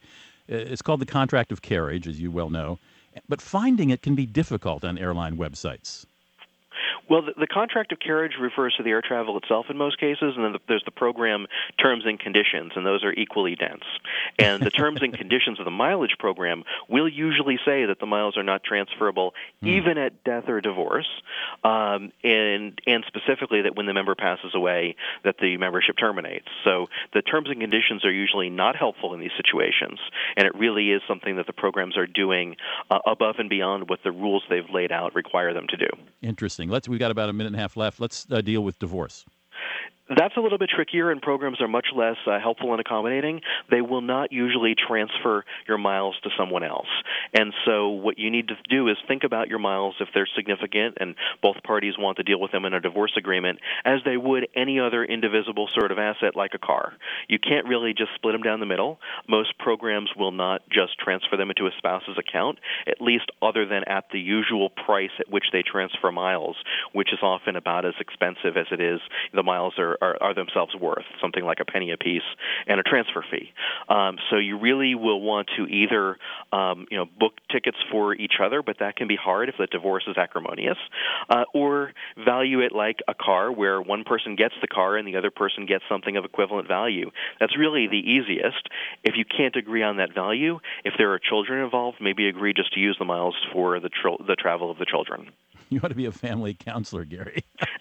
It's 0.48 0.80
called 0.80 1.00
the 1.00 1.06
contract 1.06 1.52
of 1.52 1.60
carriage, 1.60 2.08
as 2.08 2.18
you 2.18 2.30
well 2.30 2.48
know, 2.48 2.78
but 3.28 3.42
finding 3.42 3.90
it 3.90 4.00
can 4.00 4.14
be 4.14 4.24
difficult 4.24 4.84
on 4.84 4.96
airline 4.96 5.36
websites. 5.36 6.06
Well, 7.08 7.22
the, 7.22 7.32
the, 7.38 7.46
contract 7.46 7.92
of 7.92 8.00
carriage 8.00 8.32
refers 8.40 8.74
to 8.76 8.82
the 8.82 8.90
air 8.90 9.02
travel 9.02 9.36
itself 9.38 9.66
in 9.70 9.76
most 9.76 9.98
cases, 9.98 10.34
and 10.36 10.44
then 10.44 10.52
the, 10.52 10.58
there's 10.68 10.84
the 10.84 10.90
program 10.90 11.46
terms 11.80 12.04
and 12.06 12.18
conditions, 12.18 12.72
and 12.76 12.84
those 12.84 13.04
are 13.04 13.12
equally 13.12 13.54
dense. 13.56 13.84
And 14.38 14.62
the 14.62 14.70
terms 14.70 15.00
and 15.02 15.16
conditions 15.18 15.58
of 15.58 15.64
the 15.64 15.70
mileage 15.70 16.16
program 16.18 16.64
will 16.88 17.08
usually 17.08 17.58
say 17.64 17.86
that 17.86 17.98
the 18.00 18.06
miles 18.06 18.36
are 18.36 18.42
not 18.42 18.62
transferable 18.64 19.34
mm. 19.62 19.68
even 19.68 19.98
at 19.98 20.24
death 20.24 20.48
or 20.48 20.60
divorce, 20.60 21.08
um, 21.64 22.12
and 22.22 22.80
and 22.86 23.04
specifically 23.06 23.62
that 23.62 23.76
when 23.76 23.86
the 23.86 23.94
member 23.94 24.14
passes 24.14 24.54
away, 24.54 24.96
that 25.24 25.36
the 25.40 25.56
membership 25.56 25.96
terminates. 25.98 26.48
So 26.64 26.86
the 27.14 27.22
terms 27.22 27.48
and 27.50 27.60
conditions 27.60 28.04
are 28.04 28.12
usually 28.12 28.50
not 28.50 28.76
helpful 28.76 29.14
in 29.14 29.20
these 29.20 29.30
situations, 29.36 29.98
and 30.36 30.46
it 30.46 30.54
really 30.54 30.90
is 30.90 31.02
something 31.08 31.36
that 31.36 31.46
the 31.46 31.52
programs 31.52 31.96
are 31.96 32.06
doing 32.06 32.56
uh, 32.90 32.98
above 33.06 33.36
and 33.38 33.48
beyond 33.48 33.88
what 33.88 34.00
the 34.04 34.12
rules 34.12 34.42
they've 34.48 34.68
laid 34.72 34.92
out 34.92 35.14
require 35.14 35.52
them 35.52 35.66
to 35.68 35.76
do. 35.76 35.88
Interesting. 36.22 36.68
Let's 36.76 36.90
we've 36.90 36.98
got 36.98 37.10
about 37.10 37.30
a 37.30 37.32
minute 37.32 37.46
and 37.46 37.56
a 37.56 37.58
half 37.58 37.74
left. 37.78 38.00
Let's 38.00 38.26
uh, 38.30 38.42
deal 38.42 38.62
with 38.62 38.78
divorce. 38.78 39.24
That's 40.08 40.36
a 40.36 40.40
little 40.40 40.58
bit 40.58 40.70
trickier, 40.70 41.10
and 41.10 41.20
programs 41.20 41.60
are 41.60 41.66
much 41.66 41.88
less 41.94 42.16
uh, 42.28 42.38
helpful 42.38 42.70
and 42.70 42.80
accommodating. 42.80 43.40
They 43.72 43.80
will 43.80 44.02
not 44.02 44.30
usually 44.30 44.76
transfer 44.76 45.44
your 45.66 45.78
miles 45.78 46.14
to 46.22 46.30
someone 46.38 46.62
else. 46.62 46.86
And 47.34 47.52
so, 47.64 47.88
what 47.88 48.16
you 48.16 48.30
need 48.30 48.48
to 48.48 48.54
do 48.70 48.88
is 48.88 48.96
think 49.08 49.24
about 49.24 49.48
your 49.48 49.58
miles 49.58 49.96
if 49.98 50.08
they're 50.14 50.28
significant 50.36 50.98
and 51.00 51.16
both 51.42 51.56
parties 51.64 51.94
want 51.98 52.18
to 52.18 52.22
deal 52.22 52.40
with 52.40 52.52
them 52.52 52.64
in 52.64 52.72
a 52.72 52.80
divorce 52.80 53.12
agreement 53.16 53.58
as 53.84 53.98
they 54.04 54.16
would 54.16 54.46
any 54.54 54.78
other 54.78 55.04
indivisible 55.04 55.68
sort 55.74 55.90
of 55.90 55.98
asset 55.98 56.36
like 56.36 56.52
a 56.54 56.58
car. 56.58 56.92
You 57.28 57.40
can't 57.40 57.66
really 57.66 57.92
just 57.92 58.10
split 58.14 58.34
them 58.34 58.42
down 58.42 58.60
the 58.60 58.66
middle. 58.66 59.00
Most 59.28 59.58
programs 59.58 60.10
will 60.16 60.32
not 60.32 60.62
just 60.70 60.98
transfer 61.00 61.36
them 61.36 61.50
into 61.50 61.66
a 61.66 61.70
spouse's 61.78 62.16
account, 62.16 62.60
at 62.86 63.00
least 63.00 63.32
other 63.42 63.66
than 63.66 63.82
at 63.88 64.04
the 64.12 64.20
usual 64.20 64.70
price 64.70 65.10
at 65.18 65.28
which 65.28 65.46
they 65.52 65.62
transfer 65.62 66.12
miles, 66.12 66.56
which 66.92 67.12
is 67.12 67.18
often 67.22 67.56
about 67.56 67.84
as 67.84 67.94
expensive 67.98 68.56
as 68.56 68.66
it 68.70 68.80
is. 68.80 69.00
The 69.34 69.42
miles 69.42 69.74
are 69.78 69.95
are, 70.00 70.08
are, 70.08 70.22
are 70.22 70.34
themselves 70.34 70.74
worth, 70.74 71.04
something 71.20 71.44
like 71.44 71.58
a 71.60 71.64
penny 71.64 71.90
a 71.90 71.96
piece 71.96 72.22
and 72.66 72.80
a 72.80 72.82
transfer 72.82 73.24
fee. 73.30 73.52
Um, 73.88 74.16
so 74.30 74.36
you 74.36 74.58
really 74.58 74.94
will 74.94 75.20
want 75.20 75.48
to 75.56 75.66
either 75.66 76.18
um, 76.52 76.86
you 76.90 76.96
know 76.96 77.06
book 77.18 77.34
tickets 77.50 77.78
for 77.90 78.14
each 78.14 78.34
other, 78.42 78.62
but 78.62 78.78
that 78.80 78.96
can 78.96 79.08
be 79.08 79.16
hard 79.16 79.48
if 79.48 79.56
the 79.58 79.66
divorce 79.66 80.04
is 80.06 80.16
acrimonious, 80.16 80.78
uh, 81.28 81.44
or 81.54 81.92
value 82.24 82.60
it 82.60 82.72
like 82.72 83.00
a 83.08 83.14
car 83.14 83.52
where 83.52 83.80
one 83.80 84.04
person 84.04 84.36
gets 84.36 84.54
the 84.60 84.68
car 84.68 84.96
and 84.96 85.06
the 85.06 85.16
other 85.16 85.30
person 85.30 85.66
gets 85.66 85.84
something 85.88 86.16
of 86.16 86.24
equivalent 86.24 86.68
value. 86.68 87.10
That's 87.40 87.56
really 87.56 87.86
the 87.86 87.98
easiest. 87.98 88.68
If 89.04 89.14
you 89.16 89.24
can't 89.24 89.56
agree 89.56 89.82
on 89.82 89.96
that 89.98 90.14
value, 90.14 90.58
if 90.84 90.94
there 90.98 91.12
are 91.12 91.18
children 91.18 91.62
involved, 91.62 91.98
maybe 92.00 92.28
agree 92.28 92.52
just 92.52 92.72
to 92.74 92.80
use 92.80 92.96
the 92.98 93.04
miles 93.04 93.34
for 93.52 93.80
the 93.80 93.88
tr- 93.88 94.22
the 94.26 94.36
travel 94.36 94.70
of 94.70 94.78
the 94.78 94.86
children. 94.86 95.30
You 95.68 95.80
ought 95.82 95.88
to 95.88 95.94
be 95.94 96.06
a 96.06 96.12
family 96.12 96.54
counselor, 96.54 97.04
Gary. 97.04 97.42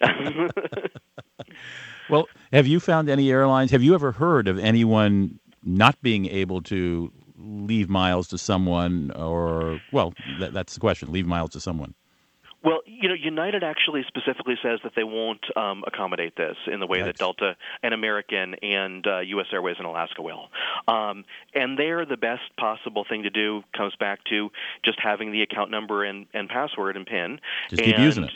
well, 2.08 2.26
have 2.52 2.66
you 2.66 2.80
found 2.80 3.08
any 3.08 3.30
airlines? 3.30 3.70
Have 3.70 3.82
you 3.82 3.94
ever 3.94 4.12
heard 4.12 4.48
of 4.48 4.58
anyone 4.58 5.38
not 5.62 6.00
being 6.02 6.26
able 6.26 6.62
to 6.62 7.12
leave 7.38 7.88
miles 7.88 8.28
to 8.28 8.38
someone, 8.38 9.10
or 9.12 9.80
well, 9.92 10.14
that, 10.40 10.52
that's 10.52 10.74
the 10.74 10.80
question: 10.80 11.12
leave 11.12 11.26
miles 11.26 11.50
to 11.50 11.60
someone. 11.60 11.94
Well, 12.64 12.80
you 12.84 13.08
know, 13.08 13.14
United 13.14 13.62
actually 13.62 14.02
specifically 14.08 14.56
says 14.60 14.80
that 14.82 14.92
they 14.96 15.04
won't 15.04 15.44
um, 15.56 15.84
accommodate 15.86 16.34
this 16.36 16.56
in 16.66 16.80
the 16.80 16.86
way 16.86 16.98
right. 16.98 17.06
that 17.06 17.16
Delta 17.16 17.54
and 17.82 17.94
American 17.94 18.54
and 18.60 19.06
uh, 19.06 19.20
U.S. 19.20 19.46
Airways 19.52 19.76
and 19.78 19.86
Alaska 19.86 20.20
will. 20.20 20.48
Um, 20.88 21.24
and 21.54 21.78
there, 21.78 22.04
the 22.04 22.16
best 22.16 22.42
possible 22.58 23.04
thing 23.08 23.22
to 23.22 23.30
do 23.30 23.62
comes 23.76 23.94
back 24.00 24.24
to 24.30 24.50
just 24.84 24.98
having 25.00 25.30
the 25.30 25.42
account 25.42 25.70
number 25.70 26.02
and, 26.02 26.26
and 26.34 26.48
password 26.48 26.96
and 26.96 27.06
PIN. 27.06 27.38
Just 27.70 27.82
keep 27.82 27.98
using 27.98 28.24
it 28.24 28.32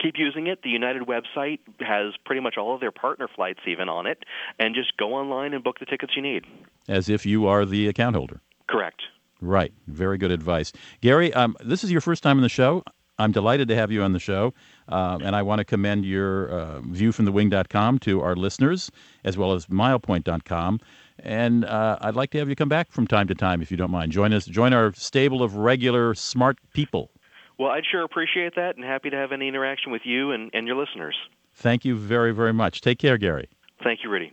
keep 0.00 0.14
using 0.16 0.46
it. 0.46 0.62
The 0.62 0.70
United 0.70 1.02
website 1.02 1.60
has 1.80 2.14
pretty 2.24 2.40
much 2.40 2.56
all 2.56 2.74
of 2.74 2.80
their 2.80 2.92
partner 2.92 3.28
flights 3.34 3.60
even 3.66 3.88
on 3.88 4.06
it, 4.06 4.24
and 4.58 4.74
just 4.74 4.96
go 4.96 5.14
online 5.14 5.54
and 5.54 5.62
book 5.62 5.78
the 5.78 5.86
tickets 5.86 6.14
you 6.16 6.22
need. 6.22 6.44
As 6.88 7.08
if 7.08 7.26
you 7.26 7.46
are 7.46 7.64
the 7.64 7.88
account 7.88 8.16
holder. 8.16 8.40
Correct. 8.68 9.02
Right. 9.40 9.72
Very 9.86 10.18
good 10.18 10.30
advice. 10.30 10.72
Gary, 11.00 11.32
um, 11.34 11.56
this 11.64 11.84
is 11.84 11.92
your 11.92 12.00
first 12.00 12.22
time 12.22 12.38
in 12.38 12.42
the 12.42 12.48
show. 12.48 12.82
I'm 13.20 13.32
delighted 13.32 13.66
to 13.68 13.74
have 13.74 13.90
you 13.90 14.02
on 14.02 14.12
the 14.12 14.20
show, 14.20 14.54
uh, 14.88 15.18
and 15.20 15.34
I 15.34 15.42
want 15.42 15.58
to 15.58 15.64
commend 15.64 16.04
your 16.04 16.50
uh, 16.50 16.80
viewfromthewing.com 16.82 17.98
to 18.00 18.20
our 18.20 18.36
listeners, 18.36 18.92
as 19.24 19.36
well 19.36 19.52
as 19.52 19.66
milepoint.com. 19.66 20.80
And 21.18 21.64
uh, 21.64 21.98
I'd 22.00 22.14
like 22.14 22.30
to 22.30 22.38
have 22.38 22.48
you 22.48 22.54
come 22.54 22.68
back 22.68 22.92
from 22.92 23.08
time 23.08 23.26
to 23.26 23.34
time, 23.34 23.60
if 23.60 23.72
you 23.72 23.76
don't 23.76 23.90
mind. 23.90 24.12
Join 24.12 24.32
us, 24.32 24.44
join 24.46 24.72
our 24.72 24.92
stable 24.94 25.42
of 25.42 25.56
regular 25.56 26.14
smart 26.14 26.58
people. 26.72 27.10
Well, 27.58 27.70
I'd 27.70 27.84
sure 27.90 28.04
appreciate 28.04 28.54
that, 28.54 28.76
and 28.76 28.84
happy 28.84 29.10
to 29.10 29.16
have 29.16 29.32
any 29.32 29.48
interaction 29.48 29.90
with 29.90 30.02
you 30.04 30.30
and, 30.30 30.50
and 30.54 30.66
your 30.66 30.76
listeners. 30.76 31.16
Thank 31.54 31.84
you 31.84 31.96
very, 31.96 32.32
very 32.32 32.52
much. 32.52 32.80
Take 32.80 33.00
care, 33.00 33.18
Gary. 33.18 33.48
Thank 33.82 34.00
you, 34.04 34.10
Rudy. 34.10 34.32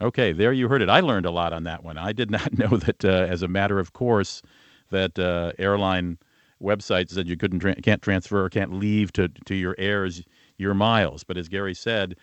Okay, 0.00 0.32
there 0.32 0.52
you 0.52 0.68
heard 0.68 0.82
it. 0.82 0.88
I 0.88 1.00
learned 1.00 1.26
a 1.26 1.30
lot 1.30 1.52
on 1.52 1.64
that 1.64 1.82
one. 1.82 1.96
I 1.98 2.12
did 2.12 2.30
not 2.30 2.56
know 2.58 2.76
that, 2.76 3.04
uh, 3.04 3.26
as 3.28 3.42
a 3.42 3.48
matter 3.48 3.78
of 3.78 3.94
course, 3.94 4.42
that 4.90 5.18
uh, 5.18 5.52
airline 5.58 6.18
websites 6.62 7.10
said 7.10 7.28
you 7.28 7.36
couldn't 7.36 7.60
tra- 7.60 7.74
can't 7.76 8.02
transfer 8.02 8.44
or 8.44 8.50
can't 8.50 8.72
leave 8.72 9.12
to 9.12 9.28
to 9.46 9.54
your 9.54 9.74
heirs 9.78 10.22
your 10.56 10.74
miles. 10.74 11.24
But 11.24 11.36
as 11.36 11.48
Gary 11.48 11.74
said, 11.74 12.16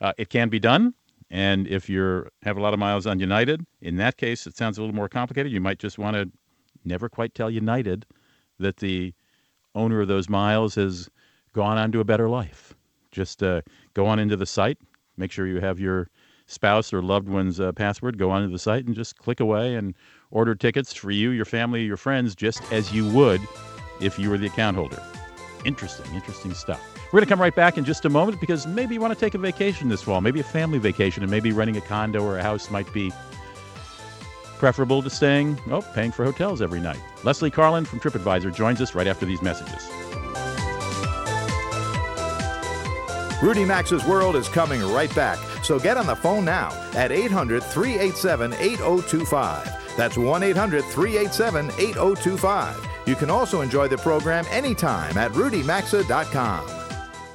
uh, 0.00 0.12
it 0.18 0.30
can 0.30 0.48
be 0.48 0.58
done. 0.58 0.94
And 1.30 1.66
if 1.66 1.88
you 1.88 2.26
have 2.42 2.56
a 2.56 2.60
lot 2.60 2.74
of 2.74 2.80
miles 2.80 3.06
on 3.06 3.18
United, 3.18 3.64
in 3.80 3.96
that 3.96 4.18
case, 4.18 4.46
it 4.46 4.56
sounds 4.56 4.76
a 4.76 4.82
little 4.82 4.94
more 4.94 5.08
complicated. 5.08 5.50
You 5.50 5.60
might 5.60 5.78
just 5.78 5.98
want 5.98 6.14
to 6.16 6.30
never 6.84 7.08
quite 7.08 7.34
tell 7.34 7.50
United 7.50 8.04
that 8.58 8.78
the 8.78 9.14
owner 9.74 10.00
of 10.00 10.08
those 10.08 10.28
miles 10.28 10.74
has 10.74 11.08
gone 11.52 11.78
on 11.78 11.92
to 11.92 12.00
a 12.00 12.04
better 12.04 12.28
life. 12.28 12.74
Just 13.10 13.42
uh, 13.42 13.62
go 13.94 14.06
on 14.06 14.18
into 14.18 14.36
the 14.36 14.46
site, 14.46 14.78
make 15.16 15.30
sure 15.30 15.46
you 15.46 15.60
have 15.60 15.78
your 15.78 16.08
spouse 16.46 16.92
or 16.92 17.02
loved 17.02 17.28
one's 17.28 17.60
uh, 17.60 17.72
password, 17.72 18.18
go 18.18 18.30
onto 18.30 18.50
the 18.50 18.58
site 18.58 18.86
and 18.86 18.94
just 18.94 19.18
click 19.18 19.40
away 19.40 19.74
and 19.74 19.94
order 20.30 20.54
tickets 20.54 20.92
for 20.92 21.10
you, 21.10 21.30
your 21.30 21.44
family, 21.44 21.84
your 21.84 21.96
friends, 21.96 22.34
just 22.34 22.62
as 22.72 22.92
you 22.92 23.08
would 23.10 23.40
if 24.00 24.18
you 24.18 24.30
were 24.30 24.38
the 24.38 24.46
account 24.46 24.76
holder. 24.76 25.02
Interesting, 25.64 26.12
interesting 26.14 26.54
stuff. 26.54 26.80
We're 27.12 27.18
going 27.18 27.26
to 27.26 27.28
come 27.28 27.40
right 27.40 27.54
back 27.54 27.76
in 27.76 27.84
just 27.84 28.04
a 28.04 28.08
moment 28.08 28.40
because 28.40 28.66
maybe 28.66 28.94
you 28.94 29.00
want 29.00 29.12
to 29.12 29.20
take 29.20 29.34
a 29.34 29.38
vacation 29.38 29.88
this 29.88 30.02
fall, 30.02 30.20
maybe 30.20 30.40
a 30.40 30.44
family 30.44 30.78
vacation, 30.78 31.22
and 31.22 31.30
maybe 31.30 31.52
renting 31.52 31.76
a 31.76 31.80
condo 31.82 32.24
or 32.24 32.38
a 32.38 32.42
house 32.42 32.70
might 32.70 32.90
be 32.92 33.12
preferable 34.62 35.02
to 35.02 35.10
staying, 35.10 35.58
oh, 35.72 35.82
paying 35.92 36.12
for 36.12 36.24
hotels 36.24 36.62
every 36.62 36.78
night. 36.78 37.00
Leslie 37.24 37.50
Carlin 37.50 37.84
from 37.84 37.98
TripAdvisor 37.98 38.54
joins 38.54 38.80
us 38.80 38.94
right 38.94 39.08
after 39.08 39.26
these 39.26 39.42
messages. 39.42 39.88
Rudy 43.42 43.64
Maxa's 43.64 44.04
World 44.04 44.36
is 44.36 44.48
coming 44.48 44.80
right 44.92 45.12
back, 45.16 45.36
so 45.64 45.80
get 45.80 45.96
on 45.96 46.06
the 46.06 46.14
phone 46.14 46.44
now 46.44 46.70
at 46.94 47.10
800 47.10 47.60
387 47.60 48.52
8025. 48.52 49.96
That's 49.96 50.16
1 50.16 50.42
800 50.44 50.84
387 50.84 51.66
8025. 51.76 52.88
You 53.06 53.16
can 53.16 53.30
also 53.30 53.62
enjoy 53.62 53.88
the 53.88 53.98
program 53.98 54.44
anytime 54.48 55.18
at 55.18 55.32
rudymaxa.com. 55.32 56.82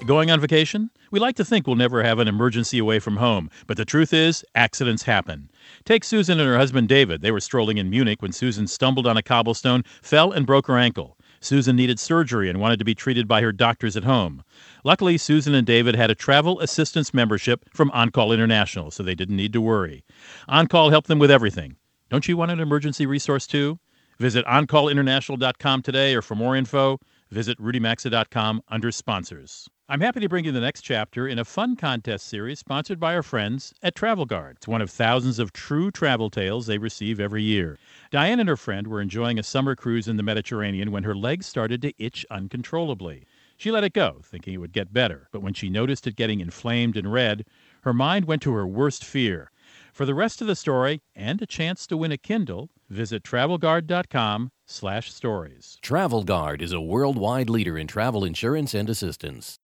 Going 0.06 0.32
on 0.32 0.40
vacation? 0.40 0.92
We 1.12 1.20
like 1.20 1.36
to 1.36 1.46
think 1.46 1.68
we'll 1.68 1.76
never 1.76 2.04
have 2.04 2.20
an 2.20 2.30
emergency 2.30 2.80
away 2.80 3.00
from 3.00 3.18
home, 3.18 3.50
but 3.66 3.76
the 3.76 3.84
truth 3.84 4.14
is, 4.14 4.46
accidents 4.56 5.04
happen. 5.04 5.50
Take 5.86 6.04
Susan 6.04 6.40
and 6.40 6.48
her 6.48 6.58
husband 6.58 6.88
David. 6.88 7.22
They 7.22 7.32
were 7.32 7.40
strolling 7.40 7.78
in 7.78 7.90
Munich 7.90 8.22
when 8.22 8.32
Susan 8.32 8.68
stumbled 8.68 9.08
on 9.08 9.18
a 9.18 9.24
cobblestone, 9.24 9.84
fell, 10.02 10.32
and 10.32 10.46
broke 10.46 10.68
her 10.68 10.78
ankle. 10.78 11.18
Susan 11.40 11.76
needed 11.76 12.00
surgery 12.00 12.50
and 12.50 12.60
wanted 12.60 12.80
to 12.80 12.86
be 12.86 12.96
treated 12.96 13.28
by 13.28 13.42
her 13.42 13.52
doctors 13.52 13.96
at 13.96 14.04
home. 14.04 14.44
Luckily, 14.84 15.18
Susan 15.18 15.54
and 15.54 15.68
David 15.68 15.96
had 15.96 16.10
a 16.10 16.16
travel 16.16 16.60
assistance 16.60 17.14
membership 17.14 17.66
from 17.74 17.92
OnCall 17.92 18.34
International, 18.34 18.92
so 18.92 19.04
they 19.04 19.16
didn't 19.16 19.36
need 19.36 19.54
to 19.54 19.62
worry. 19.62 20.04
OnCall 20.50 20.90
helped 20.90 21.08
them 21.08 21.20
with 21.20 21.32
everything. 21.32 21.76
Don't 22.10 22.28
you 22.28 22.38
want 22.38 22.52
an 22.52 22.60
emergency 22.60 23.06
resource 23.06 23.46
too? 23.46 23.80
Visit 24.20 24.46
OnCallInternational.com 24.46 25.82
today, 25.84 26.16
or 26.16 26.22
for 26.22 26.36
more 26.36 26.56
info, 26.56 27.00
visit 27.30 27.60
RudyMaxa.com 27.60 28.64
under 28.70 28.92
sponsors. 28.92 29.70
I'm 29.90 30.02
happy 30.02 30.20
to 30.20 30.28
bring 30.28 30.44
you 30.44 30.52
the 30.52 30.60
next 30.60 30.82
chapter 30.82 31.30
in 31.30 31.40
a 31.40 31.46
fun 31.46 31.78
contest 31.78 32.28
series 32.28 32.60
sponsored 32.60 33.00
by 33.00 33.16
our 33.16 33.24
friends 33.24 33.74
at 33.82 33.96
Travel 33.96 34.26
Guard. 34.26 34.58
It's 34.58 34.68
one 34.68 34.82
of 34.82 34.92
thousands 34.92 35.40
of 35.40 35.54
true 35.54 35.92
travel 35.92 36.30
tales 36.30 36.66
they 36.66 36.78
receive 36.78 37.22
every 37.22 37.42
year. 37.42 37.80
Diane 38.12 38.42
and 38.42 38.50
her 38.50 38.58
friend 38.58 38.86
were 38.88 39.00
enjoying 39.00 39.40
a 39.40 39.44
summer 39.44 39.78
cruise 39.78 40.10
in 40.10 40.18
the 40.18 40.24
Mediterranean 40.24 40.92
when 40.92 41.04
her 41.04 41.16
legs 41.16 41.46
started 41.46 41.82
to 41.84 41.94
itch 41.98 42.26
uncontrollably. 42.30 43.24
She 43.56 43.72
let 43.72 43.86
it 43.86 43.94
go, 43.94 44.20
thinking 44.26 44.54
it 44.54 44.58
would 44.58 44.74
get 44.74 44.92
better, 44.92 45.30
but 45.32 45.42
when 45.42 45.54
she 45.54 45.70
noticed 45.70 46.06
it 46.06 46.18
getting 46.18 46.42
inflamed 46.42 46.98
and 46.98 47.14
red, 47.14 47.46
her 47.84 47.94
mind 47.94 48.26
went 48.26 48.42
to 48.42 48.54
her 48.56 48.68
worst 48.68 49.06
fear. 49.06 49.52
For 49.94 50.06
the 50.06 50.14
rest 50.14 50.42
of 50.42 50.48
the 50.48 50.56
story 50.58 51.02
and 51.16 51.42
a 51.42 51.46
chance 51.46 51.88
to 51.88 51.96
win 51.96 52.12
a 52.12 52.18
Kindle, 52.18 52.72
Visit 52.90 53.24
travelguard.com 53.24 54.52
slash 54.66 55.14
stories. 55.14 55.78
TravelGuard 55.82 56.62
is 56.62 56.72
a 56.72 56.80
worldwide 56.80 57.50
leader 57.50 57.78
in 57.78 57.88
travel 57.88 58.24
insurance 58.24 58.74
and 58.74 58.90
assistance. 58.90 59.60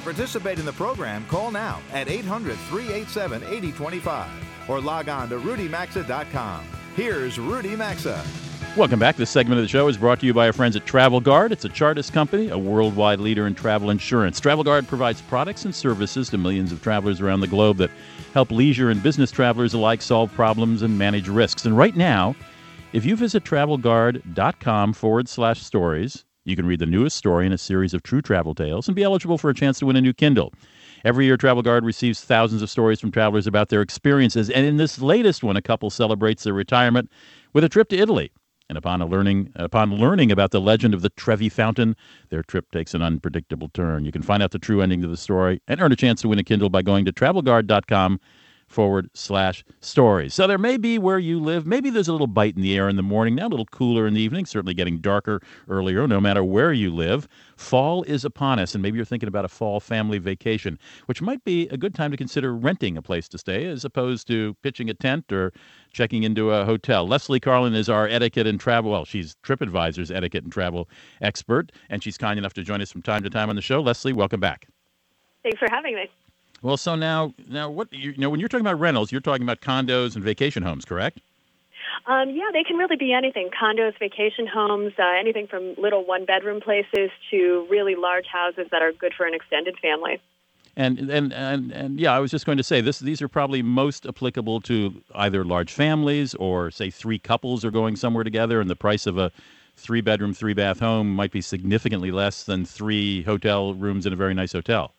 To 0.00 0.04
participate 0.04 0.58
in 0.58 0.64
the 0.64 0.72
program, 0.72 1.26
call 1.26 1.50
now 1.50 1.78
at 1.92 2.08
800 2.08 2.56
387 2.70 3.42
8025 3.42 4.30
or 4.66 4.80
log 4.80 5.10
on 5.10 5.28
to 5.28 5.38
rudymaxa.com. 5.38 6.64
Here's 6.96 7.38
Rudy 7.38 7.76
Maxa. 7.76 8.24
Welcome 8.78 8.98
back. 8.98 9.16
This 9.16 9.28
segment 9.28 9.58
of 9.58 9.64
the 9.64 9.68
show 9.68 9.88
is 9.88 9.98
brought 9.98 10.18
to 10.20 10.26
you 10.26 10.32
by 10.32 10.46
our 10.46 10.54
friends 10.54 10.74
at 10.74 10.86
Travel 10.86 11.20
Guard. 11.20 11.52
It's 11.52 11.66
a 11.66 11.68
Chartis 11.68 12.10
company, 12.10 12.48
a 12.48 12.56
worldwide 12.56 13.20
leader 13.20 13.46
in 13.46 13.54
travel 13.54 13.90
insurance. 13.90 14.40
Travel 14.40 14.64
Guard 14.64 14.88
provides 14.88 15.20
products 15.20 15.66
and 15.66 15.74
services 15.74 16.30
to 16.30 16.38
millions 16.38 16.72
of 16.72 16.80
travelers 16.80 17.20
around 17.20 17.40
the 17.40 17.46
globe 17.46 17.76
that 17.76 17.90
help 18.32 18.50
leisure 18.50 18.88
and 18.88 19.02
business 19.02 19.30
travelers 19.30 19.74
alike 19.74 20.00
solve 20.00 20.32
problems 20.32 20.80
and 20.80 20.96
manage 20.96 21.28
risks. 21.28 21.66
And 21.66 21.76
right 21.76 21.94
now, 21.94 22.34
if 22.94 23.04
you 23.04 23.16
visit 23.16 23.44
travelguard.com 23.44 24.94
forward 24.94 25.28
slash 25.28 25.60
stories, 25.60 26.24
you 26.50 26.56
can 26.56 26.66
read 26.66 26.80
the 26.80 26.86
newest 26.86 27.16
story 27.16 27.46
in 27.46 27.52
a 27.52 27.58
series 27.58 27.94
of 27.94 28.02
true 28.02 28.20
travel 28.20 28.54
tales 28.54 28.88
and 28.88 28.94
be 28.94 29.02
eligible 29.02 29.38
for 29.38 29.48
a 29.48 29.54
chance 29.54 29.78
to 29.78 29.86
win 29.86 29.96
a 29.96 30.00
new 30.00 30.12
Kindle. 30.12 30.52
Every 31.04 31.24
year, 31.24 31.36
Travel 31.36 31.62
Guard 31.62 31.84
receives 31.84 32.22
thousands 32.22 32.60
of 32.60 32.68
stories 32.68 33.00
from 33.00 33.10
travelers 33.10 33.46
about 33.46 33.70
their 33.70 33.80
experiences, 33.80 34.50
and 34.50 34.66
in 34.66 34.76
this 34.76 35.00
latest 35.00 35.42
one, 35.42 35.56
a 35.56 35.62
couple 35.62 35.88
celebrates 35.88 36.44
their 36.44 36.52
retirement 36.52 37.10
with 37.54 37.64
a 37.64 37.68
trip 37.68 37.88
to 37.90 37.96
Italy. 37.96 38.30
And 38.68 38.78
upon 38.78 39.00
learning 39.00 39.52
upon 39.56 39.94
learning 39.94 40.30
about 40.30 40.52
the 40.52 40.60
legend 40.60 40.94
of 40.94 41.02
the 41.02 41.08
Trevi 41.10 41.48
Fountain, 41.48 41.96
their 42.28 42.44
trip 42.44 42.70
takes 42.70 42.94
an 42.94 43.02
unpredictable 43.02 43.68
turn. 43.68 44.04
You 44.04 44.12
can 44.12 44.22
find 44.22 44.44
out 44.44 44.52
the 44.52 44.60
true 44.60 44.80
ending 44.80 45.00
to 45.02 45.08
the 45.08 45.16
story 45.16 45.60
and 45.66 45.80
earn 45.80 45.90
a 45.90 45.96
chance 45.96 46.20
to 46.22 46.28
win 46.28 46.38
a 46.38 46.44
Kindle 46.44 46.68
by 46.68 46.82
going 46.82 47.04
to 47.04 47.12
travelguard.com 47.12 48.20
forward 48.70 49.10
slash 49.14 49.64
stories. 49.80 50.32
So 50.32 50.46
there 50.46 50.56
may 50.56 50.76
be 50.76 50.96
where 50.96 51.18
you 51.18 51.40
live, 51.40 51.66
maybe 51.66 51.90
there's 51.90 52.06
a 52.06 52.12
little 52.12 52.28
bite 52.28 52.54
in 52.54 52.62
the 52.62 52.76
air 52.76 52.88
in 52.88 52.94
the 52.94 53.02
morning, 53.02 53.34
now 53.34 53.48
a 53.48 53.48
little 53.48 53.66
cooler 53.66 54.06
in 54.06 54.14
the 54.14 54.20
evening, 54.20 54.46
certainly 54.46 54.74
getting 54.74 54.98
darker 54.98 55.42
earlier, 55.68 56.06
no 56.06 56.20
matter 56.20 56.44
where 56.44 56.72
you 56.72 56.94
live. 56.94 57.26
Fall 57.56 58.04
is 58.04 58.24
upon 58.24 58.60
us, 58.60 58.74
and 58.74 58.80
maybe 58.80 58.96
you're 58.96 59.04
thinking 59.04 59.28
about 59.28 59.44
a 59.44 59.48
fall 59.48 59.80
family 59.80 60.18
vacation, 60.18 60.78
which 61.06 61.20
might 61.20 61.42
be 61.44 61.68
a 61.68 61.76
good 61.76 61.94
time 61.94 62.12
to 62.12 62.16
consider 62.16 62.54
renting 62.54 62.96
a 62.96 63.02
place 63.02 63.28
to 63.28 63.38
stay 63.38 63.66
as 63.66 63.84
opposed 63.84 64.28
to 64.28 64.54
pitching 64.62 64.88
a 64.88 64.94
tent 64.94 65.32
or 65.32 65.52
checking 65.92 66.22
into 66.22 66.52
a 66.52 66.64
hotel. 66.64 67.06
Leslie 67.06 67.40
Carlin 67.40 67.74
is 67.74 67.88
our 67.88 68.06
etiquette 68.06 68.46
and 68.46 68.60
travel, 68.60 68.92
well, 68.92 69.04
she's 69.04 69.36
TripAdvisor's 69.42 70.12
etiquette 70.12 70.44
and 70.44 70.52
travel 70.52 70.88
expert, 71.20 71.72
and 71.90 72.04
she's 72.04 72.16
kind 72.16 72.38
enough 72.38 72.54
to 72.54 72.62
join 72.62 72.80
us 72.80 72.92
from 72.92 73.02
time 73.02 73.24
to 73.24 73.30
time 73.30 73.50
on 73.50 73.56
the 73.56 73.62
show. 73.62 73.80
Leslie, 73.80 74.12
welcome 74.12 74.40
back. 74.40 74.68
Thanks 75.42 75.58
for 75.58 75.68
having 75.70 75.96
me. 75.96 76.08
Well, 76.62 76.76
so 76.76 76.94
now, 76.94 77.32
now 77.48 77.70
what 77.70 77.92
you, 77.92 78.10
you 78.10 78.18
know 78.18 78.30
when 78.30 78.40
you're 78.40 78.48
talking 78.48 78.66
about 78.66 78.78
rentals, 78.78 79.10
you're 79.10 79.20
talking 79.20 79.42
about 79.42 79.60
condos 79.60 80.14
and 80.14 80.22
vacation 80.22 80.62
homes, 80.62 80.84
correct? 80.84 81.20
Um, 82.06 82.30
yeah, 82.30 82.50
they 82.52 82.64
can 82.64 82.76
really 82.76 82.96
be 82.96 83.12
anything 83.12 83.50
condos, 83.50 83.98
vacation 83.98 84.46
homes, 84.46 84.92
uh, 84.98 85.02
anything 85.18 85.46
from 85.46 85.74
little 85.76 86.04
one 86.04 86.24
bedroom 86.24 86.60
places 86.60 87.10
to 87.30 87.66
really 87.70 87.94
large 87.94 88.26
houses 88.26 88.66
that 88.70 88.82
are 88.82 88.92
good 88.92 89.14
for 89.14 89.26
an 89.26 89.34
extended 89.34 89.76
family. 89.80 90.20
And, 90.76 91.10
and 91.10 91.32
and 91.32 91.72
and 91.72 92.00
yeah, 92.00 92.12
I 92.12 92.20
was 92.20 92.30
just 92.30 92.46
going 92.46 92.58
to 92.58 92.64
say 92.64 92.80
this. 92.80 93.00
These 93.00 93.20
are 93.20 93.28
probably 93.28 93.60
most 93.62 94.06
applicable 94.06 94.60
to 94.62 95.02
either 95.14 95.44
large 95.44 95.72
families 95.72 96.34
or 96.34 96.70
say 96.70 96.90
three 96.90 97.18
couples 97.18 97.64
are 97.64 97.70
going 97.70 97.96
somewhere 97.96 98.24
together, 98.24 98.60
and 98.60 98.70
the 98.70 98.76
price 98.76 99.06
of 99.06 99.18
a 99.18 99.32
three 99.76 100.00
bedroom, 100.00 100.32
three 100.32 100.54
bath 100.54 100.78
home 100.78 101.14
might 101.14 101.32
be 101.32 101.40
significantly 101.40 102.12
less 102.12 102.44
than 102.44 102.64
three 102.64 103.22
hotel 103.22 103.74
rooms 103.74 104.06
in 104.06 104.12
a 104.12 104.16
very 104.16 104.34
nice 104.34 104.52
hotel. 104.52 104.94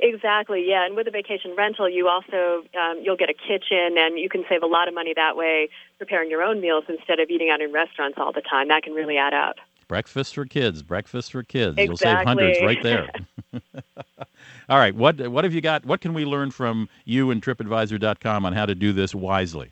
Exactly, 0.00 0.64
yeah. 0.66 0.84
And 0.84 0.96
with 0.96 1.06
a 1.06 1.10
vacation 1.10 1.54
rental, 1.56 1.88
you 1.88 2.08
also 2.08 2.64
um, 2.78 3.00
you'll 3.02 3.16
get 3.16 3.30
a 3.30 3.34
kitchen, 3.34 3.96
and 3.98 4.18
you 4.18 4.28
can 4.28 4.44
save 4.48 4.62
a 4.62 4.66
lot 4.66 4.88
of 4.88 4.94
money 4.94 5.12
that 5.14 5.36
way 5.36 5.68
preparing 5.98 6.30
your 6.30 6.42
own 6.42 6.60
meals 6.60 6.84
instead 6.88 7.20
of 7.20 7.30
eating 7.30 7.50
out 7.50 7.60
in 7.60 7.72
restaurants 7.72 8.18
all 8.18 8.32
the 8.32 8.42
time. 8.42 8.68
That 8.68 8.82
can 8.82 8.92
really 8.92 9.16
add 9.16 9.34
up. 9.34 9.56
Breakfast 9.88 10.34
for 10.34 10.44
kids. 10.44 10.82
Breakfast 10.82 11.30
for 11.30 11.42
kids. 11.42 11.76
Exactly. 11.78 11.84
You'll 11.84 11.96
save 11.96 12.26
hundreds 12.26 12.60
right 12.62 12.82
there. 12.82 13.08
all 14.68 14.78
right. 14.78 14.94
What 14.94 15.28
what 15.28 15.44
have 15.44 15.54
you 15.54 15.60
got? 15.60 15.84
What 15.84 16.00
can 16.00 16.14
we 16.14 16.24
learn 16.24 16.50
from 16.50 16.88
you 17.04 17.30
and 17.30 17.42
TripAdvisor.com 17.42 18.44
on 18.44 18.52
how 18.52 18.66
to 18.66 18.74
do 18.74 18.92
this 18.92 19.14
wisely? 19.14 19.70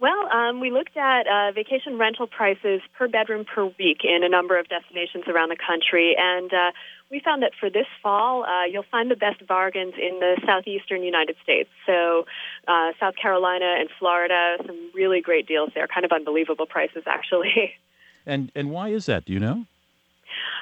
Well, 0.00 0.32
um, 0.32 0.60
we 0.60 0.70
looked 0.70 0.96
at 0.96 1.26
uh, 1.26 1.52
vacation 1.52 1.98
rental 1.98 2.26
prices 2.26 2.80
per 2.96 3.06
bedroom 3.06 3.44
per 3.44 3.66
week 3.78 3.98
in 4.02 4.24
a 4.24 4.30
number 4.30 4.58
of 4.58 4.66
destinations 4.66 5.24
around 5.28 5.50
the 5.50 5.56
country, 5.56 6.16
and 6.18 6.50
uh, 6.54 6.72
we 7.10 7.20
found 7.20 7.42
that 7.42 7.52
for 7.60 7.68
this 7.68 7.86
fall, 8.02 8.44
uh, 8.44 8.64
you'll 8.64 8.86
find 8.90 9.10
the 9.10 9.16
best 9.16 9.46
bargains 9.46 9.92
in 10.00 10.18
the 10.18 10.40
southeastern 10.46 11.02
United 11.02 11.36
States. 11.42 11.68
So, 11.84 12.24
uh, 12.66 12.92
South 12.98 13.14
Carolina 13.20 13.74
and 13.78 13.90
Florida, 13.98 14.56
some 14.66 14.90
really 14.94 15.20
great 15.20 15.46
deals 15.46 15.68
there. 15.74 15.86
Kind 15.86 16.06
of 16.06 16.12
unbelievable 16.12 16.66
prices, 16.66 17.02
actually. 17.06 17.74
And 18.26 18.52
and 18.54 18.70
why 18.70 18.90
is 18.90 19.06
that? 19.06 19.24
Do 19.24 19.32
you 19.32 19.40
know? 19.40 19.64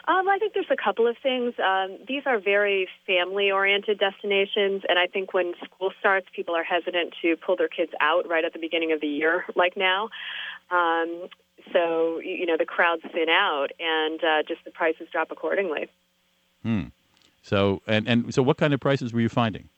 Um, 0.07 0.29
I 0.29 0.38
think 0.38 0.55
there's 0.55 0.71
a 0.71 0.77
couple 0.77 1.07
of 1.07 1.17
things. 1.23 1.55
Um, 1.59 1.99
these 2.07 2.23
are 2.27 2.38
very 2.38 2.88
family 3.07 3.51
oriented 3.51 3.99
destinations, 3.99 4.83
and 4.88 4.99
I 4.99 5.07
think 5.07 5.35
when 5.35 5.55
school 5.64 5.93
starts, 5.99 6.27
people 6.35 6.55
are 6.55 6.64
hesitant 6.64 7.14
to 7.23 7.37
pull 7.37 7.57
their 7.57 7.69
kids 7.69 7.93
out 8.01 8.29
right 8.29 8.45
at 8.45 8.53
the 8.53 8.59
beginning 8.59 8.93
of 8.93 9.01
the 9.01 9.09
year, 9.09 9.45
like 9.55 9.77
now. 9.77 10.09
Um, 10.71 11.29
so, 11.73 12.21
you 12.21 12.47
know, 12.47 12.57
the 12.57 12.64
crowds 12.64 13.03
thin 13.12 13.29
out 13.29 13.69
and 13.79 14.23
uh, 14.23 14.43
just 14.47 14.64
the 14.64 14.71
prices 14.71 15.09
drop 15.12 15.31
accordingly. 15.31 15.88
Hmm. 16.62 16.85
So, 17.43 17.83
and, 17.87 18.09
and 18.09 18.35
so 18.35 18.43
what 18.43 18.57
kind 18.57 18.73
of 18.73 18.81
prices 18.81 19.12
were 19.12 19.21
you 19.21 19.29
finding? 19.29 19.69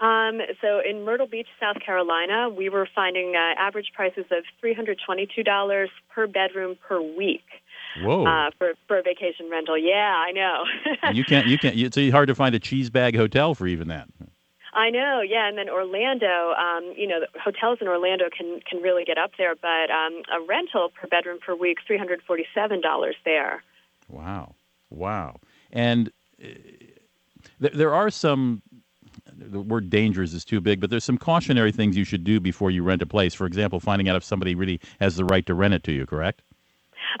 Um, 0.00 0.40
so 0.60 0.80
in 0.80 1.04
Myrtle 1.04 1.26
Beach, 1.26 1.46
South 1.60 1.76
Carolina, 1.84 2.48
we 2.48 2.68
were 2.68 2.88
finding 2.94 3.34
uh, 3.36 3.60
average 3.60 3.92
prices 3.94 4.24
of 4.30 4.44
$322 4.62 5.88
per 6.10 6.26
bedroom 6.26 6.76
per 6.86 7.00
week. 7.00 7.44
Whoa! 8.00 8.26
Uh, 8.26 8.50
for 8.58 8.72
for 8.88 8.98
a 8.98 9.02
vacation 9.02 9.50
rental, 9.50 9.76
yeah, 9.76 10.14
I 10.16 10.32
know. 10.32 10.64
you 11.12 11.24
can't, 11.24 11.46
you 11.46 11.58
can't. 11.58 11.76
It's 11.76 11.96
hard 12.10 12.28
to 12.28 12.34
find 12.34 12.54
a 12.54 12.58
cheese 12.58 12.90
bag 12.90 13.16
hotel 13.16 13.54
for 13.54 13.66
even 13.66 13.88
that. 13.88 14.08
I 14.74 14.88
know, 14.88 15.20
yeah, 15.20 15.48
and 15.48 15.58
then 15.58 15.68
Orlando, 15.68 16.52
um, 16.52 16.94
you 16.96 17.06
know, 17.06 17.20
the 17.20 17.38
hotels 17.38 17.78
in 17.82 17.88
Orlando 17.88 18.26
can 18.36 18.60
can 18.68 18.80
really 18.80 19.04
get 19.04 19.18
up 19.18 19.32
there, 19.36 19.54
but 19.54 19.90
um, 19.90 20.22
a 20.32 20.44
rental 20.46 20.90
per 20.98 21.06
bedroom 21.08 21.38
per 21.44 21.54
week, 21.54 21.78
three 21.86 21.98
hundred 21.98 22.22
forty 22.26 22.46
seven 22.54 22.80
dollars 22.80 23.16
there. 23.24 23.62
Wow, 24.08 24.54
wow, 24.88 25.36
and 25.72 26.10
uh, 26.42 26.48
th- 27.60 27.74
there 27.74 27.94
are 27.94 28.10
some. 28.10 28.62
The 29.34 29.60
word 29.60 29.90
"dangerous" 29.90 30.32
is 30.32 30.44
too 30.44 30.60
big, 30.60 30.80
but 30.80 30.88
there's 30.88 31.04
some 31.04 31.18
cautionary 31.18 31.72
things 31.72 31.96
you 31.96 32.04
should 32.04 32.24
do 32.24 32.40
before 32.40 32.70
you 32.70 32.82
rent 32.82 33.02
a 33.02 33.06
place. 33.06 33.34
For 33.34 33.46
example, 33.46 33.78
finding 33.78 34.08
out 34.08 34.16
if 34.16 34.24
somebody 34.24 34.54
really 34.54 34.80
has 35.00 35.16
the 35.16 35.24
right 35.24 35.44
to 35.46 35.54
rent 35.54 35.74
it 35.74 35.84
to 35.84 35.92
you. 35.92 36.06
Correct? 36.06 36.42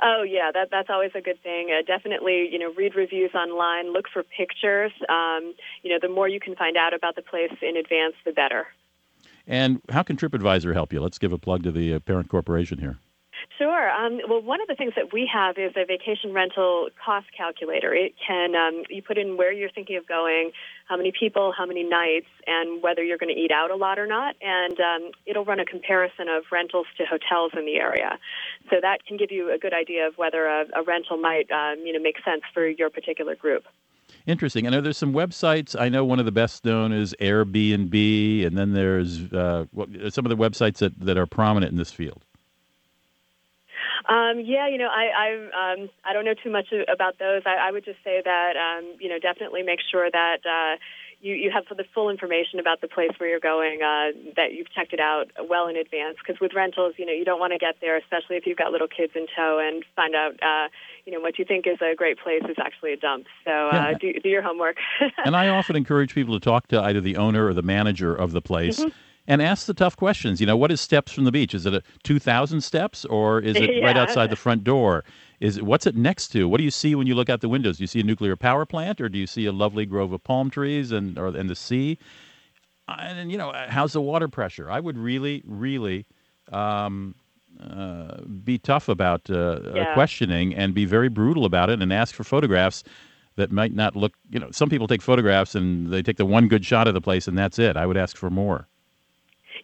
Oh 0.00 0.22
yeah, 0.22 0.50
that 0.52 0.68
that's 0.70 0.90
always 0.90 1.10
a 1.14 1.20
good 1.20 1.42
thing. 1.42 1.70
Uh, 1.70 1.82
definitely, 1.86 2.48
you 2.50 2.58
know, 2.58 2.72
read 2.72 2.94
reviews 2.94 3.34
online, 3.34 3.92
look 3.92 4.06
for 4.12 4.22
pictures. 4.22 4.92
Um, 5.08 5.54
you 5.82 5.90
know, 5.90 5.98
the 6.00 6.08
more 6.08 6.28
you 6.28 6.40
can 6.40 6.54
find 6.56 6.76
out 6.76 6.94
about 6.94 7.16
the 7.16 7.22
place 7.22 7.52
in 7.60 7.76
advance, 7.76 8.14
the 8.24 8.32
better. 8.32 8.68
And 9.46 9.80
how 9.90 10.02
can 10.02 10.16
TripAdvisor 10.16 10.72
help 10.72 10.92
you? 10.92 11.00
Let's 11.00 11.18
give 11.18 11.32
a 11.32 11.38
plug 11.38 11.64
to 11.64 11.72
the 11.72 11.94
uh, 11.94 11.98
parent 12.00 12.28
corporation 12.28 12.78
here. 12.78 12.98
Sure. 13.62 13.90
Um, 13.92 14.18
well, 14.28 14.42
one 14.42 14.60
of 14.60 14.66
the 14.66 14.74
things 14.74 14.94
that 14.96 15.12
we 15.12 15.30
have 15.32 15.56
is 15.56 15.70
a 15.76 15.84
vacation 15.86 16.32
rental 16.32 16.88
cost 17.04 17.26
calculator. 17.36 17.94
It 17.94 18.12
can 18.18 18.56
um, 18.56 18.82
you 18.90 19.02
put 19.02 19.18
in 19.18 19.36
where 19.36 19.52
you're 19.52 19.70
thinking 19.70 19.96
of 19.96 20.08
going, 20.08 20.50
how 20.88 20.96
many 20.96 21.12
people, 21.12 21.54
how 21.56 21.64
many 21.64 21.84
nights, 21.84 22.26
and 22.44 22.82
whether 22.82 23.04
you're 23.04 23.18
going 23.18 23.32
to 23.32 23.40
eat 23.40 23.52
out 23.52 23.70
a 23.70 23.76
lot 23.76 24.00
or 24.00 24.06
not. 24.08 24.34
And 24.42 24.80
um, 24.80 25.12
it'll 25.26 25.44
run 25.44 25.60
a 25.60 25.64
comparison 25.64 26.26
of 26.28 26.42
rentals 26.50 26.86
to 26.98 27.04
hotels 27.04 27.52
in 27.56 27.64
the 27.64 27.76
area. 27.76 28.18
So 28.68 28.78
that 28.82 29.06
can 29.06 29.16
give 29.16 29.30
you 29.30 29.52
a 29.54 29.58
good 29.58 29.72
idea 29.72 30.08
of 30.08 30.18
whether 30.18 30.44
a, 30.46 30.64
a 30.74 30.82
rental 30.82 31.16
might 31.16 31.48
um, 31.52 31.86
you 31.86 31.92
know 31.92 32.00
make 32.00 32.16
sense 32.24 32.42
for 32.52 32.66
your 32.66 32.90
particular 32.90 33.36
group. 33.36 33.62
Interesting. 34.26 34.66
I 34.66 34.70
know 34.70 34.80
there's 34.80 34.98
some 34.98 35.12
websites. 35.12 35.80
I 35.80 35.88
know 35.88 36.04
one 36.04 36.18
of 36.18 36.24
the 36.24 36.32
best 36.32 36.64
known 36.64 36.92
is 36.92 37.14
Airbnb, 37.20 38.44
and 38.44 38.58
then 38.58 38.72
there's 38.72 39.32
uh, 39.32 39.66
some 40.10 40.26
of 40.26 40.30
the 40.30 40.36
websites 40.36 40.78
that, 40.78 40.98
that 40.98 41.16
are 41.16 41.26
prominent 41.26 41.70
in 41.70 41.78
this 41.78 41.92
field. 41.92 42.24
Um, 44.06 44.40
yeah, 44.40 44.68
you 44.68 44.78
know, 44.78 44.88
I 44.88 45.10
I, 45.16 45.72
um, 45.72 45.90
I 46.04 46.12
don't 46.12 46.24
know 46.24 46.34
too 46.34 46.50
much 46.50 46.72
about 46.88 47.18
those. 47.18 47.42
I, 47.46 47.68
I 47.68 47.70
would 47.70 47.84
just 47.84 47.98
say 48.04 48.22
that 48.24 48.54
um, 48.56 48.96
you 49.00 49.08
know 49.08 49.18
definitely 49.18 49.62
make 49.62 49.80
sure 49.90 50.10
that 50.10 50.38
uh, 50.44 50.76
you 51.20 51.34
you 51.34 51.50
have 51.50 51.64
the 51.76 51.84
full 51.94 52.10
information 52.10 52.58
about 52.58 52.80
the 52.80 52.88
place 52.88 53.10
where 53.18 53.28
you're 53.28 53.40
going, 53.40 53.82
uh, 53.82 54.10
that 54.36 54.52
you've 54.52 54.70
checked 54.72 54.92
it 54.92 55.00
out 55.00 55.30
well 55.48 55.68
in 55.68 55.76
advance. 55.76 56.16
Because 56.18 56.40
with 56.40 56.52
rentals, 56.54 56.94
you 56.98 57.06
know, 57.06 57.12
you 57.12 57.24
don't 57.24 57.40
want 57.40 57.52
to 57.52 57.58
get 57.58 57.76
there, 57.80 57.96
especially 57.96 58.36
if 58.36 58.46
you've 58.46 58.58
got 58.58 58.72
little 58.72 58.88
kids 58.88 59.12
in 59.14 59.26
tow, 59.34 59.58
and 59.58 59.84
find 59.96 60.14
out. 60.14 60.42
Uh, 60.42 60.68
you 61.04 61.12
know 61.12 61.18
what 61.18 61.36
you 61.36 61.44
think 61.44 61.66
is 61.66 61.78
a 61.82 61.96
great 61.96 62.16
place 62.18 62.44
is 62.48 62.56
actually 62.60 62.92
a 62.92 62.96
dump. 62.96 63.26
So 63.44 63.50
uh, 63.50 63.70
yeah. 63.90 63.98
do, 63.98 64.12
do 64.20 64.28
your 64.28 64.42
homework. 64.42 64.76
and 65.24 65.34
I 65.34 65.48
often 65.48 65.74
encourage 65.74 66.14
people 66.14 66.38
to 66.38 66.40
talk 66.40 66.68
to 66.68 66.80
either 66.80 67.00
the 67.00 67.16
owner 67.16 67.46
or 67.46 67.54
the 67.54 67.62
manager 67.62 68.14
of 68.14 68.30
the 68.30 68.40
place. 68.40 68.78
Mm-hmm 68.78 68.98
and 69.26 69.40
ask 69.40 69.66
the 69.66 69.74
tough 69.74 69.96
questions. 69.96 70.40
You 70.40 70.46
know, 70.46 70.56
what 70.56 70.72
is 70.72 70.80
steps 70.80 71.12
from 71.12 71.24
the 71.24 71.32
beach? 71.32 71.54
Is 71.54 71.66
it 71.66 71.74
a 71.74 71.82
2,000 72.02 72.60
steps 72.60 73.04
or 73.04 73.40
is 73.40 73.56
it 73.56 73.74
yeah. 73.76 73.84
right 73.84 73.96
outside 73.96 74.30
the 74.30 74.36
front 74.36 74.64
door? 74.64 75.04
Is 75.40 75.58
it, 75.58 75.64
what's 75.64 75.86
it 75.86 75.96
next 75.96 76.28
to? 76.28 76.48
What 76.48 76.58
do 76.58 76.64
you 76.64 76.70
see 76.70 76.94
when 76.94 77.06
you 77.06 77.14
look 77.14 77.30
out 77.30 77.40
the 77.40 77.48
windows? 77.48 77.78
Do 77.78 77.84
you 77.84 77.88
see 77.88 78.00
a 78.00 78.04
nuclear 78.04 78.36
power 78.36 78.66
plant 78.66 79.00
or 79.00 79.08
do 79.08 79.18
you 79.18 79.26
see 79.26 79.46
a 79.46 79.52
lovely 79.52 79.86
grove 79.86 80.12
of 80.12 80.22
palm 80.24 80.50
trees 80.50 80.92
and 80.92 81.18
or 81.18 81.28
and 81.28 81.48
the 81.48 81.56
sea? 81.56 81.98
Uh, 82.88 82.96
and 83.00 83.30
you 83.30 83.38
know, 83.38 83.50
uh, 83.50 83.70
how's 83.70 83.92
the 83.92 84.00
water 84.00 84.28
pressure? 84.28 84.70
I 84.70 84.80
would 84.80 84.98
really, 84.98 85.42
really 85.46 86.06
um, 86.52 87.14
uh, 87.60 88.22
be 88.44 88.58
tough 88.58 88.88
about 88.88 89.30
uh, 89.30 89.60
yeah. 89.74 89.94
questioning 89.94 90.54
and 90.54 90.74
be 90.74 90.84
very 90.84 91.08
brutal 91.08 91.44
about 91.44 91.70
it 91.70 91.80
and 91.80 91.92
ask 91.92 92.14
for 92.14 92.24
photographs 92.24 92.82
that 93.36 93.52
might 93.52 93.74
not 93.74 93.94
look. 93.96 94.14
You 94.30 94.40
know, 94.40 94.50
some 94.50 94.68
people 94.68 94.88
take 94.88 95.02
photographs 95.02 95.54
and 95.54 95.92
they 95.92 96.02
take 96.02 96.16
the 96.16 96.26
one 96.26 96.48
good 96.48 96.64
shot 96.64 96.88
of 96.88 96.94
the 96.94 97.00
place 97.00 97.28
and 97.28 97.38
that's 97.38 97.58
it. 97.58 97.76
I 97.76 97.86
would 97.86 97.96
ask 97.96 98.16
for 98.16 98.30
more. 98.30 98.68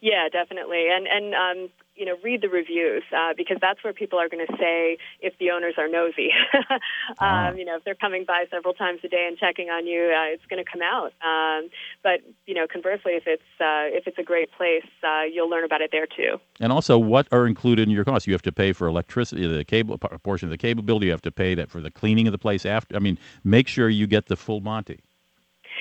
Yeah, 0.00 0.28
definitely, 0.30 0.86
and 0.90 1.06
and 1.06 1.34
um, 1.34 1.70
you 1.98 2.06
know, 2.06 2.16
read 2.22 2.40
the 2.40 2.48
reviews 2.48 3.02
uh, 3.14 3.34
because 3.36 3.58
that's 3.60 3.82
where 3.82 3.92
people 3.92 4.18
are 4.18 4.28
going 4.28 4.46
to 4.46 4.56
say 4.56 4.98
if 5.20 5.36
the 5.38 5.50
owners 5.50 5.74
are 5.76 5.88
nosy. 5.88 6.30
um, 7.18 7.58
You 7.58 7.64
know, 7.64 7.76
if 7.76 7.84
they're 7.84 7.96
coming 7.96 8.24
by 8.24 8.44
several 8.50 8.72
times 8.72 9.00
a 9.02 9.08
day 9.08 9.26
and 9.28 9.36
checking 9.36 9.68
on 9.68 9.86
you, 9.86 10.14
uh, 10.16 10.32
it's 10.32 10.46
going 10.46 10.64
to 10.64 10.70
come 10.70 10.80
out. 10.80 11.12
Um, 11.26 11.68
but 12.02 12.20
you 12.46 12.54
know, 12.54 12.66
conversely, 12.72 13.12
if 13.12 13.24
it's 13.26 13.42
uh, 13.60 13.90
if 13.90 14.06
it's 14.06 14.18
a 14.18 14.22
great 14.22 14.52
place, 14.52 14.86
uh, 15.02 15.22
you'll 15.30 15.50
learn 15.50 15.64
about 15.64 15.80
it 15.80 15.90
there 15.90 16.06
too. 16.06 16.38
And 16.60 16.72
also, 16.72 16.98
what 16.98 17.26
are 17.32 17.46
included 17.46 17.88
in 17.88 17.90
your 17.90 18.04
costs? 18.04 18.26
You 18.26 18.32
have 18.32 18.42
to 18.42 18.52
pay 18.52 18.72
for 18.72 18.86
electricity, 18.86 19.46
the 19.46 19.64
cable 19.64 19.98
portion 19.98 20.46
of 20.46 20.50
the 20.50 20.58
cable 20.58 20.82
bill. 20.82 21.02
You 21.02 21.10
have 21.10 21.22
to 21.22 21.32
pay 21.32 21.54
that 21.56 21.70
for 21.70 21.80
the 21.80 21.90
cleaning 21.90 22.28
of 22.28 22.32
the 22.32 22.38
place 22.38 22.64
after. 22.64 22.94
I 22.94 23.00
mean, 23.00 23.18
make 23.42 23.66
sure 23.66 23.88
you 23.88 24.06
get 24.06 24.26
the 24.26 24.36
full 24.36 24.60
Monty. 24.60 25.00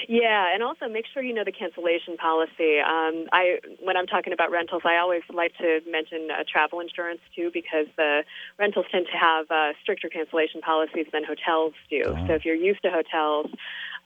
Yeah, 0.07 0.53
and 0.53 0.61
also 0.63 0.87
make 0.87 1.05
sure 1.13 1.23
you 1.23 1.33
know 1.33 1.43
the 1.43 1.51
cancellation 1.51 2.17
policy. 2.17 2.79
Um, 2.79 3.27
I 3.31 3.59
when 3.81 3.97
I'm 3.97 4.07
talking 4.07 4.33
about 4.33 4.51
rentals, 4.51 4.83
I 4.85 4.97
always 4.97 5.23
like 5.33 5.57
to 5.57 5.81
mention 5.89 6.29
uh, 6.31 6.43
travel 6.51 6.79
insurance 6.79 7.21
too, 7.35 7.49
because 7.53 7.87
the 7.97 8.23
rentals 8.59 8.85
tend 8.91 9.07
to 9.11 9.17
have 9.17 9.49
uh, 9.49 9.73
stricter 9.81 10.09
cancellation 10.09 10.61
policies 10.61 11.07
than 11.11 11.23
hotels 11.23 11.73
do. 11.89 12.03
So 12.27 12.33
if 12.33 12.45
you're 12.45 12.55
used 12.55 12.81
to 12.83 12.91
hotels, 12.91 13.47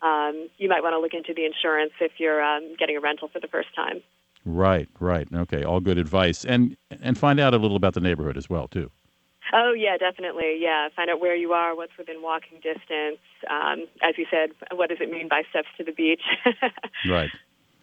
um, 0.02 0.50
you 0.58 0.70
might 0.70 0.82
want 0.82 0.94
to 0.94 1.00
look 1.00 1.14
into 1.14 1.34
the 1.34 1.46
insurance 1.46 1.94
if 2.00 2.14
you're 2.18 2.42
um, 2.44 2.76
getting 2.78 2.98
a 2.98 3.02
rental 3.02 3.28
for 3.28 3.40
the 3.40 3.48
first 3.48 3.70
time. 3.76 4.02
Right, 4.46 4.90
right. 5.00 5.28
Okay, 5.34 5.64
all 5.64 5.80
good 5.80 5.98
advice. 5.98 6.46
And 6.46 6.78
and 7.02 7.18
find 7.18 7.40
out 7.40 7.54
a 7.54 7.58
little 7.58 7.78
about 7.78 7.94
the 7.94 8.02
neighborhood 8.02 8.38
as 8.38 8.50
well, 8.50 8.68
too. 8.68 8.92
Oh 9.54 9.74
yeah, 9.74 9.98
definitely. 9.98 10.58
Yeah, 10.60 10.90
find 10.96 11.10
out 11.10 11.20
where 11.20 11.36
you 11.36 11.54
are, 11.54 11.76
what's 11.76 11.98
within 11.98 12.22
walking 12.22 12.60
distance. 12.62 13.20
Um, 13.50 13.86
as 14.02 14.18
you 14.18 14.26
said, 14.32 14.52
what 14.72 14.90
does 14.90 15.00
it 15.02 15.12
mean 15.12 15.28
by 15.28 15.44
steps 15.50 15.68
to 15.78 15.84
the 15.84 15.92
beach? 15.92 16.22
right. 17.10 17.30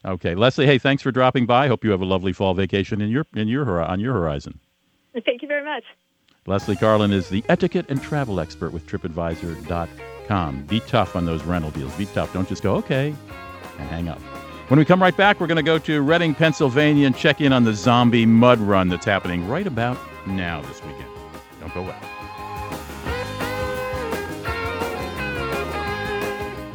Okay, 0.05 0.35
Leslie. 0.35 0.67
Hey, 0.67 0.79
thanks 0.79 1.03
for 1.03 1.11
dropping 1.11 1.47
by. 1.47 1.69
Hope 1.69 1.85
you 1.85 1.91
have 1.91 2.01
a 2.01 2.07
lovely 2.07 2.33
fall 2.33 2.55
vacation 2.55 3.01
in 3.01 3.11
your 3.11 3.27
in 3.35 3.49
your 3.49 3.81
on 3.83 4.01
your 4.01 4.15
horizon. 4.15 4.59
Thank 5.25 5.43
you 5.43 5.49
very 5.49 5.65
much. 5.65 5.85
Leslie 6.47 6.77
Carlin 6.77 7.13
is 7.13 7.29
the 7.29 7.45
etiquette 7.49 7.87
and 7.91 8.03
travel 8.03 8.41
expert 8.41 8.73
with 8.73 8.87
TripAdvisor.com. 8.87 10.63
Be 10.63 10.81
tough 10.81 11.15
on 11.15 11.27
those 11.27 11.43
rental 11.45 11.71
deals. 11.71 11.95
Be 11.97 12.07
tough. 12.07 12.33
Don't 12.33 12.49
just 12.49 12.63
go 12.63 12.75
okay 12.77 13.15
and 13.79 13.89
hang 13.89 14.09
up. 14.09 14.21
When 14.69 14.79
we 14.79 14.85
come 14.85 15.01
right 15.01 15.17
back, 15.17 15.41
we're 15.41 15.47
going 15.47 15.57
to 15.57 15.63
go 15.63 15.79
to 15.79 16.03
Reading, 16.03 16.35
Pennsylvania, 16.35 17.07
and 17.07 17.17
check 17.17 17.41
in 17.41 17.53
on 17.53 17.65
the 17.65 17.75
zombie 17.75 18.27
mud 18.27 18.59
run 18.61 18.89
that's 18.89 19.07
happening 19.07 19.49
right 19.49 19.67
about 19.67 19.99
now 20.27 20.61
this 20.63 20.83
weekend. 20.85 21.08
Don't 21.61 21.75
go 21.75 21.81
away. 21.81 21.97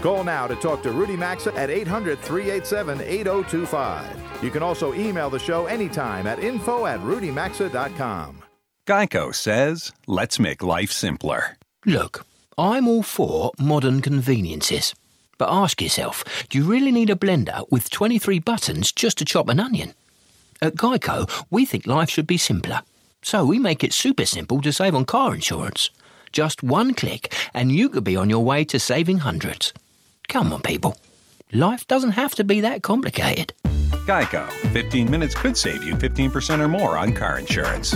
Call 0.01 0.25
now 0.25 0.47
to 0.47 0.55
talk 0.55 0.83
to 0.83 0.91
Rudy 0.91 1.15
Maxa 1.15 1.55
at 1.55 1.69
800 1.69 2.19
387 2.19 2.99
8025. 2.99 4.43
You 4.43 4.51
can 4.51 4.61
also 4.61 4.93
email 4.93 5.29
the 5.29 5.39
show 5.39 5.65
anytime 5.67 6.27
at 6.27 6.39
info 6.39 6.85
at 6.85 6.99
rudymaxa.com. 6.99 8.43
Geico 8.85 9.33
says, 9.33 9.93
let's 10.05 10.39
make 10.39 10.61
life 10.61 10.91
simpler. 10.91 11.57
Look, 11.85 12.25
I'm 12.57 12.85
all 12.85 13.03
for 13.03 13.53
modern 13.57 14.01
conveniences. 14.01 14.93
But 15.37 15.49
ask 15.49 15.81
yourself, 15.81 16.25
do 16.49 16.57
you 16.57 16.65
really 16.65 16.91
need 16.91 17.09
a 17.09 17.15
blender 17.15 17.65
with 17.71 17.89
23 17.89 18.39
buttons 18.39 18.91
just 18.91 19.17
to 19.19 19.25
chop 19.25 19.47
an 19.47 19.61
onion? 19.61 19.93
At 20.61 20.75
Geico, 20.75 21.29
we 21.49 21.65
think 21.65 21.87
life 21.87 22.09
should 22.09 22.27
be 22.27 22.37
simpler. 22.37 22.81
So 23.23 23.43
we 23.45 23.57
make 23.57 23.83
it 23.83 23.93
super 23.93 24.25
simple 24.25 24.61
to 24.61 24.71
save 24.71 24.93
on 24.93 25.05
car 25.05 25.33
insurance. 25.33 25.89
Just 26.31 26.61
one 26.61 26.93
click, 26.93 27.33
and 27.53 27.71
you 27.71 27.89
could 27.89 28.03
be 28.03 28.15
on 28.15 28.29
your 28.29 28.43
way 28.43 28.65
to 28.65 28.79
saving 28.79 29.19
hundreds. 29.19 29.73
Come 30.27 30.51
on, 30.53 30.61
people. 30.61 30.97
Life 31.51 31.87
doesn't 31.87 32.11
have 32.11 32.35
to 32.35 32.43
be 32.43 32.61
that 32.61 32.83
complicated. 32.83 33.53
Geico. 34.05 34.49
15 34.73 35.09
minutes 35.09 35.35
could 35.35 35.55
save 35.55 35.83
you 35.83 35.95
15% 35.95 36.59
or 36.59 36.67
more 36.67 36.97
on 36.97 37.13
car 37.13 37.39
insurance. 37.39 37.95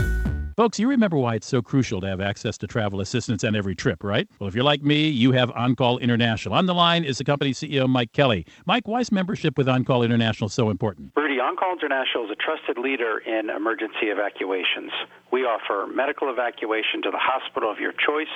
Folks, 0.58 0.80
you 0.80 0.89
remember 0.89 1.17
why 1.17 1.36
it's 1.36 1.46
so 1.46 1.62
crucial 1.62 2.02
to 2.02 2.08
have 2.08 2.20
access 2.20 2.58
to 2.58 2.65
travel 2.65 3.00
assistance 3.00 3.43
on 3.43 3.56
every 3.56 3.76
trip, 3.76 4.04
right? 4.04 4.28
Well, 4.39 4.48
if 4.48 4.56
you're 4.56 4.63
like 4.63 4.82
me, 4.82 5.08
you 5.08 5.32
have 5.34 5.52
OnCall 5.52 6.02
International. 6.02 6.56
On 6.56 6.65
the 6.65 6.74
line 6.74 7.04
is 7.04 7.20
the 7.20 7.24
company 7.24 7.52
CEO, 7.52 7.88
Mike 7.88 8.12
Kelly. 8.12 8.43
Mike, 8.65 8.88
why 8.88 9.02
is 9.02 9.12
membership 9.12 9.56
with 9.56 9.67
OnCall 9.67 10.04
International 10.04 10.50
so 10.50 10.72
important? 10.72 11.12
Rudy, 11.15 11.38
OnCall 11.38 11.74
International 11.74 12.26
is 12.26 12.32
a 12.32 12.36
trusted 12.36 12.80
leader 12.84 13.20
in 13.20 13.52
emergency 13.52 14.10
evacuations. 14.10 14.89
We 15.32 15.41
offer 15.41 15.86
medical 15.93 16.28
evacuation 16.32 17.04
to 17.04 17.12
the 17.12 17.22
hospital 17.22 17.70
of 17.70 17.78
your 17.78 17.91
choice. 17.91 18.34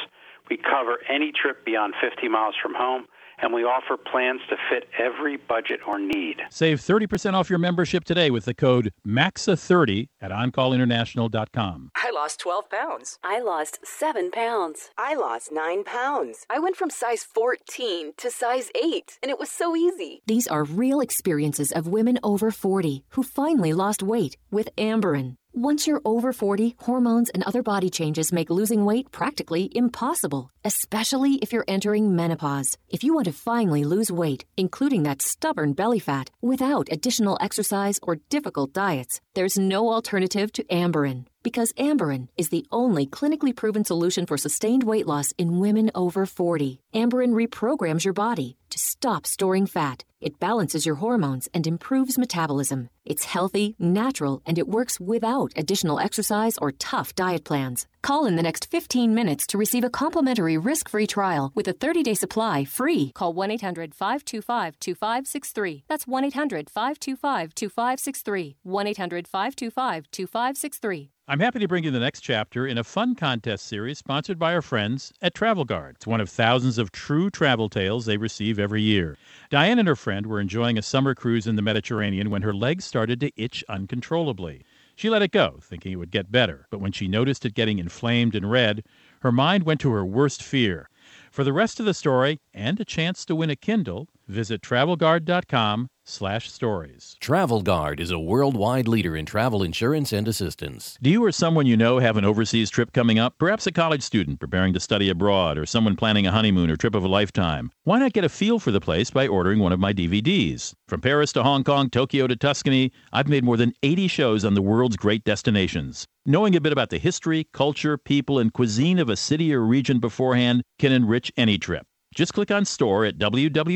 We 0.47 0.57
cover 0.57 0.99
any 1.09 1.31
trip 1.31 1.65
beyond 1.65 1.95
50 1.99 2.27
miles 2.27 2.53
from 2.61 2.75
home 2.75 3.07
and 3.41 3.53
we 3.53 3.63
offer 3.63 3.97
plans 3.97 4.41
to 4.49 4.55
fit 4.69 4.87
every 4.97 5.37
budget 5.37 5.79
or 5.87 5.99
need. 5.99 6.41
Save 6.49 6.79
30% 6.79 7.33
off 7.33 7.49
your 7.49 7.59
membership 7.59 8.03
today 8.03 8.29
with 8.29 8.45
the 8.45 8.53
code 8.53 8.91
MAXA30 9.05 10.07
at 10.21 10.31
OnCallInternational.com. 10.31 11.91
I 11.95 12.11
lost 12.11 12.39
12 12.39 12.69
pounds. 12.69 13.19
I 13.23 13.39
lost 13.39 13.79
7 13.83 14.31
pounds. 14.31 14.89
I 14.97 15.15
lost 15.15 15.51
9 15.51 15.83
pounds. 15.83 16.45
I 16.49 16.59
went 16.59 16.75
from 16.75 16.89
size 16.89 17.23
14 17.23 18.13
to 18.17 18.31
size 18.31 18.69
8, 18.75 19.19
and 19.21 19.29
it 19.29 19.39
was 19.39 19.49
so 19.49 19.75
easy. 19.75 20.21
These 20.25 20.47
are 20.47 20.63
real 20.63 21.01
experiences 21.01 21.71
of 21.71 21.87
women 21.87 22.19
over 22.23 22.51
40 22.51 23.03
who 23.09 23.23
finally 23.23 23.73
lost 23.73 24.03
weight 24.03 24.37
with 24.51 24.69
Amberen. 24.77 25.35
Once 25.53 25.85
you're 25.85 25.99
over 26.05 26.31
40, 26.31 26.75
hormones 26.79 27.29
and 27.31 27.43
other 27.43 27.61
body 27.61 27.89
changes 27.89 28.31
make 28.31 28.49
losing 28.49 28.85
weight 28.85 29.11
practically 29.11 29.69
impossible, 29.75 30.49
especially 30.63 31.33
if 31.41 31.51
you're 31.51 31.65
entering 31.67 32.15
menopause. 32.15 32.77
If 32.87 33.03
you 33.03 33.13
want 33.13 33.25
to 33.25 33.33
finally 33.33 33.83
lose 33.83 34.09
weight, 34.09 34.45
including 34.55 35.03
that 35.03 35.21
stubborn 35.21 35.73
belly 35.73 35.99
fat, 35.99 36.29
without 36.39 36.87
additional 36.89 37.37
exercise 37.41 37.99
or 38.01 38.19
difficult 38.29 38.71
diets, 38.71 39.19
there's 39.33 39.59
no 39.59 39.91
alternative 39.91 40.53
to 40.53 40.63
Amberen. 40.71 41.25
Because 41.43 41.73
Amberen 41.73 42.27
is 42.37 42.49
the 42.49 42.67
only 42.71 43.07
clinically 43.07 43.55
proven 43.55 43.83
solution 43.83 44.27
for 44.27 44.37
sustained 44.37 44.83
weight 44.83 45.07
loss 45.07 45.33
in 45.39 45.59
women 45.59 45.89
over 45.95 46.27
40. 46.27 46.81
Amberen 46.93 47.33
reprograms 47.33 48.03
your 48.03 48.13
body 48.13 48.57
to 48.69 48.79
stop 48.79 49.25
storing 49.25 49.65
fat. 49.65 50.03
It 50.19 50.39
balances 50.39 50.85
your 50.85 50.95
hormones 50.95 51.49
and 51.53 51.65
improves 51.65 52.17
metabolism. 52.17 52.89
It's 53.05 53.25
healthy, 53.25 53.75
natural, 53.79 54.41
and 54.45 54.57
it 54.57 54.67
works 54.67 54.99
without 54.99 55.51
additional 55.55 55.99
exercise 55.99 56.57
or 56.59 56.71
tough 56.71 57.15
diet 57.15 57.43
plans. 57.43 57.87
Call 58.03 58.25
in 58.25 58.35
the 58.35 58.43
next 58.43 58.69
15 58.69 59.13
minutes 59.15 59.47
to 59.47 59.57
receive 59.57 59.83
a 59.83 59.89
complimentary 59.89 60.57
risk 60.57 60.89
free 60.89 61.07
trial 61.07 61.51
with 61.55 61.67
a 61.67 61.73
30 61.73 62.03
day 62.03 62.13
supply 62.13 62.65
free. 62.65 63.11
Call 63.15 63.33
1 63.33 63.51
800 63.51 63.95
525 63.95 64.79
2563. 64.79 65.83
That's 65.87 66.05
1 66.07 66.25
800 66.25 66.69
525 66.69 67.55
2563. 67.55 68.57
1 68.63 68.87
800 68.87 69.27
525 69.27 70.11
2563. 70.11 71.10
I'm 71.27 71.39
happy 71.39 71.59
to 71.59 71.67
bring 71.67 71.83
you 71.83 71.91
the 71.91 71.99
next 71.99 72.21
chapter 72.21 72.65
in 72.65 72.79
a 72.79 72.83
fun 72.83 73.13
contest 73.13 73.67
series 73.67 73.99
sponsored 73.99 74.39
by 74.39 74.55
our 74.55 74.61
friends 74.61 75.13
at 75.21 75.35
Travel 75.35 75.65
Guard. 75.65 75.95
It's 75.95 76.07
one 76.07 76.19
of 76.19 76.29
thousands 76.29 76.79
of 76.79 76.91
true 76.91 77.29
travel 77.29 77.69
tales 77.69 78.05
they 78.05 78.17
receive 78.17 78.57
every 78.57 78.81
year. 78.81 79.17
Diane 79.51 79.77
and 79.77 79.87
her 79.87 79.95
friend 79.95 80.25
were 80.25 80.41
enjoying 80.41 80.79
a 80.79 80.81
summer 80.81 81.13
cruise 81.13 81.45
in 81.45 81.55
the 81.55 81.61
Mediterranean 81.61 82.31
when 82.31 82.41
her 82.41 82.55
legs 82.55 82.85
started 82.85 83.19
to 83.19 83.31
itch 83.37 83.63
uncontrollably. 83.69 84.65
She 84.95 85.11
let 85.11 85.21
it 85.21 85.31
go, 85.31 85.59
thinking 85.61 85.93
it 85.93 85.97
would 85.97 86.09
get 86.09 86.31
better, 86.31 86.65
but 86.71 86.81
when 86.81 86.91
she 86.91 87.07
noticed 87.07 87.45
it 87.45 87.53
getting 87.53 87.77
inflamed 87.77 88.33
and 88.33 88.49
red, 88.49 88.83
her 89.21 89.31
mind 89.31 89.63
went 89.63 89.79
to 89.81 89.91
her 89.91 90.03
worst 90.03 90.41
fear. 90.41 90.89
For 91.29 91.43
the 91.43 91.53
rest 91.53 91.79
of 91.79 91.85
the 91.85 91.93
story 91.93 92.39
and 92.51 92.79
a 92.79 92.83
chance 92.83 93.25
to 93.25 93.35
win 93.35 93.51
a 93.51 93.55
Kindle, 93.55 94.09
visit 94.27 94.61
travelguard.com 94.61 95.87
slash 96.03 96.51
stories. 96.51 97.15
Travel 97.19 97.61
Guard 97.61 97.99
is 97.99 98.11
a 98.11 98.19
worldwide 98.19 98.87
leader 98.87 99.15
in 99.15 99.25
travel 99.25 99.63
insurance 99.63 100.11
and 100.11 100.27
assistance. 100.27 100.97
Do 101.01 101.09
you 101.09 101.23
or 101.23 101.31
someone 101.31 101.65
you 101.65 101.77
know 101.77 101.99
have 101.99 102.17
an 102.17 102.25
overseas 102.25 102.69
trip 102.69 102.91
coming 102.93 103.19
up? 103.19 103.35
Perhaps 103.37 103.67
a 103.67 103.71
college 103.71 104.01
student 104.01 104.39
preparing 104.39 104.73
to 104.73 104.79
study 104.79 105.09
abroad 105.09 105.57
or 105.57 105.65
someone 105.65 105.95
planning 105.95 106.27
a 106.27 106.31
honeymoon 106.31 106.69
or 106.69 106.75
trip 106.75 106.95
of 106.95 107.03
a 107.03 107.07
lifetime. 107.07 107.71
Why 107.83 107.99
not 107.99 108.13
get 108.13 108.23
a 108.23 108.29
feel 108.29 108.59
for 108.59 108.71
the 108.71 108.81
place 108.81 109.11
by 109.11 109.27
ordering 109.27 109.59
one 109.59 109.71
of 109.71 109.79
my 109.79 109.93
DVDs? 109.93 110.73
From 110.87 111.01
Paris 111.01 111.31
to 111.33 111.43
Hong 111.43 111.63
Kong, 111.63 111.89
Tokyo 111.89 112.27
to 112.27 112.35
Tuscany, 112.35 112.91
I've 113.13 113.29
made 113.29 113.43
more 113.43 113.57
than 113.57 113.73
80 113.83 114.07
shows 114.07 114.45
on 114.45 114.53
the 114.53 114.61
world's 114.61 114.97
great 114.97 115.23
destinations. 115.23 116.07
Knowing 116.25 116.55
a 116.55 116.61
bit 116.61 116.73
about 116.73 116.89
the 116.89 116.99
history, 116.99 117.47
culture, 117.53 117.97
people, 117.97 118.37
and 118.37 118.53
cuisine 118.53 118.99
of 118.99 119.09
a 119.09 119.15
city 119.15 119.53
or 119.53 119.61
region 119.61 119.99
beforehand 119.99 120.63
can 120.77 120.91
enrich 120.91 121.31
any 121.37 121.57
trip. 121.57 121.87
Just 122.13 122.33
click 122.33 122.51
on 122.51 122.65
store 122.65 123.05
at 123.05 123.17
www.maxa.tv 123.17 123.75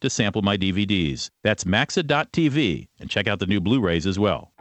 to 0.00 0.10
sample 0.10 0.42
my 0.42 0.56
DVDs. 0.56 1.30
That's 1.42 1.66
maxa.tv 1.66 2.86
and 3.00 3.10
check 3.10 3.26
out 3.26 3.40
the 3.40 3.46
new 3.46 3.60
Blu 3.60 3.80
rays 3.80 4.06
as 4.06 4.20
well. 4.20 4.52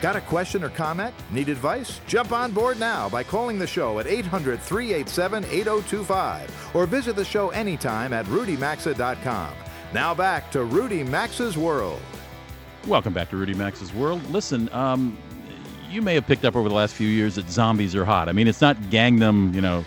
Got 0.00 0.16
a 0.16 0.20
question 0.22 0.64
or 0.64 0.70
comment? 0.70 1.14
Need 1.30 1.50
advice? 1.50 2.00
Jump 2.06 2.32
on 2.32 2.52
board 2.52 2.80
now 2.80 3.08
by 3.10 3.22
calling 3.22 3.58
the 3.58 3.66
show 3.66 3.98
at 3.98 4.06
800 4.06 4.58
387 4.58 5.44
8025 5.44 6.70
or 6.74 6.86
visit 6.86 7.16
the 7.16 7.24
show 7.24 7.50
anytime 7.50 8.14
at 8.14 8.24
rudymaxa.com. 8.26 9.52
Now 9.92 10.14
back 10.14 10.52
to 10.52 10.62
Rudy 10.62 11.02
Maxa's 11.02 11.58
World. 11.58 12.00
Welcome 12.86 13.12
back 13.12 13.28
to 13.30 13.36
Rudy 13.36 13.54
Maxa's 13.54 13.92
World. 13.92 14.24
Listen, 14.30 14.72
um, 14.72 15.18
you 15.90 16.00
may 16.00 16.14
have 16.14 16.28
picked 16.28 16.44
up 16.44 16.54
over 16.54 16.68
the 16.68 16.74
last 16.76 16.94
few 16.94 17.08
years 17.08 17.34
that 17.34 17.50
zombies 17.50 17.96
are 17.96 18.04
hot. 18.04 18.28
I 18.28 18.32
mean, 18.32 18.46
it's 18.46 18.60
not 18.60 18.76
Gangnam, 18.82 19.52
you 19.52 19.60
know, 19.60 19.84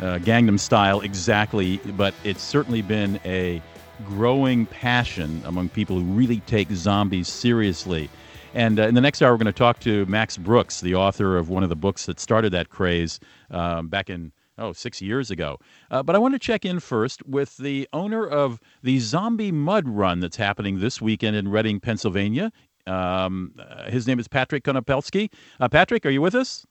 uh, 0.00 0.18
Gangnam 0.18 0.58
style 0.58 1.02
exactly, 1.02 1.76
but 1.96 2.14
it's 2.24 2.42
certainly 2.42 2.82
been 2.82 3.20
a 3.24 3.62
growing 4.04 4.66
passion 4.66 5.40
among 5.44 5.68
people 5.68 6.00
who 6.00 6.04
really 6.04 6.40
take 6.40 6.68
zombies 6.72 7.28
seriously. 7.28 8.10
And 8.54 8.80
uh, 8.80 8.88
in 8.88 8.96
the 8.96 9.00
next 9.00 9.22
hour, 9.22 9.30
we're 9.32 9.38
going 9.38 9.46
to 9.46 9.52
talk 9.52 9.78
to 9.80 10.04
Max 10.06 10.36
Brooks, 10.36 10.80
the 10.80 10.96
author 10.96 11.36
of 11.36 11.48
one 11.48 11.62
of 11.62 11.68
the 11.68 11.76
books 11.76 12.06
that 12.06 12.18
started 12.18 12.50
that 12.52 12.70
craze 12.70 13.20
um, 13.52 13.86
back 13.86 14.10
in, 14.10 14.32
oh, 14.58 14.72
six 14.72 15.00
years 15.00 15.30
ago. 15.30 15.58
Uh, 15.90 16.02
but 16.02 16.14
I 16.14 16.18
want 16.18 16.34
to 16.34 16.38
check 16.38 16.64
in 16.64 16.80
first 16.80 17.26
with 17.26 17.56
the 17.56 17.88
owner 17.92 18.26
of 18.26 18.60
the 18.82 18.98
Zombie 18.98 19.52
Mud 19.52 19.88
Run 19.88 20.20
that's 20.20 20.36
happening 20.36 20.80
this 20.80 21.00
weekend 21.00 21.36
in 21.36 21.48
Reading, 21.48 21.80
Pennsylvania. 21.80 22.52
Um, 22.86 23.54
uh, 23.58 23.90
his 23.90 24.06
name 24.06 24.18
is 24.18 24.28
Patrick 24.28 24.64
Konopelski. 24.64 25.30
Uh, 25.58 25.68
Patrick, 25.68 26.04
are 26.04 26.10
you 26.10 26.20
with 26.20 26.34
us? 26.34 26.66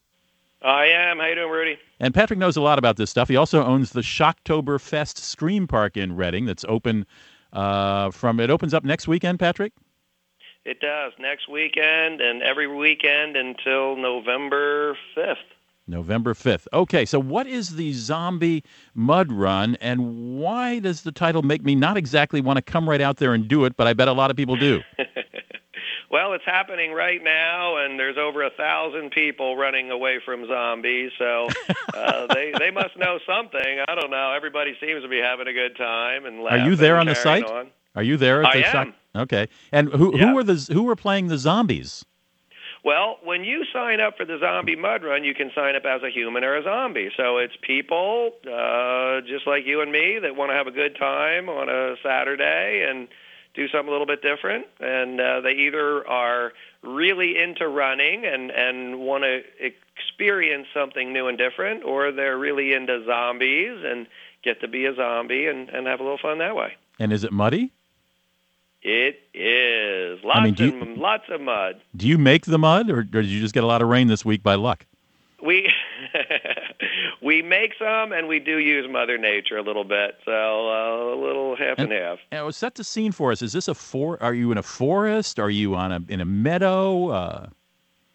I 0.62 0.86
am. 0.86 1.18
How 1.18 1.28
you 1.28 1.36
doing, 1.36 1.52
Rudy? 1.52 1.78
And 2.00 2.14
Patrick 2.14 2.40
knows 2.40 2.56
a 2.56 2.62
lot 2.62 2.80
about 2.80 2.96
this 2.96 3.10
stuff. 3.10 3.28
He 3.28 3.36
also 3.36 3.64
owns 3.66 3.92
the 3.92 4.02
Shocktoberfest 4.02 5.18
Scream 5.18 5.68
Park 5.68 5.98
in 5.98 6.16
Reading 6.16 6.46
that's 6.46 6.64
open 6.68 7.06
uh, 7.52 8.12
from, 8.12 8.40
it 8.40 8.50
opens 8.50 8.74
up 8.74 8.84
next 8.84 9.08
weekend, 9.08 9.40
Patrick? 9.40 9.74
It 10.66 10.80
does. 10.80 11.12
Next 11.20 11.50
weekend 11.50 12.22
and 12.22 12.42
every 12.42 12.68
weekend 12.68 13.36
until 13.36 13.98
November 13.98 14.98
5th. 15.18 15.36
November 15.88 16.34
5th. 16.34 16.68
Okay, 16.74 17.06
so 17.06 17.20
what 17.20 17.48
is 17.48 17.76
the 17.76 17.94
zombie 17.94 18.64
mud 18.94 19.32
run 19.32 19.76
and 19.82 20.38
why 20.38 20.80
does 20.80 21.02
the 21.02 21.12
title 21.12 21.42
make 21.42 21.64
me 21.64 21.76
not 21.76 21.98
exactly 21.98 22.42
want 22.42 22.58
to 22.58 22.62
come 22.62 22.90
right 22.90 23.02
out 23.02 23.18
there 23.18 23.34
and 23.34 23.48
do 23.48 23.66
it, 23.66 23.76
but 23.76 23.88
I 23.88 23.94
bet 23.94 24.08
a 24.08 24.14
lot 24.14 24.32
of 24.32 24.38
people 24.38 24.56
do? 24.56 24.82
well, 26.10 26.34
it's 26.34 26.46
happening 26.46 26.92
right 26.94 27.22
now, 27.24 27.78
and 27.78 28.00
there's 28.00 28.18
over 28.18 28.44
a 28.44 28.50
thousand 28.52 29.12
people 29.12 29.58
running 29.58 29.92
away 29.92 30.20
from 30.24 30.48
zombies, 30.48 31.12
so 31.18 31.48
uh, 31.94 32.28
they 32.34 32.54
they 32.58 32.72
must 32.72 32.96
know 32.98 33.20
something. 33.28 33.80
I 33.88 33.96
don't 33.96 34.12
know. 34.12 34.32
Everybody 34.36 34.76
seems 34.80 35.02
to 35.04 35.10
be 35.10 35.20
having 35.20 35.48
a 35.48 35.54
good 35.54 35.76
time 35.76 36.26
and 36.26 36.40
Are 36.48 36.58
you 36.60 36.76
there 36.76 36.98
on 36.98 37.08
the 37.08 37.16
site? 37.16 37.44
On. 37.46 37.68
Are 37.96 38.04
you 38.04 38.18
there? 38.18 38.44
At 38.44 38.56
I 38.56 38.62
the 38.62 38.78
am. 38.78 38.94
Okay, 39.16 39.48
and 39.72 39.90
who 39.90 40.16
Yeah. 40.18 40.28
who 40.28 40.36
were 40.36 40.44
the 40.44 40.70
who 40.74 40.84
were 40.84 40.96
playing 40.96 41.28
the 41.28 41.38
zombies? 41.38 42.06
Well, 42.84 43.18
when 43.24 43.46
you 43.46 43.64
sign 43.72 44.02
up 44.02 44.18
for 44.18 44.26
the 44.26 44.38
zombie 44.40 44.76
mud 44.76 45.04
run, 45.04 45.24
you 45.24 45.34
can 45.34 45.52
sign 45.56 45.76
up 45.76 45.86
as 45.86 46.04
a 46.04 46.10
human 46.10 46.44
or 46.44 46.58
a 46.58 46.64
zombie. 46.64 47.10
So 47.16 47.38
it's 47.38 47.54
people 47.62 48.32
uh, 48.44 49.22
just 49.22 49.48
like 49.48 49.66
you 49.66 49.82
and 49.82 49.92
me 49.92 50.20
that 50.22 50.36
want 50.36 50.52
to 50.52 50.56
have 50.56 50.68
a 50.68 50.72
good 50.72 50.98
time 50.98 51.48
on 51.48 51.70
a 51.70 51.96
Saturday 52.04 52.86
and 52.90 53.08
do 53.54 53.70
something 53.70 53.88
a 53.88 53.92
little 53.92 54.08
bit 54.08 54.22
different. 54.22 54.66
And 54.82 55.22
uh, 55.22 55.42
they 55.42 55.52
either 55.52 56.06
are 56.08 56.52
really 56.82 57.42
into 57.42 57.68
running 57.70 58.26
and 58.26 58.52
and 58.52 59.00
want 59.00 59.24
to 59.24 59.42
experience 59.96 60.68
something 60.74 61.14
new 61.14 61.28
and 61.28 61.38
different, 61.38 61.86
or 61.86 62.12
they're 62.12 62.38
really 62.38 62.74
into 62.74 63.06
zombies 63.06 63.82
and 63.86 64.08
get 64.44 64.60
to 64.60 64.68
be 64.68 64.86
a 64.86 64.94
zombie 64.94 65.48
and, 65.48 65.70
and 65.70 65.88
have 65.88 66.02
a 66.02 66.04
little 66.04 66.18
fun 66.22 66.40
that 66.40 66.56
way. 66.56 66.74
And 67.00 67.14
is 67.14 67.24
it 67.24 67.32
muddy? 67.32 67.72
It 68.84 69.22
is 69.34 70.22
lots 70.26 70.44
mean, 70.44 70.54
do 70.56 70.82
and 70.82 70.98
lots 70.98 71.24
of 71.30 71.40
mud. 71.40 71.82
Do 71.96 72.06
you 72.06 72.18
make 72.18 72.46
the 72.46 72.60
mud, 72.60 72.90
or, 72.90 73.00
or 73.00 73.04
did 73.04 73.28
you 73.28 73.40
just 73.40 73.54
get 73.54 73.64
a 73.64 73.68
lot 73.68 73.82
of 73.82 73.88
rain 73.88 74.08
this 74.08 74.26
week 74.26 74.44
by 74.44 74.56
luck? 74.56 74.86
We 75.42 75.72
we 77.22 77.42
make 77.42 77.74
some, 77.80 78.12
and 78.12 78.28
we 78.28 78.40
do 78.40 78.58
use 78.58 78.86
Mother 78.92 79.18
Nature 79.18 79.58
a 79.58 79.62
little 79.62 79.86
bit, 79.86 80.18
so 80.26 80.32
uh, 80.32 81.16
a 81.16 81.20
little 81.20 81.56
half 81.56 81.80
and, 81.80 81.92
half. 81.94 82.20
Now, 82.32 82.50
set 82.50 82.76
the 82.76 82.84
scene 82.84 83.14
for 83.14 83.32
us. 83.32 83.42
Is 83.42 83.54
this 83.54 83.70
a 83.70 83.74
for? 83.74 84.22
Are 84.22 84.34
you 84.34 84.52
in 84.52 84.58
a 84.58 84.64
forest? 84.64 85.40
Are 85.40 85.50
you 85.50 85.76
on 85.76 85.94
a 85.94 86.02
in 86.10 86.20
a 86.20 86.26
meadow? 86.26 87.10
Uh, 87.10 87.48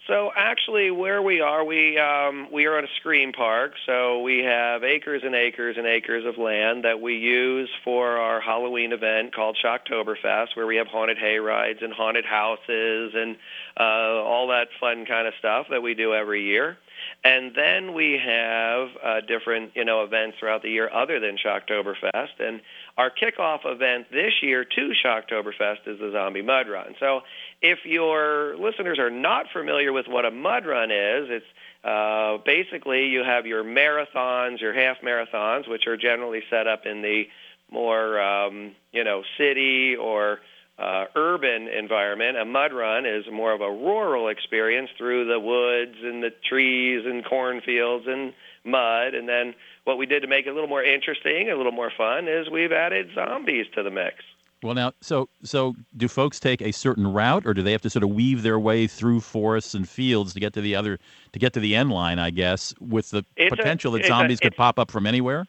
So 0.09 0.31
actually, 0.35 0.91
where 0.91 1.21
we 1.21 1.43
are, 1.43 1.63
we 1.63 1.99
um, 1.99 2.49
we 2.51 2.65
are 2.65 2.79
at 2.79 2.85
a 2.85 2.89
scream 2.97 3.31
park. 3.31 3.73
So 3.85 4.23
we 4.23 4.39
have 4.39 4.83
acres 4.83 5.21
and 5.23 5.35
acres 5.35 5.77
and 5.77 5.87
acres 5.87 6.25
of 6.25 6.39
land 6.39 6.85
that 6.85 7.03
we 7.03 7.17
use 7.17 7.69
for 7.85 8.17
our 8.17 8.41
Halloween 8.41 8.93
event 8.93 9.35
called 9.35 9.59
Shocktoberfest, 9.63 10.57
where 10.57 10.67
we 10.67 10.77
have 10.77 10.87
haunted 10.87 11.19
hay 11.19 11.37
rides 11.37 11.81
and 11.83 11.93
haunted 11.93 12.25
houses 12.25 13.13
and 13.15 13.37
uh, 13.79 14.25
all 14.25 14.49
that 14.49 14.69
fun 14.81 15.05
kind 15.05 15.29
of 15.29 15.35
stuff 15.39 15.67
that 15.69 15.83
we 15.83 15.93
do 15.93 16.15
every 16.15 16.43
year. 16.43 16.79
And 17.23 17.55
then 17.55 17.95
we 17.95 18.19
have 18.25 18.89
uh, 19.05 19.21
different, 19.27 19.73
you 19.75 19.85
know, 19.85 20.05
events 20.05 20.39
throughout 20.39 20.63
the 20.63 20.71
year 20.71 20.91
other 20.93 21.21
than 21.21 21.37
Shocktoberfest. 21.37 22.41
And 22.41 22.61
our 22.97 23.11
kickoff 23.11 23.61
event 23.65 24.07
this 24.11 24.35
year 24.43 24.65
to 24.65 24.93
Shocktoberfest 25.05 25.87
is 25.87 25.99
the 25.99 26.11
Zombie 26.13 26.43
Mud 26.43 26.69
Run. 26.69 26.95
So 26.99 27.21
if 27.61 27.79
your 27.85 28.57
listeners 28.57 28.99
are 28.99 29.11
not 29.11 29.47
familiar 29.53 29.93
with 29.93 30.07
what 30.07 30.25
a 30.25 30.31
mud 30.31 30.67
run 30.67 30.91
is, 30.91 31.29
it's 31.29 31.47
uh, 31.85 32.39
basically 32.45 33.07
you 33.07 33.25
have 33.25 33.47
your 33.47 33.65
marathons, 33.65 34.61
your 34.61 34.75
half 34.75 34.99
marathons, 35.01 35.69
which 35.69 35.87
are 35.87 35.97
generally 35.97 36.43
set 36.51 36.67
up 36.67 36.87
in 36.87 37.03
the 37.03 37.25
more, 37.71 38.21
um, 38.21 38.73
you 38.93 39.05
know, 39.05 39.23
city 39.37 39.97
or 39.97 40.39
uh, 40.79 41.07
urban 41.17 41.69
environment. 41.69 42.39
A 42.39 42.45
mud 42.45 42.73
run 42.73 43.05
is 43.05 43.25
more 43.33 43.53
of 43.53 43.61
a 43.61 43.71
rural 43.71 44.29
experience 44.29 44.91
through 44.97 45.27
the 45.27 45.41
woods 45.41 45.97
and 46.03 46.23
the 46.23 46.31
trees 46.49 47.05
and 47.05 47.25
cornfields 47.25 48.07
and 48.07 48.33
mud. 48.65 49.15
And 49.15 49.29
then 49.29 49.55
what 49.85 49.99
we 49.99 50.07
did 50.07 50.21
to 50.21 50.29
make 50.29 50.47
it 50.47 50.51
a 50.51 50.55
little 50.55 50.69
more 50.69 50.83
interesting, 50.83 51.51
a 51.51 51.57
little 51.57 51.73
more 51.73 51.93
fun, 51.97 52.29
is 52.29 52.49
we've 52.49 52.73
added 52.73 53.11
zombies 53.15 53.67
to 53.75 53.83
the 53.83 53.91
mix. 53.91 54.17
Well, 54.63 54.75
now, 54.75 54.93
so 55.01 55.29
so 55.43 55.75
do 55.97 56.09
folks 56.09 56.41
take 56.41 56.61
a 56.61 56.73
certain 56.73 57.07
route, 57.13 57.47
or 57.47 57.55
do 57.55 57.63
they 57.63 57.73
have 57.73 57.83
to 57.83 57.91
sort 57.91 58.03
of 58.03 58.11
weave 58.11 58.43
their 58.43 58.59
way 58.59 58.87
through 58.87 59.21
forests 59.21 59.75
and 59.75 59.89
fields 59.89 60.35
to 60.35 60.41
get 60.41 60.53
to 60.55 60.61
the 60.61 60.75
other 60.75 60.99
to 61.33 61.39
get 61.39 61.53
to 61.55 61.61
the 61.61 61.75
end 61.77 61.91
line? 61.91 62.19
I 62.19 62.31
guess 62.31 62.75
with 62.81 63.11
the 63.11 63.25
It's 63.37 63.53
a- 63.53 63.57
potential 63.57 63.93
that 63.93 63.99
it's 64.01 64.07
a- 64.09 64.09
zombies 64.09 64.41
could 64.41 64.57
pop 64.57 64.79
up 64.79 64.91
from 64.91 65.07
anywhere. 65.07 65.47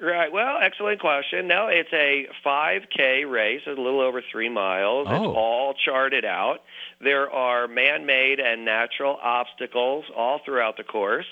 Right. 0.00 0.30
Well, 0.30 0.58
excellent 0.60 1.00
question. 1.00 1.46
No, 1.46 1.68
it's 1.68 1.92
a 1.92 2.26
5K 2.44 3.24
race. 3.30 3.62
A 3.66 3.70
little 3.70 4.00
over 4.00 4.20
three 4.20 4.48
miles. 4.50 5.06
Oh. 5.08 5.14
It's 5.14 5.24
all 5.36 5.74
charted 5.74 6.24
out. 6.24 6.62
There 7.00 7.30
are 7.30 7.68
man-made 7.68 8.38
and 8.40 8.64
natural 8.64 9.18
obstacles 9.22 10.04
all 10.14 10.40
throughout 10.44 10.76
the 10.76 10.82
course. 10.84 11.26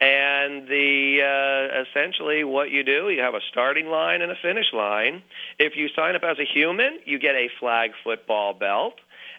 And 0.00 0.68
the 0.68 1.22
uh, 1.22 1.82
essentially 1.82 2.44
what 2.44 2.70
you 2.70 2.84
do, 2.84 3.10
you 3.10 3.20
have 3.20 3.34
a 3.34 3.40
starting 3.50 3.88
line 3.88 4.22
and 4.22 4.30
a 4.30 4.36
finish 4.36 4.72
line. 4.72 5.22
If 5.58 5.76
you 5.76 5.88
sign 5.88 6.14
up 6.14 6.22
as 6.22 6.38
a 6.38 6.44
human, 6.44 7.00
you 7.04 7.18
get 7.18 7.34
a 7.34 7.48
flag 7.58 7.92
football 8.04 8.54
belt 8.54 8.94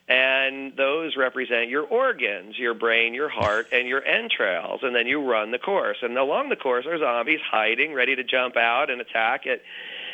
and 0.10 0.76
those 0.76 1.16
represent 1.16 1.70
your 1.70 1.84
organs, 1.84 2.58
your 2.58 2.74
brain, 2.74 3.14
your 3.14 3.30
heart, 3.30 3.68
and 3.72 3.88
your 3.88 4.04
entrails. 4.04 4.80
And 4.82 4.96
then 4.96 5.06
you 5.06 5.22
run 5.22 5.52
the 5.52 5.60
course. 5.60 5.98
And 6.02 6.18
along 6.18 6.50
the 6.50 6.56
course 6.56 6.88
are 6.88 6.98
zombies 6.98 7.40
hiding, 7.50 7.94
ready 7.94 8.16
to 8.16 8.24
jump 8.24 8.58
out 8.58 8.90
and 8.90 9.00
attack 9.00 9.46
at 9.46 9.62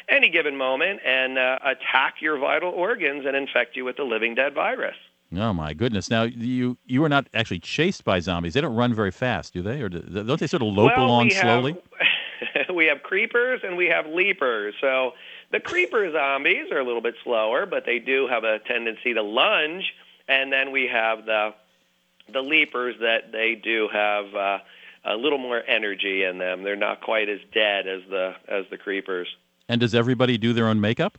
any 0.10 0.30
given 0.30 0.58
moment 0.58 1.00
and 1.06 1.40
uh, 1.40 1.60
attack 1.64 2.16
your 2.20 2.38
vital 2.38 2.72
organs 2.72 3.26
and 3.26 3.38
infect 3.38 3.78
you 3.78 3.86
with 3.86 3.96
the 3.96 4.04
living 4.04 4.36
dead 4.36 4.54
virus. 4.54 4.98
Oh 5.38 5.54
my 5.54 5.74
goodness! 5.74 6.10
Now 6.10 6.24
you 6.24 6.78
you 6.86 7.04
are 7.04 7.10
not 7.10 7.28
actually 7.34 7.60
chased 7.60 8.04
by 8.04 8.20
zombies. 8.20 8.54
They 8.54 8.62
don't 8.62 8.76
run 8.76 8.94
very 8.94 9.12
fast, 9.12 9.54
do 9.54 9.62
they? 9.62 9.82
Or 9.82 9.90
do, 9.90 10.00
don't 10.02 10.40
they 10.40 10.48
sort 10.48 10.62
of 10.62 10.70
lope 10.70 10.94
well, 10.96 11.06
along 11.06 11.28
we 11.28 11.34
have- 11.34 11.42
slowly? 11.44 11.76
we 12.74 12.86
have 12.86 13.04
creepers 13.04 13.62
and 13.64 13.78
we 13.78 13.88
have 13.88 14.08
leapers. 14.08 14.76
So 14.82 15.14
the 15.52 15.60
creeper 15.60 16.12
zombies 16.12 16.72
are 16.72 16.80
a 16.80 16.84
little 16.84 17.02
bit 17.02 17.16
slower, 17.24 17.66
but 17.66 17.86
they 17.86 18.00
do 18.00 18.28
have 18.28 18.44
a 18.44 18.60
tendency 18.60 19.14
to 19.14 19.22
lunge. 19.22 19.94
And 20.28 20.52
then 20.52 20.72
we 20.72 20.88
have 20.88 21.26
the 21.26 21.54
the 22.32 22.42
leapers 22.42 22.96
that 23.02 23.32
they 23.32 23.56
do 23.56 23.88
have 23.92 24.34
uh, 24.34 24.60
a 25.04 25.16
little 25.16 25.38
more 25.38 25.62
energy 25.68 26.24
in 26.24 26.40
them. 26.40 26.64
They're 26.64 26.76
not 26.76 27.02
quite 27.02 27.30
as 27.30 27.40
dead 27.54 27.88
as 27.88 28.02
the 28.10 28.36
as 28.48 28.66
the 28.70 28.78
creepers. 28.78 29.28
And 29.68 29.82
does 29.82 29.96
everybody 29.96 30.38
do 30.38 30.54
their 30.54 30.68
own 30.68 30.82
makeup? 30.82 31.18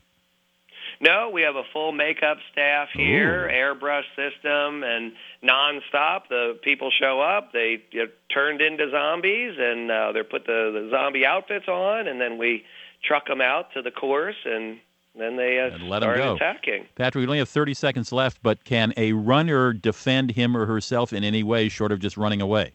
No, 1.01 1.31
we 1.33 1.43
have 1.43 1.57
a 1.57 1.63
full 1.73 1.93
makeup 1.93 2.39
staff 2.53 2.89
here, 2.95 3.49
airbrush 3.53 4.05
system, 4.17 4.83
and 4.83 5.13
nonstop. 5.43 6.29
The 6.29 6.59
people 6.63 6.91
show 6.91 7.21
up, 7.21 7.53
they 7.53 7.83
get 7.93 8.15
turned 8.33 8.61
into 8.61 8.91
zombies, 8.91 9.55
and 9.59 9.91
uh, 9.91 10.13
they 10.13 10.23
put 10.23 10.47
the, 10.47 10.71
the 10.73 10.89
zombie 10.91 11.27
outfits 11.27 11.69
on, 11.69 12.09
and 12.09 12.21
then 12.21 12.39
we 12.39 12.65
truck 13.05 13.27
them 13.27 13.41
out 13.41 13.73
to 13.75 13.83
the 13.83 13.91
course, 13.91 14.37
and 14.45 14.79
then 15.19 15.37
they 15.37 15.59
uh, 15.61 15.75
And 15.75 15.89
let 15.89 16.03
go. 16.03 16.35
attacking. 16.37 16.87
Patrick, 16.95 17.21
we 17.23 17.27
only 17.27 17.39
have 17.39 17.49
30 17.49 17.75
seconds 17.75 18.13
left, 18.13 18.43
but 18.43 18.65
can 18.65 18.93
a 18.97 19.13
runner 19.13 19.73
defend 19.73 20.33
him 20.33 20.57
or 20.57 20.67
herself 20.67 21.13
in 21.13 21.25
any 21.25 21.43
way 21.43 21.69
short 21.69 21.93
of 21.93 22.01
just 22.01 22.17
running 22.17 22.41
away? 22.41 22.73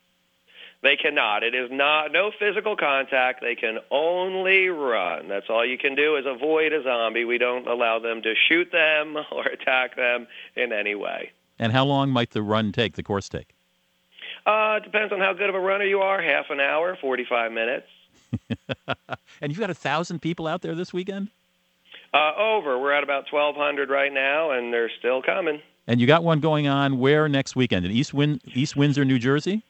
They 0.84 0.96
cannot. 0.96 1.44
It 1.44 1.54
is 1.54 1.70
not 1.72 2.12
no 2.12 2.32
physical 2.38 2.76
contact. 2.76 3.42
They 3.42 3.56
can 3.56 3.80
only 3.92 4.70
run. 4.70 5.28
That's 5.28 5.46
all 5.50 5.64
you 5.66 5.78
can 5.78 5.96
do 5.96 6.16
is 6.16 6.26
avoid 6.26 6.74
a 6.74 6.82
zombie. 6.84 7.24
We 7.24 7.38
don't 7.38 7.68
allow 7.68 8.00
them 8.00 8.22
to 8.24 8.34
shoot 8.50 8.72
them 8.72 9.16
or 9.32 9.46
attack 9.46 9.96
them 9.96 10.28
in 10.56 10.74
any 10.74 10.96
way. 10.96 11.32
And 11.60 11.72
how 11.72 11.86
long 11.86 12.10
might 12.10 12.32
the 12.32 12.42
run 12.42 12.72
take, 12.72 12.96
the 12.96 13.04
course 13.04 13.30
take? 13.30 13.50
Uh, 14.46 14.80
it 14.82 14.84
depends 14.84 15.14
on 15.14 15.20
how 15.20 15.34
good 15.34 15.50
of 15.50 15.56
a 15.56 15.60
runner 15.60 15.86
you 15.86 16.00
are. 16.00 16.20
Half 16.20 16.50
an 16.50 16.60
hour, 16.60 16.98
45 17.00 17.52
minutes. 17.52 17.88
And 19.42 19.52
you've 19.52 19.60
got 19.60 19.72
a 19.72 19.76
thousand 19.76 20.22
people 20.22 20.48
out 20.48 20.62
there 20.62 20.76
this 20.76 20.94
weekend? 20.94 21.30
Uh, 22.14 22.34
over. 22.38 22.78
We're 22.80 22.92
at 22.94 23.04
about 23.04 23.26
1,200 23.32 23.90
right 23.90 24.14
now, 24.14 24.52
and 24.52 24.72
they're 24.72 24.92
still 25.00 25.22
coming. 25.24 25.62
And 25.88 26.00
you 26.00 26.06
got 26.06 26.24
one 26.24 26.40
going 26.40 26.68
on 26.68 27.00
where 27.00 27.28
next 27.28 27.56
weekend? 27.56 27.86
In 27.86 27.92
East, 27.92 28.14
Win- 28.14 28.40
East 28.46 28.76
Windsor, 28.76 29.04
New 29.04 29.18
Jersey? 29.18 29.64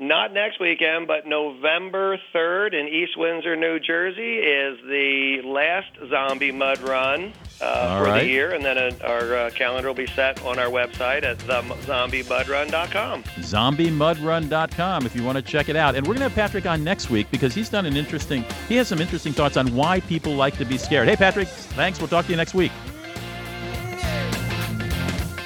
Not 0.00 0.32
next 0.32 0.60
weekend, 0.60 1.08
but 1.08 1.26
November 1.26 2.20
3rd 2.32 2.72
in 2.72 2.86
East 2.86 3.16
Windsor, 3.16 3.56
New 3.56 3.80
Jersey 3.80 4.36
is 4.36 4.78
the 4.82 5.40
last 5.44 5.88
zombie 6.08 6.52
mud 6.52 6.78
run 6.82 7.32
uh, 7.60 7.98
for 7.98 8.04
right. 8.04 8.20
the 8.20 8.28
year, 8.28 8.54
and 8.54 8.64
then 8.64 8.78
uh, 8.78 8.92
our 9.02 9.34
uh, 9.34 9.50
calendar 9.50 9.88
will 9.88 9.96
be 9.96 10.06
set 10.06 10.40
on 10.44 10.56
our 10.56 10.68
website 10.68 11.24
at 11.24 11.38
zombiemudrun.com. 11.38 13.24
zombiemudrun.com 13.24 15.06
if 15.06 15.16
you 15.16 15.24
want 15.24 15.34
to 15.36 15.42
check 15.42 15.68
it 15.68 15.74
out. 15.74 15.96
And 15.96 16.06
we're 16.06 16.14
going 16.14 16.28
to 16.28 16.28
have 16.28 16.34
Patrick 16.34 16.66
on 16.66 16.84
next 16.84 17.10
week 17.10 17.28
because 17.32 17.52
he's 17.52 17.68
done 17.68 17.84
an 17.84 17.96
interesting, 17.96 18.44
he 18.68 18.76
has 18.76 18.86
some 18.86 19.00
interesting 19.00 19.32
thoughts 19.32 19.56
on 19.56 19.74
why 19.74 19.98
people 19.98 20.36
like 20.36 20.56
to 20.58 20.64
be 20.64 20.78
scared. 20.78 21.08
Hey, 21.08 21.16
Patrick, 21.16 21.48
thanks. 21.48 21.98
We'll 21.98 22.06
talk 22.06 22.26
to 22.26 22.30
you 22.30 22.36
next 22.36 22.54
week. 22.54 22.70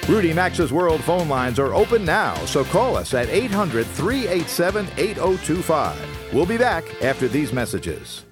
Rudy 0.08 0.32
Maxa's 0.34 0.72
World 0.72 1.02
phone 1.04 1.28
lines 1.28 1.60
are 1.60 1.72
open 1.74 2.04
now, 2.04 2.34
so 2.44 2.64
call 2.64 2.96
us 2.96 3.14
at 3.14 3.28
800 3.28 3.86
387 3.86 4.86
8025. 4.96 6.32
We'll 6.32 6.44
be 6.44 6.58
back 6.58 6.84
after 7.02 7.28
these 7.28 7.52
messages. 7.52 8.24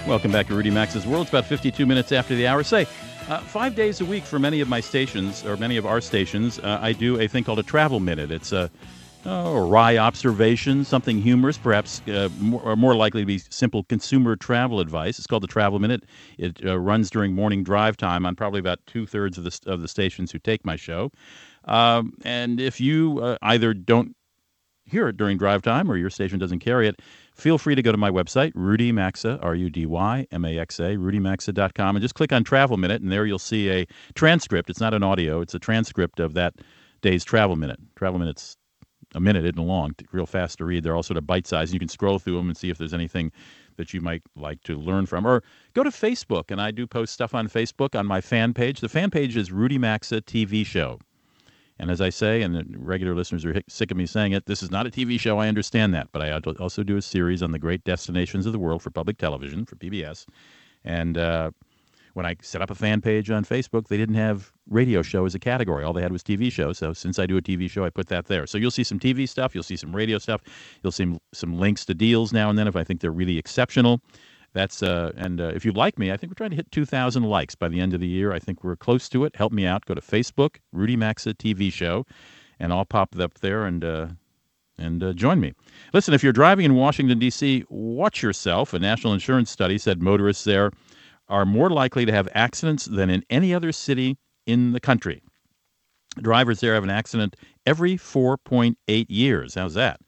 Welcome 0.08 0.32
back 0.32 0.48
to 0.48 0.56
Rudy 0.56 0.72
Maxa's 0.72 1.06
World. 1.06 1.24
It's 1.24 1.32
about 1.32 1.44
52 1.46 1.86
minutes 1.86 2.14
after 2.14 2.34
the 2.36 2.48
hour. 2.48 2.64
Say, 2.64 2.88
uh, 3.28 3.40
five 3.40 3.76
days 3.76 4.00
a 4.00 4.06
week 4.06 4.24
for 4.24 4.40
many 4.40 4.62
of 4.62 4.70
my 4.70 4.80
stations, 4.80 5.46
or 5.46 5.58
many 5.58 5.76
of 5.76 5.86
our 5.86 6.00
stations, 6.00 6.60
uh, 6.60 6.80
I 6.82 6.94
do 6.94 7.20
a 7.20 7.28
thing 7.28 7.44
called 7.44 7.60
a 7.60 7.64
travel 7.64 8.00
minute. 8.00 8.32
It's 8.32 8.54
a 8.54 8.72
oh, 9.28 9.68
wry 9.68 9.98
observation, 9.98 10.86
something 10.86 11.22
humorous, 11.22 11.58
perhaps 11.58 12.02
uh, 12.08 12.30
more, 12.40 12.62
or 12.62 12.76
more 12.76 12.96
likely 12.96 13.22
to 13.22 13.26
be 13.26 13.38
simple 13.38 13.84
consumer 13.84 14.36
travel 14.36 14.80
advice. 14.80 15.18
It's 15.18 15.28
called 15.28 15.44
the 15.44 15.48
Travel 15.48 15.80
Minute. 15.80 16.06
It 16.38 16.60
uh, 16.66 16.80
runs 16.80 17.10
during 17.10 17.34
morning 17.34 17.64
drive 17.64 17.98
time 17.98 18.26
on 18.26 18.36
probably 18.36 18.60
about 18.60 18.80
two 18.88 19.06
thirds 19.06 19.38
of 19.38 19.44
the 19.44 19.60
of 19.66 19.82
the 19.82 19.88
stations 19.88 20.32
who 20.32 20.40
take 20.40 20.66
my 20.66 20.76
show. 20.76 21.12
Um, 21.66 22.14
and 22.24 22.60
if 22.60 22.80
you 22.80 23.20
uh, 23.20 23.38
either 23.42 23.74
don't 23.74 24.16
hear 24.86 25.10
it 25.10 25.18
during 25.18 25.38
drive 25.38 25.62
time 25.62 25.92
or 25.92 25.98
your 25.98 26.10
station 26.10 26.40
doesn't 26.40 26.60
carry 26.60 26.88
it, 26.88 27.02
feel 27.36 27.58
free 27.58 27.76
to 27.76 27.82
go 27.82 27.92
to 27.92 27.98
my 27.98 28.10
website, 28.10 28.54
Rudy 28.56 28.94
Maxa, 28.94 29.38
R 29.42 29.54
U 29.54 29.70
D 29.70 29.86
Y 29.86 30.26
M 30.32 30.46
A 30.46 30.58
X 30.58 30.80
A, 30.80 30.96
rudymaxa.com, 30.96 31.96
and 31.96 32.02
just 32.02 32.16
click 32.16 32.32
on 32.32 32.44
Travel 32.44 32.78
Minute, 32.78 33.02
and 33.02 33.12
there 33.12 33.26
you'll 33.26 33.40
see 33.40 33.70
a 33.70 33.86
transcript. 34.16 34.70
It's 34.70 34.80
not 34.80 34.94
an 34.94 35.04
audio, 35.04 35.42
it's 35.42 35.54
a 35.54 35.60
transcript 35.60 36.22
of 36.22 36.34
that 36.36 36.56
day's 37.02 37.26
Travel 37.26 37.58
Minute. 37.58 37.80
Travel 37.96 38.20
Minute's 38.20 38.56
a 39.18 39.20
minute 39.20 39.44
isn't 39.44 39.58
long, 39.58 39.96
real 40.12 40.28
fast 40.28 40.60
to 40.60 40.66
read. 40.66 40.84
They're 40.84 40.96
all 40.96 41.04
sort 41.04 41.18
of 41.18 41.26
bite 41.26 41.48
sized. 41.48 41.74
You 41.74 41.80
can 41.80 41.90
scroll 41.90 42.20
through 42.20 42.38
them 42.38 42.48
and 42.48 42.56
see 42.56 42.70
if 42.70 42.78
there's 42.78 42.94
anything 42.94 43.32
that 43.76 43.94
you 43.94 44.00
might 44.00 44.22
like 44.36 44.62
to 44.64 44.78
learn 44.78 45.08
from. 45.08 45.26
Or 45.26 45.44
go 45.74 45.84
to 45.84 45.90
Facebook, 45.90 46.52
and 46.52 46.62
I 46.62 46.72
do 46.72 46.86
post 46.86 47.14
stuff 47.14 47.34
on 47.34 47.50
Facebook 47.50 47.98
on 47.98 48.06
my 48.06 48.22
fan 48.22 48.54
page. 48.54 48.80
The 48.80 48.90
fan 48.90 49.10
page 49.10 49.36
is 49.36 49.52
Rudy 49.52 49.78
Maxa 49.78 50.22
TV 50.22 50.66
Show. 50.66 51.00
And 51.80 51.92
as 51.92 52.02
I 52.02 52.10
say, 52.10 52.42
and 52.42 52.76
regular 52.78 53.14
listeners 53.14 53.46
are 53.46 53.62
sick 53.68 53.92
of 53.92 53.98
me 53.98 54.06
saying 54.06 54.32
it, 54.32 54.46
this 54.46 54.64
is 54.64 54.72
not 54.72 54.88
a 54.88 54.90
TV 54.90 55.20
show. 55.20 55.38
I 55.38 55.48
understand 55.48 55.94
that. 55.94 56.08
But 56.12 56.24
I 56.24 56.32
also 56.60 56.82
do 56.82 56.98
a 56.98 57.02
series 57.02 57.44
on 57.44 57.52
the 57.52 57.60
great 57.60 57.84
destinations 57.84 58.48
of 58.48 58.52
the 58.52 58.60
world 58.60 58.82
for 58.82 58.90
public 58.90 59.20
television, 59.20 59.64
for 59.66 59.76
PBS. 59.76 60.26
And 60.84 61.20
uh, 61.20 61.52
when 62.18 62.26
I 62.26 62.36
set 62.42 62.64
up 62.64 62.72
a 62.72 62.76
fan 62.76 63.00
page 63.00 63.30
on 63.30 63.46
Facebook, 63.46 63.90
they 63.90 63.96
didn't 63.96 64.16
have 64.16 64.52
radio 64.68 65.04
show 65.04 65.28
as 65.28 65.36
a 65.36 65.40
category. 65.40 65.84
All 65.84 65.94
they 65.94 66.02
had 66.02 66.12
was 66.12 66.24
TV 66.24 66.52
show. 66.52 66.74
So 66.74 66.92
since 66.92 67.20
I 67.20 67.28
do 67.28 67.38
a 67.38 67.44
TV 67.44 67.70
show, 67.70 67.86
I 67.86 67.92
put 67.92 68.08
that 68.08 68.26
there. 68.26 68.48
So 68.48 68.58
you'll 68.58 68.72
see 68.72 68.84
some 68.84 69.00
TV 69.00 69.30
stuff, 69.30 69.54
you'll 69.54 69.64
see 69.64 69.76
some 69.78 69.96
radio 69.96 70.18
stuff, 70.18 70.42
you'll 70.82 70.92
see 70.92 71.16
some 71.32 71.60
links 71.60 71.86
to 71.86 71.94
deals 71.94 72.34
now 72.34 72.50
and 72.50 72.58
then 72.58 72.68
if 72.68 72.76
I 72.76 72.84
think 72.84 73.02
they're 73.02 73.12
really 73.12 73.38
exceptional. 73.38 74.02
That's 74.54 74.82
uh, 74.82 75.12
and 75.16 75.40
uh, 75.40 75.52
if 75.54 75.64
you 75.64 75.72
like 75.72 76.00
me, 76.00 76.12
I 76.12 76.18
think 76.18 76.32
we're 76.32 76.36
trying 76.44 76.50
to 76.50 76.56
hit 76.56 76.72
2,000 76.72 77.22
likes 77.22 77.54
by 77.54 77.68
the 77.68 77.80
end 77.80 77.94
of 77.94 78.00
the 78.00 78.08
year. 78.08 78.34
I 78.34 78.40
think 78.40 78.64
we're 78.64 78.76
close 78.76 79.08
to 79.10 79.24
it. 79.24 79.36
Help 79.36 79.54
me 79.54 79.68
out. 79.68 79.86
Go 79.86 79.94
to 79.94 80.02
Facebook, 80.02 80.56
Rudy 80.72 80.96
Maxa 80.96 81.36
TV 81.36 81.72
Show, 81.72 82.08
and 82.60 82.74
I'll 82.74 82.86
pop 82.86 83.14
it 83.14 83.22
up 83.22 83.36
there 83.42 83.68
and 83.68 83.86
uh, 83.86 84.08
and 84.80 85.04
uh, 85.04 85.14
join 85.14 85.40
me. 85.40 85.54
Listen, 85.94 86.16
if 86.16 86.24
you're 86.24 86.34
driving 86.34 86.66
in 86.66 86.74
Washington 86.74 87.20
D.C., 87.20 87.66
watch 87.70 88.24
yourself. 88.24 88.74
A 88.74 88.80
national 88.80 89.14
insurance 89.14 89.52
study 89.52 89.78
said 89.78 90.02
motorists 90.02 90.46
there 90.46 90.72
are 91.30 91.46
more 91.46 91.70
likely 91.70 92.06
to 92.06 92.12
have 92.12 92.28
accidents 92.34 92.86
than 92.86 93.10
in 93.10 93.24
any 93.30 93.54
other 93.54 93.72
city 93.72 94.18
in 94.46 94.72
the 94.72 94.80
country. 94.80 95.22
Drivers 96.22 96.60
there 96.62 96.74
have 96.74 96.84
an 96.84 96.90
accident 96.90 97.36
every 97.66 97.96
4.8 97.96 98.76
years. 99.10 99.56
How's 99.56 99.76
that? 99.76 100.00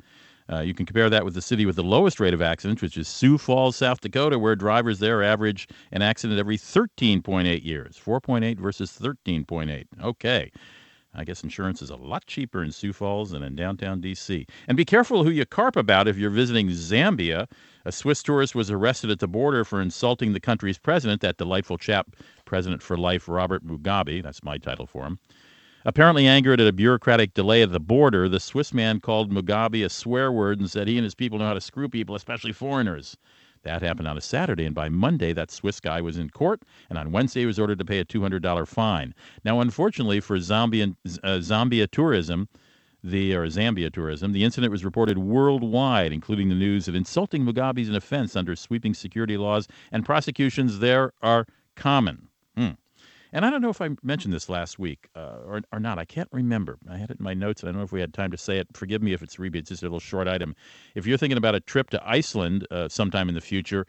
Uh, 0.51 0.61
you 0.61 0.73
can 0.73 0.85
compare 0.85 1.09
that 1.09 1.23
with 1.23 1.35
the 1.35 1.41
city 1.41 1.65
with 1.65 1.75
the 1.75 1.83
lowest 1.83 2.19
rate 2.19 2.33
of 2.33 2.41
accidents, 2.41 2.81
which 2.81 2.97
is 2.97 3.07
Sioux 3.07 3.37
Falls, 3.37 3.75
South 3.75 4.01
Dakota, 4.01 4.39
where 4.39 4.55
drivers 4.55 4.97
there 4.97 5.21
average 5.21 5.67
an 5.91 6.01
accident 6.01 6.39
every 6.39 6.57
13.8 6.57 7.63
years. 7.63 7.99
4.8 8.03 8.57
versus 8.57 8.97
13.8. 8.99 9.85
Okay. 10.03 10.51
I 11.19 11.25
guess 11.25 11.43
insurance 11.43 11.81
is 11.81 11.89
a 11.89 11.97
lot 11.97 12.25
cheaper 12.27 12.63
in 12.63 12.71
Sioux 12.71 12.93
Falls 12.93 13.31
than 13.31 13.43
in 13.43 13.53
downtown 13.53 13.99
D.C. 13.99 14.47
And 14.69 14.77
be 14.77 14.85
careful 14.85 15.25
who 15.25 15.29
you 15.29 15.45
carp 15.45 15.75
about 15.75 16.07
if 16.07 16.17
you're 16.17 16.29
visiting 16.29 16.69
Zambia. 16.69 17.47
A 17.83 17.91
Swiss 17.91 18.23
tourist 18.23 18.55
was 18.55 18.71
arrested 18.71 19.11
at 19.11 19.19
the 19.19 19.27
border 19.27 19.65
for 19.65 19.81
insulting 19.81 20.31
the 20.31 20.39
country's 20.39 20.77
president, 20.77 21.19
that 21.19 21.35
delightful 21.35 21.77
chap, 21.77 22.15
President 22.45 22.81
for 22.81 22.97
Life 22.97 23.27
Robert 23.27 23.65
Mugabe. 23.67 24.23
That's 24.23 24.45
my 24.45 24.57
title 24.57 24.87
for 24.87 25.05
him. 25.05 25.19
Apparently 25.83 26.25
angered 26.25 26.61
at 26.61 26.67
a 26.67 26.73
bureaucratic 26.73 27.33
delay 27.33 27.63
at 27.63 27.73
the 27.73 27.81
border, 27.81 28.29
the 28.29 28.39
Swiss 28.39 28.73
man 28.73 29.01
called 29.01 29.29
Mugabe 29.29 29.83
a 29.83 29.89
swear 29.89 30.31
word 30.31 30.59
and 30.59 30.71
said 30.71 30.87
he 30.87 30.97
and 30.97 31.03
his 31.03 31.15
people 31.15 31.37
know 31.37 31.47
how 31.47 31.53
to 31.53 31.59
screw 31.59 31.89
people, 31.89 32.15
especially 32.15 32.53
foreigners. 32.53 33.17
That 33.63 33.81
happened 33.81 34.07
on 34.07 34.17
a 34.17 34.21
Saturday, 34.21 34.65
and 34.65 34.75
by 34.75 34.89
Monday, 34.89 35.33
that 35.33 35.51
Swiss 35.51 35.79
guy 35.79 36.01
was 36.01 36.17
in 36.17 36.29
court, 36.29 36.63
and 36.89 36.97
on 36.97 37.11
Wednesday, 37.11 37.41
he 37.41 37.45
was 37.45 37.59
ordered 37.59 37.79
to 37.79 37.85
pay 37.85 37.99
a 37.99 38.05
$200 38.05 38.67
fine. 38.67 39.13
Now, 39.43 39.59
unfortunately 39.59 40.19
for 40.19 40.37
Zambian, 40.37 40.95
uh, 41.23 41.39
Zambia 41.39 41.89
tourism, 41.89 42.47
the 43.03 43.33
or 43.35 43.47
Zambia 43.47 43.91
tourism, 43.91 44.31
the 44.31 44.43
incident 44.43 44.71
was 44.71 44.85
reported 44.85 45.17
worldwide, 45.17 46.11
including 46.11 46.49
the 46.49 46.55
news 46.55 46.87
of 46.87 46.95
insulting 46.95 47.45
Mugabe 47.45 47.79
is 47.79 47.89
an 47.89 47.95
offense 47.95 48.35
under 48.35 48.55
sweeping 48.55 48.93
security 48.93 49.37
laws, 49.37 49.67
and 49.91 50.05
prosecutions 50.05 50.79
there 50.79 51.13
are 51.21 51.45
common. 51.75 52.27
Hmm. 52.57 52.71
And 53.31 53.45
I 53.45 53.49
don't 53.49 53.61
know 53.61 53.69
if 53.69 53.81
I 53.81 53.89
mentioned 54.01 54.33
this 54.33 54.49
last 54.49 54.79
week 54.79 55.07
uh, 55.15 55.37
or, 55.45 55.61
or 55.71 55.79
not. 55.79 55.99
I 55.99 56.05
can't 56.05 56.29
remember. 56.31 56.79
I 56.89 56.97
had 56.97 57.11
it 57.11 57.19
in 57.19 57.23
my 57.23 57.35
notes. 57.35 57.61
And 57.61 57.69
I 57.69 57.71
don't 57.71 57.79
know 57.79 57.85
if 57.85 57.91
we 57.91 58.01
had 58.01 58.13
time 58.13 58.31
to 58.31 58.37
say 58.37 58.57
it. 58.57 58.67
Forgive 58.73 59.03
me 59.03 59.13
if 59.13 59.21
it's 59.21 59.37
repeat. 59.37 59.59
It's 59.59 59.69
just 59.69 59.83
a 59.83 59.85
little 59.85 59.99
short 59.99 60.27
item. 60.27 60.55
If 60.95 61.05
you're 61.05 61.17
thinking 61.17 61.37
about 61.37 61.53
a 61.55 61.59
trip 61.59 61.91
to 61.91 62.01
Iceland 62.07 62.65
uh, 62.71 62.89
sometime 62.89 63.29
in 63.29 63.35
the 63.35 63.41
future, 63.41 63.85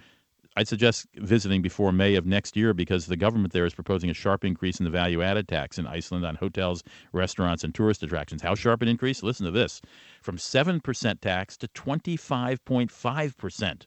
I'd 0.57 0.69
suggest 0.69 1.07
visiting 1.15 1.63
before 1.63 1.93
May 1.93 2.17
of 2.17 2.27
next 2.27 2.57
year 2.57 2.75
because 2.75 3.07
the 3.07 3.17
government 3.17 3.53
there 3.53 3.65
is 3.65 3.73
proposing 3.73 4.11
a 4.11 4.15
sharp 4.15 4.45
increase 4.45 4.79
in 4.79 4.85
the 4.85 4.91
value 4.91 5.23
added 5.23 5.49
tax 5.49 5.79
in 5.79 5.87
Iceland 5.87 6.27
on 6.27 6.35
hotels, 6.35 6.83
restaurants, 7.13 7.65
and 7.65 7.75
tourist 7.75 8.03
attractions. 8.03 8.43
How 8.43 8.55
sharp 8.55 8.83
an 8.83 8.89
increase? 8.89 9.23
Listen 9.23 9.47
to 9.47 9.53
this 9.53 9.81
from 10.21 10.37
7% 10.37 11.21
tax 11.21 11.57
to 11.57 11.69
25.5%. 11.69 13.87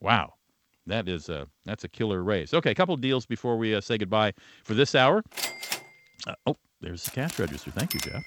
Wow 0.00 0.34
that 0.88 1.08
is 1.08 1.28
a 1.28 1.46
that's 1.64 1.84
a 1.84 1.88
killer 1.88 2.22
raise. 2.22 2.52
Okay, 2.52 2.70
a 2.70 2.74
couple 2.74 2.96
deals 2.96 3.26
before 3.26 3.56
we 3.56 3.74
uh, 3.74 3.80
say 3.80 3.98
goodbye 3.98 4.32
for 4.64 4.74
this 4.74 4.94
hour. 4.94 5.22
Uh, 6.26 6.34
oh, 6.46 6.56
there's 6.80 7.04
the 7.04 7.10
cash 7.10 7.38
register. 7.38 7.70
Thank 7.70 7.94
you, 7.94 8.00
Jeff. 8.00 8.22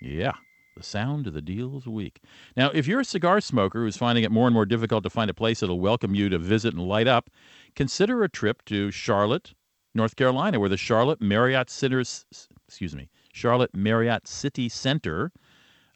Yeah, 0.00 0.32
the 0.76 0.82
sound 0.82 1.26
of 1.26 1.34
the 1.34 1.42
deals 1.42 1.86
week. 1.86 2.20
Now, 2.56 2.70
if 2.70 2.86
you're 2.86 3.00
a 3.00 3.04
cigar 3.04 3.40
smoker 3.40 3.80
who's 3.80 3.96
finding 3.96 4.24
it 4.24 4.30
more 4.30 4.46
and 4.46 4.54
more 4.54 4.66
difficult 4.66 5.04
to 5.04 5.10
find 5.10 5.30
a 5.30 5.34
place 5.34 5.60
that'll 5.60 5.80
welcome 5.80 6.14
you 6.14 6.28
to 6.28 6.38
visit 6.38 6.74
and 6.74 6.86
light 6.86 7.06
up, 7.06 7.30
consider 7.74 8.22
a 8.22 8.28
trip 8.28 8.64
to 8.66 8.90
Charlotte, 8.90 9.54
North 9.94 10.16
Carolina, 10.16 10.58
where 10.58 10.68
the 10.68 10.76
Charlotte 10.76 11.20
Marriott 11.20 11.70
Sitters, 11.70 12.26
excuse 12.66 12.94
me, 12.94 13.08
Charlotte 13.32 13.74
Marriott 13.74 14.26
City 14.26 14.68
Center 14.68 15.32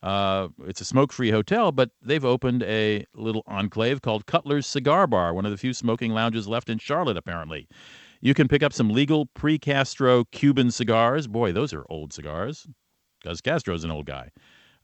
uh, 0.03 0.49
it's 0.67 0.81
a 0.81 0.85
smoke 0.85 1.13
free 1.13 1.31
hotel, 1.31 1.73
but 1.73 1.91
they've 2.03 2.25
opened 2.25 2.63
a 2.63 3.05
little 3.15 3.43
enclave 3.47 4.01
called 4.03 4.27
Cutler's 4.27 4.67
Cigar 4.67 5.07
Bar, 5.07 5.35
one 5.35 5.45
of 5.45 5.51
the 5.51 5.57
few 5.57 5.75
smoking 5.75 6.13
lounges 6.13 6.47
left 6.47 6.69
in 6.69 6.79
Charlotte, 6.79 7.17
apparently. 7.17 7.69
You 8.21 8.35
can 8.35 8.49
pick 8.49 8.63
up 8.63 8.73
some 8.73 8.91
legal 8.91 9.27
pre 9.27 9.59
Castro 9.59 10.25
Cuban 10.27 10.71
cigars. 10.71 11.27
Boy, 11.27 11.53
those 11.53 11.73
are 11.73 11.85
old 11.89 12.13
cigars, 12.13 12.67
because 13.21 13.41
Castro's 13.41 13.85
an 13.85 13.91
old 13.91 14.07
guy. 14.07 14.31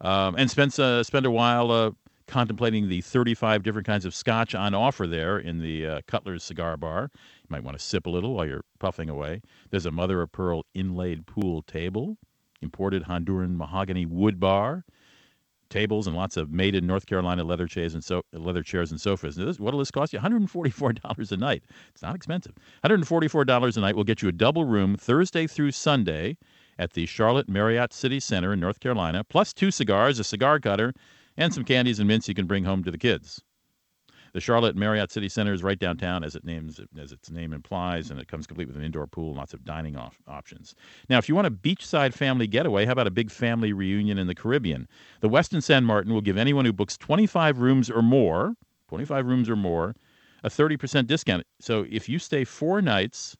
Um, 0.01 0.35
and 0.37 0.51
spend, 0.51 0.79
uh, 0.79 1.03
spend 1.05 1.27
a 1.27 1.31
while 1.31 1.71
uh, 1.71 1.93
contemplating 2.27 2.89
the 2.89 3.01
35 3.01 3.63
different 3.63 3.87
kinds 3.87 4.05
of 4.05 4.15
scotch 4.15 4.55
on 4.55 4.75
offer 4.75 5.07
there 5.07 5.39
in 5.39 5.61
the 5.61 5.87
uh, 5.87 6.01
Cutler's 6.07 6.43
Cigar 6.43 6.77
Bar. 6.77 7.11
You 7.13 7.47
might 7.49 7.63
want 7.63 7.79
to 7.79 7.85
sip 7.85 8.07
a 8.07 8.11
little 8.11 8.35
while 8.35 8.47
you're 8.47 8.65
puffing 8.81 9.09
away. 9.09 9.43
There's 9.71 9.87
a 9.87 9.93
mother 9.93 10.23
of 10.23 10.33
pearl 10.33 10.65
inlaid 10.75 11.27
pool 11.27 11.63
table, 11.63 12.19
imported 12.63 13.05
Honduran 13.05 13.57
mahogany 13.57 14.07
wood 14.07 14.41
bar 14.41 14.85
tables 15.75 16.07
and 16.07 16.15
lots 16.15 16.37
of 16.37 16.53
made 16.53 16.77
in 16.77 16.87
North 16.87 17.05
Carolina 17.05 17.43
leather 17.43 17.67
chairs 17.67 17.95
and 17.95 18.05
so 18.05 18.23
leather 18.33 18.63
chairs 18.63 18.93
and 18.93 19.01
sofas. 19.01 19.35
This, 19.35 19.59
what'll 19.59 19.81
this 19.81 19.91
cost 19.91 20.13
you? 20.13 20.21
$144 20.21 21.33
a 21.33 21.37
night. 21.37 21.65
It's 21.93 22.03
not 22.03 22.15
expensive. 22.15 22.55
$144 22.85 23.77
a 23.77 23.81
night 23.81 23.97
will 23.97 24.05
get 24.05 24.23
you 24.23 24.29
a 24.29 24.33
double 24.33 24.65
room 24.65 24.97
Thursday 24.97 25.49
through 25.49 25.73
Sunday 25.73 26.37
at 26.79 26.93
the 26.93 27.07
Charlotte 27.07 27.49
Marriott 27.49 27.93
City 27.93 28.21
Center 28.21 28.53
in 28.53 28.61
North 28.61 28.79
Carolina, 28.79 29.25
plus 29.25 29.53
two 29.53 29.73
cigars, 29.73 30.21
a 30.21 30.25
cigar 30.25 30.61
cutter, 30.61 30.95
and 31.37 31.53
some 31.53 31.65
candies 31.65 31.99
and 31.99 32.07
mints 32.07 32.29
you 32.29 32.35
can 32.35 32.47
bring 32.47 32.63
home 32.63 32.85
to 32.85 32.93
the 32.93 32.99
kids. 32.99 33.43
The 34.35 34.41
Charlotte 34.41 34.75
Marriott 34.75 35.13
City 35.13 35.29
Center 35.29 35.53
is 35.53 35.63
right 35.63 35.79
downtown, 35.79 36.25
as 36.25 36.35
it 36.35 36.45
names 36.45 36.81
as 37.01 37.13
its 37.13 37.31
name 37.31 37.53
implies, 37.53 38.11
and 38.11 38.19
it 38.19 38.27
comes 38.27 38.49
complete 38.49 38.67
with 38.67 38.77
an 38.77 38.83
indoor 38.83 39.07
pool 39.07 39.29
and 39.29 39.37
lots 39.37 39.55
of 39.55 39.65
dining 39.65 39.97
off 39.97 40.21
options. 40.27 40.75
Now, 41.09 41.19
if 41.19 41.29
you 41.29 41.37
want 41.37 41.47
a 41.47 41.53
beachside 41.53 42.13
family 42.13 42.49
getaway, 42.49 42.85
how 42.85 42.93
about 42.93 43.07
a 43.07 43.13
big 43.13 43.31
family 43.31 43.73
reunion 43.73 44.19
in 44.19 44.27
the 44.27 44.35
Caribbean? 44.35 44.89
The 45.21 45.29
Westin 45.29 45.63
San 45.63 45.85
Martin 45.85 46.13
will 46.13 46.21
give 46.21 46.37
anyone 46.37 46.65
who 46.65 46.73
books 46.73 46.97
25 46.97 47.61
rooms 47.61 47.89
or 47.89 48.03
more, 48.03 48.57
25 48.89 49.25
rooms 49.25 49.49
or 49.49 49.55
more, 49.55 49.95
a 50.43 50.51
30% 50.51 51.07
discount. 51.07 51.47
So 51.61 51.87
if 51.89 52.09
you 52.09 52.19
stay 52.19 52.43
four 52.43 52.83
nights, 52.83 53.37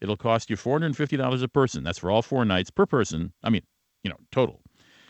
it'll 0.00 0.16
cost 0.16 0.50
you 0.50 0.56
$450 0.56 1.42
a 1.42 1.48
person. 1.48 1.82
That's 1.82 1.98
for 1.98 2.12
all 2.12 2.22
four 2.22 2.44
nights 2.44 2.70
per 2.70 2.86
person. 2.86 3.32
I 3.42 3.50
mean, 3.50 3.62
you 4.04 4.10
know, 4.10 4.18
total. 4.30 4.60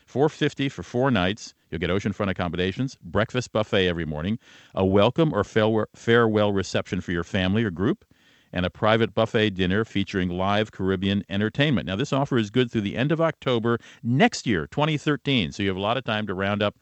450 0.07 0.71
for 0.71 0.83
four 0.83 1.11
nights. 1.11 1.53
You'll 1.71 1.81
get 1.81 1.91
oceanfront 1.91 2.31
accommodations, 2.31 2.97
breakfast 3.03 3.53
buffet 3.53 3.89
every 3.89 4.05
morning, 4.05 4.39
a 4.75 4.85
welcome 4.85 5.33
or 5.33 5.45
farewell 5.45 6.53
reception 6.53 7.01
for 7.01 7.13
your 7.13 7.25
family 7.25 7.65
or 7.65 7.71
group, 7.71 8.05
and 8.53 8.65
a 8.65 8.71
private 8.71 9.15
buffet 9.15 9.51
dinner 9.51 9.85
featuring 9.85 10.31
live 10.31 10.73
Caribbean 10.73 11.25
entertainment. 11.29 11.87
Now, 11.87 11.97
this 11.97 12.13
offer 12.13 12.39
is 12.39 12.51
good 12.51 12.71
through 12.71 12.81
the 12.83 12.97
end 12.97 13.13
of 13.13 13.21
October 13.21 13.79
next 14.03 14.47
year, 14.47 14.67
2013. 14.67 15.53
So 15.53 15.63
you 15.63 15.69
have 15.69 15.77
a 15.77 15.81
lot 15.81 15.97
of 15.97 16.05
time 16.05 16.27
to 16.27 16.35
round 16.35 16.63
up 16.63 16.77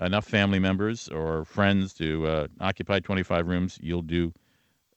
enough 0.00 0.26
family 0.26 0.58
members 0.58 1.08
or 1.08 1.44
friends 1.44 1.94
to 1.94 2.26
uh, 2.26 2.46
occupy 2.60 3.00
25 3.00 3.46
rooms. 3.46 3.78
You'll 3.80 4.02
do 4.02 4.32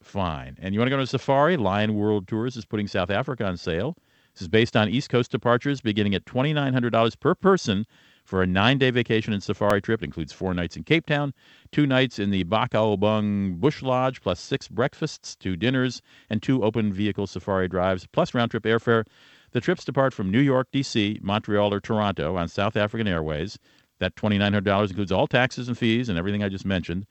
fine. 0.01 0.57
And 0.59 0.73
you 0.73 0.80
want 0.80 0.88
to 0.88 0.91
go 0.91 0.97
to 0.97 1.03
a 1.03 1.07
safari? 1.07 1.57
Lion 1.57 1.95
World 1.95 2.27
Tours 2.27 2.57
is 2.57 2.65
putting 2.65 2.88
South 2.88 3.09
Africa 3.09 3.45
on 3.45 3.57
sale. 3.57 3.95
This 4.34 4.43
is 4.43 4.47
based 4.47 4.75
on 4.75 4.89
East 4.89 5.09
Coast 5.09 5.32
departures 5.32 5.82
beginning 5.82 6.15
at 6.15 6.25
$2,900 6.25 7.19
per 7.19 7.36
person 7.36 7.86
for 8.30 8.43
a 8.43 8.47
nine 8.47 8.77
day 8.77 8.91
vacation 8.91 9.34
and 9.34 9.41
safari 9.41 9.82
trip. 9.82 10.03
It 10.03 10.05
includes 10.05 10.32
four 10.32 10.53
nights 10.53 10.77
in 10.77 10.84
Cape 10.84 11.07
Town, 11.07 11.34
two 11.71 11.88
nights 11.88 12.19
in 12.19 12.30
the 12.30 12.43
Bakubung 12.43 13.55
Bush 13.55 13.82
Lodge, 13.82 14.21
plus 14.21 14.39
six 14.39 14.67
breakfasts, 14.67 15.36
two 15.36 15.55
dinners, 15.55 16.03
and 16.30 16.41
two 16.41 16.63
open 16.63 16.93
vehicle 16.93 17.25
safari 17.25 17.67
drives, 17.67 18.05
plus 18.05 18.36
round 18.36 18.51
trip 18.51 18.63
airfare. 18.63 19.05
The 19.51 19.59
trips 19.59 19.84
depart 19.84 20.13
from 20.13 20.30
New 20.30 20.41
York, 20.41 20.67
D.C., 20.71 21.19
Montreal, 21.23 21.73
or 21.73 21.80
Toronto 21.80 22.36
on 22.36 22.47
South 22.47 22.77
African 22.77 23.07
Airways. 23.07 23.57
That 23.97 24.15
$2,900 24.15 24.89
includes 24.89 25.11
all 25.11 25.25
taxes 25.25 25.67
and 25.67 25.75
fees 25.75 26.07
and 26.07 26.19
everything 26.19 26.43
I 26.43 26.49
just 26.49 26.65
mentioned. 26.65 27.07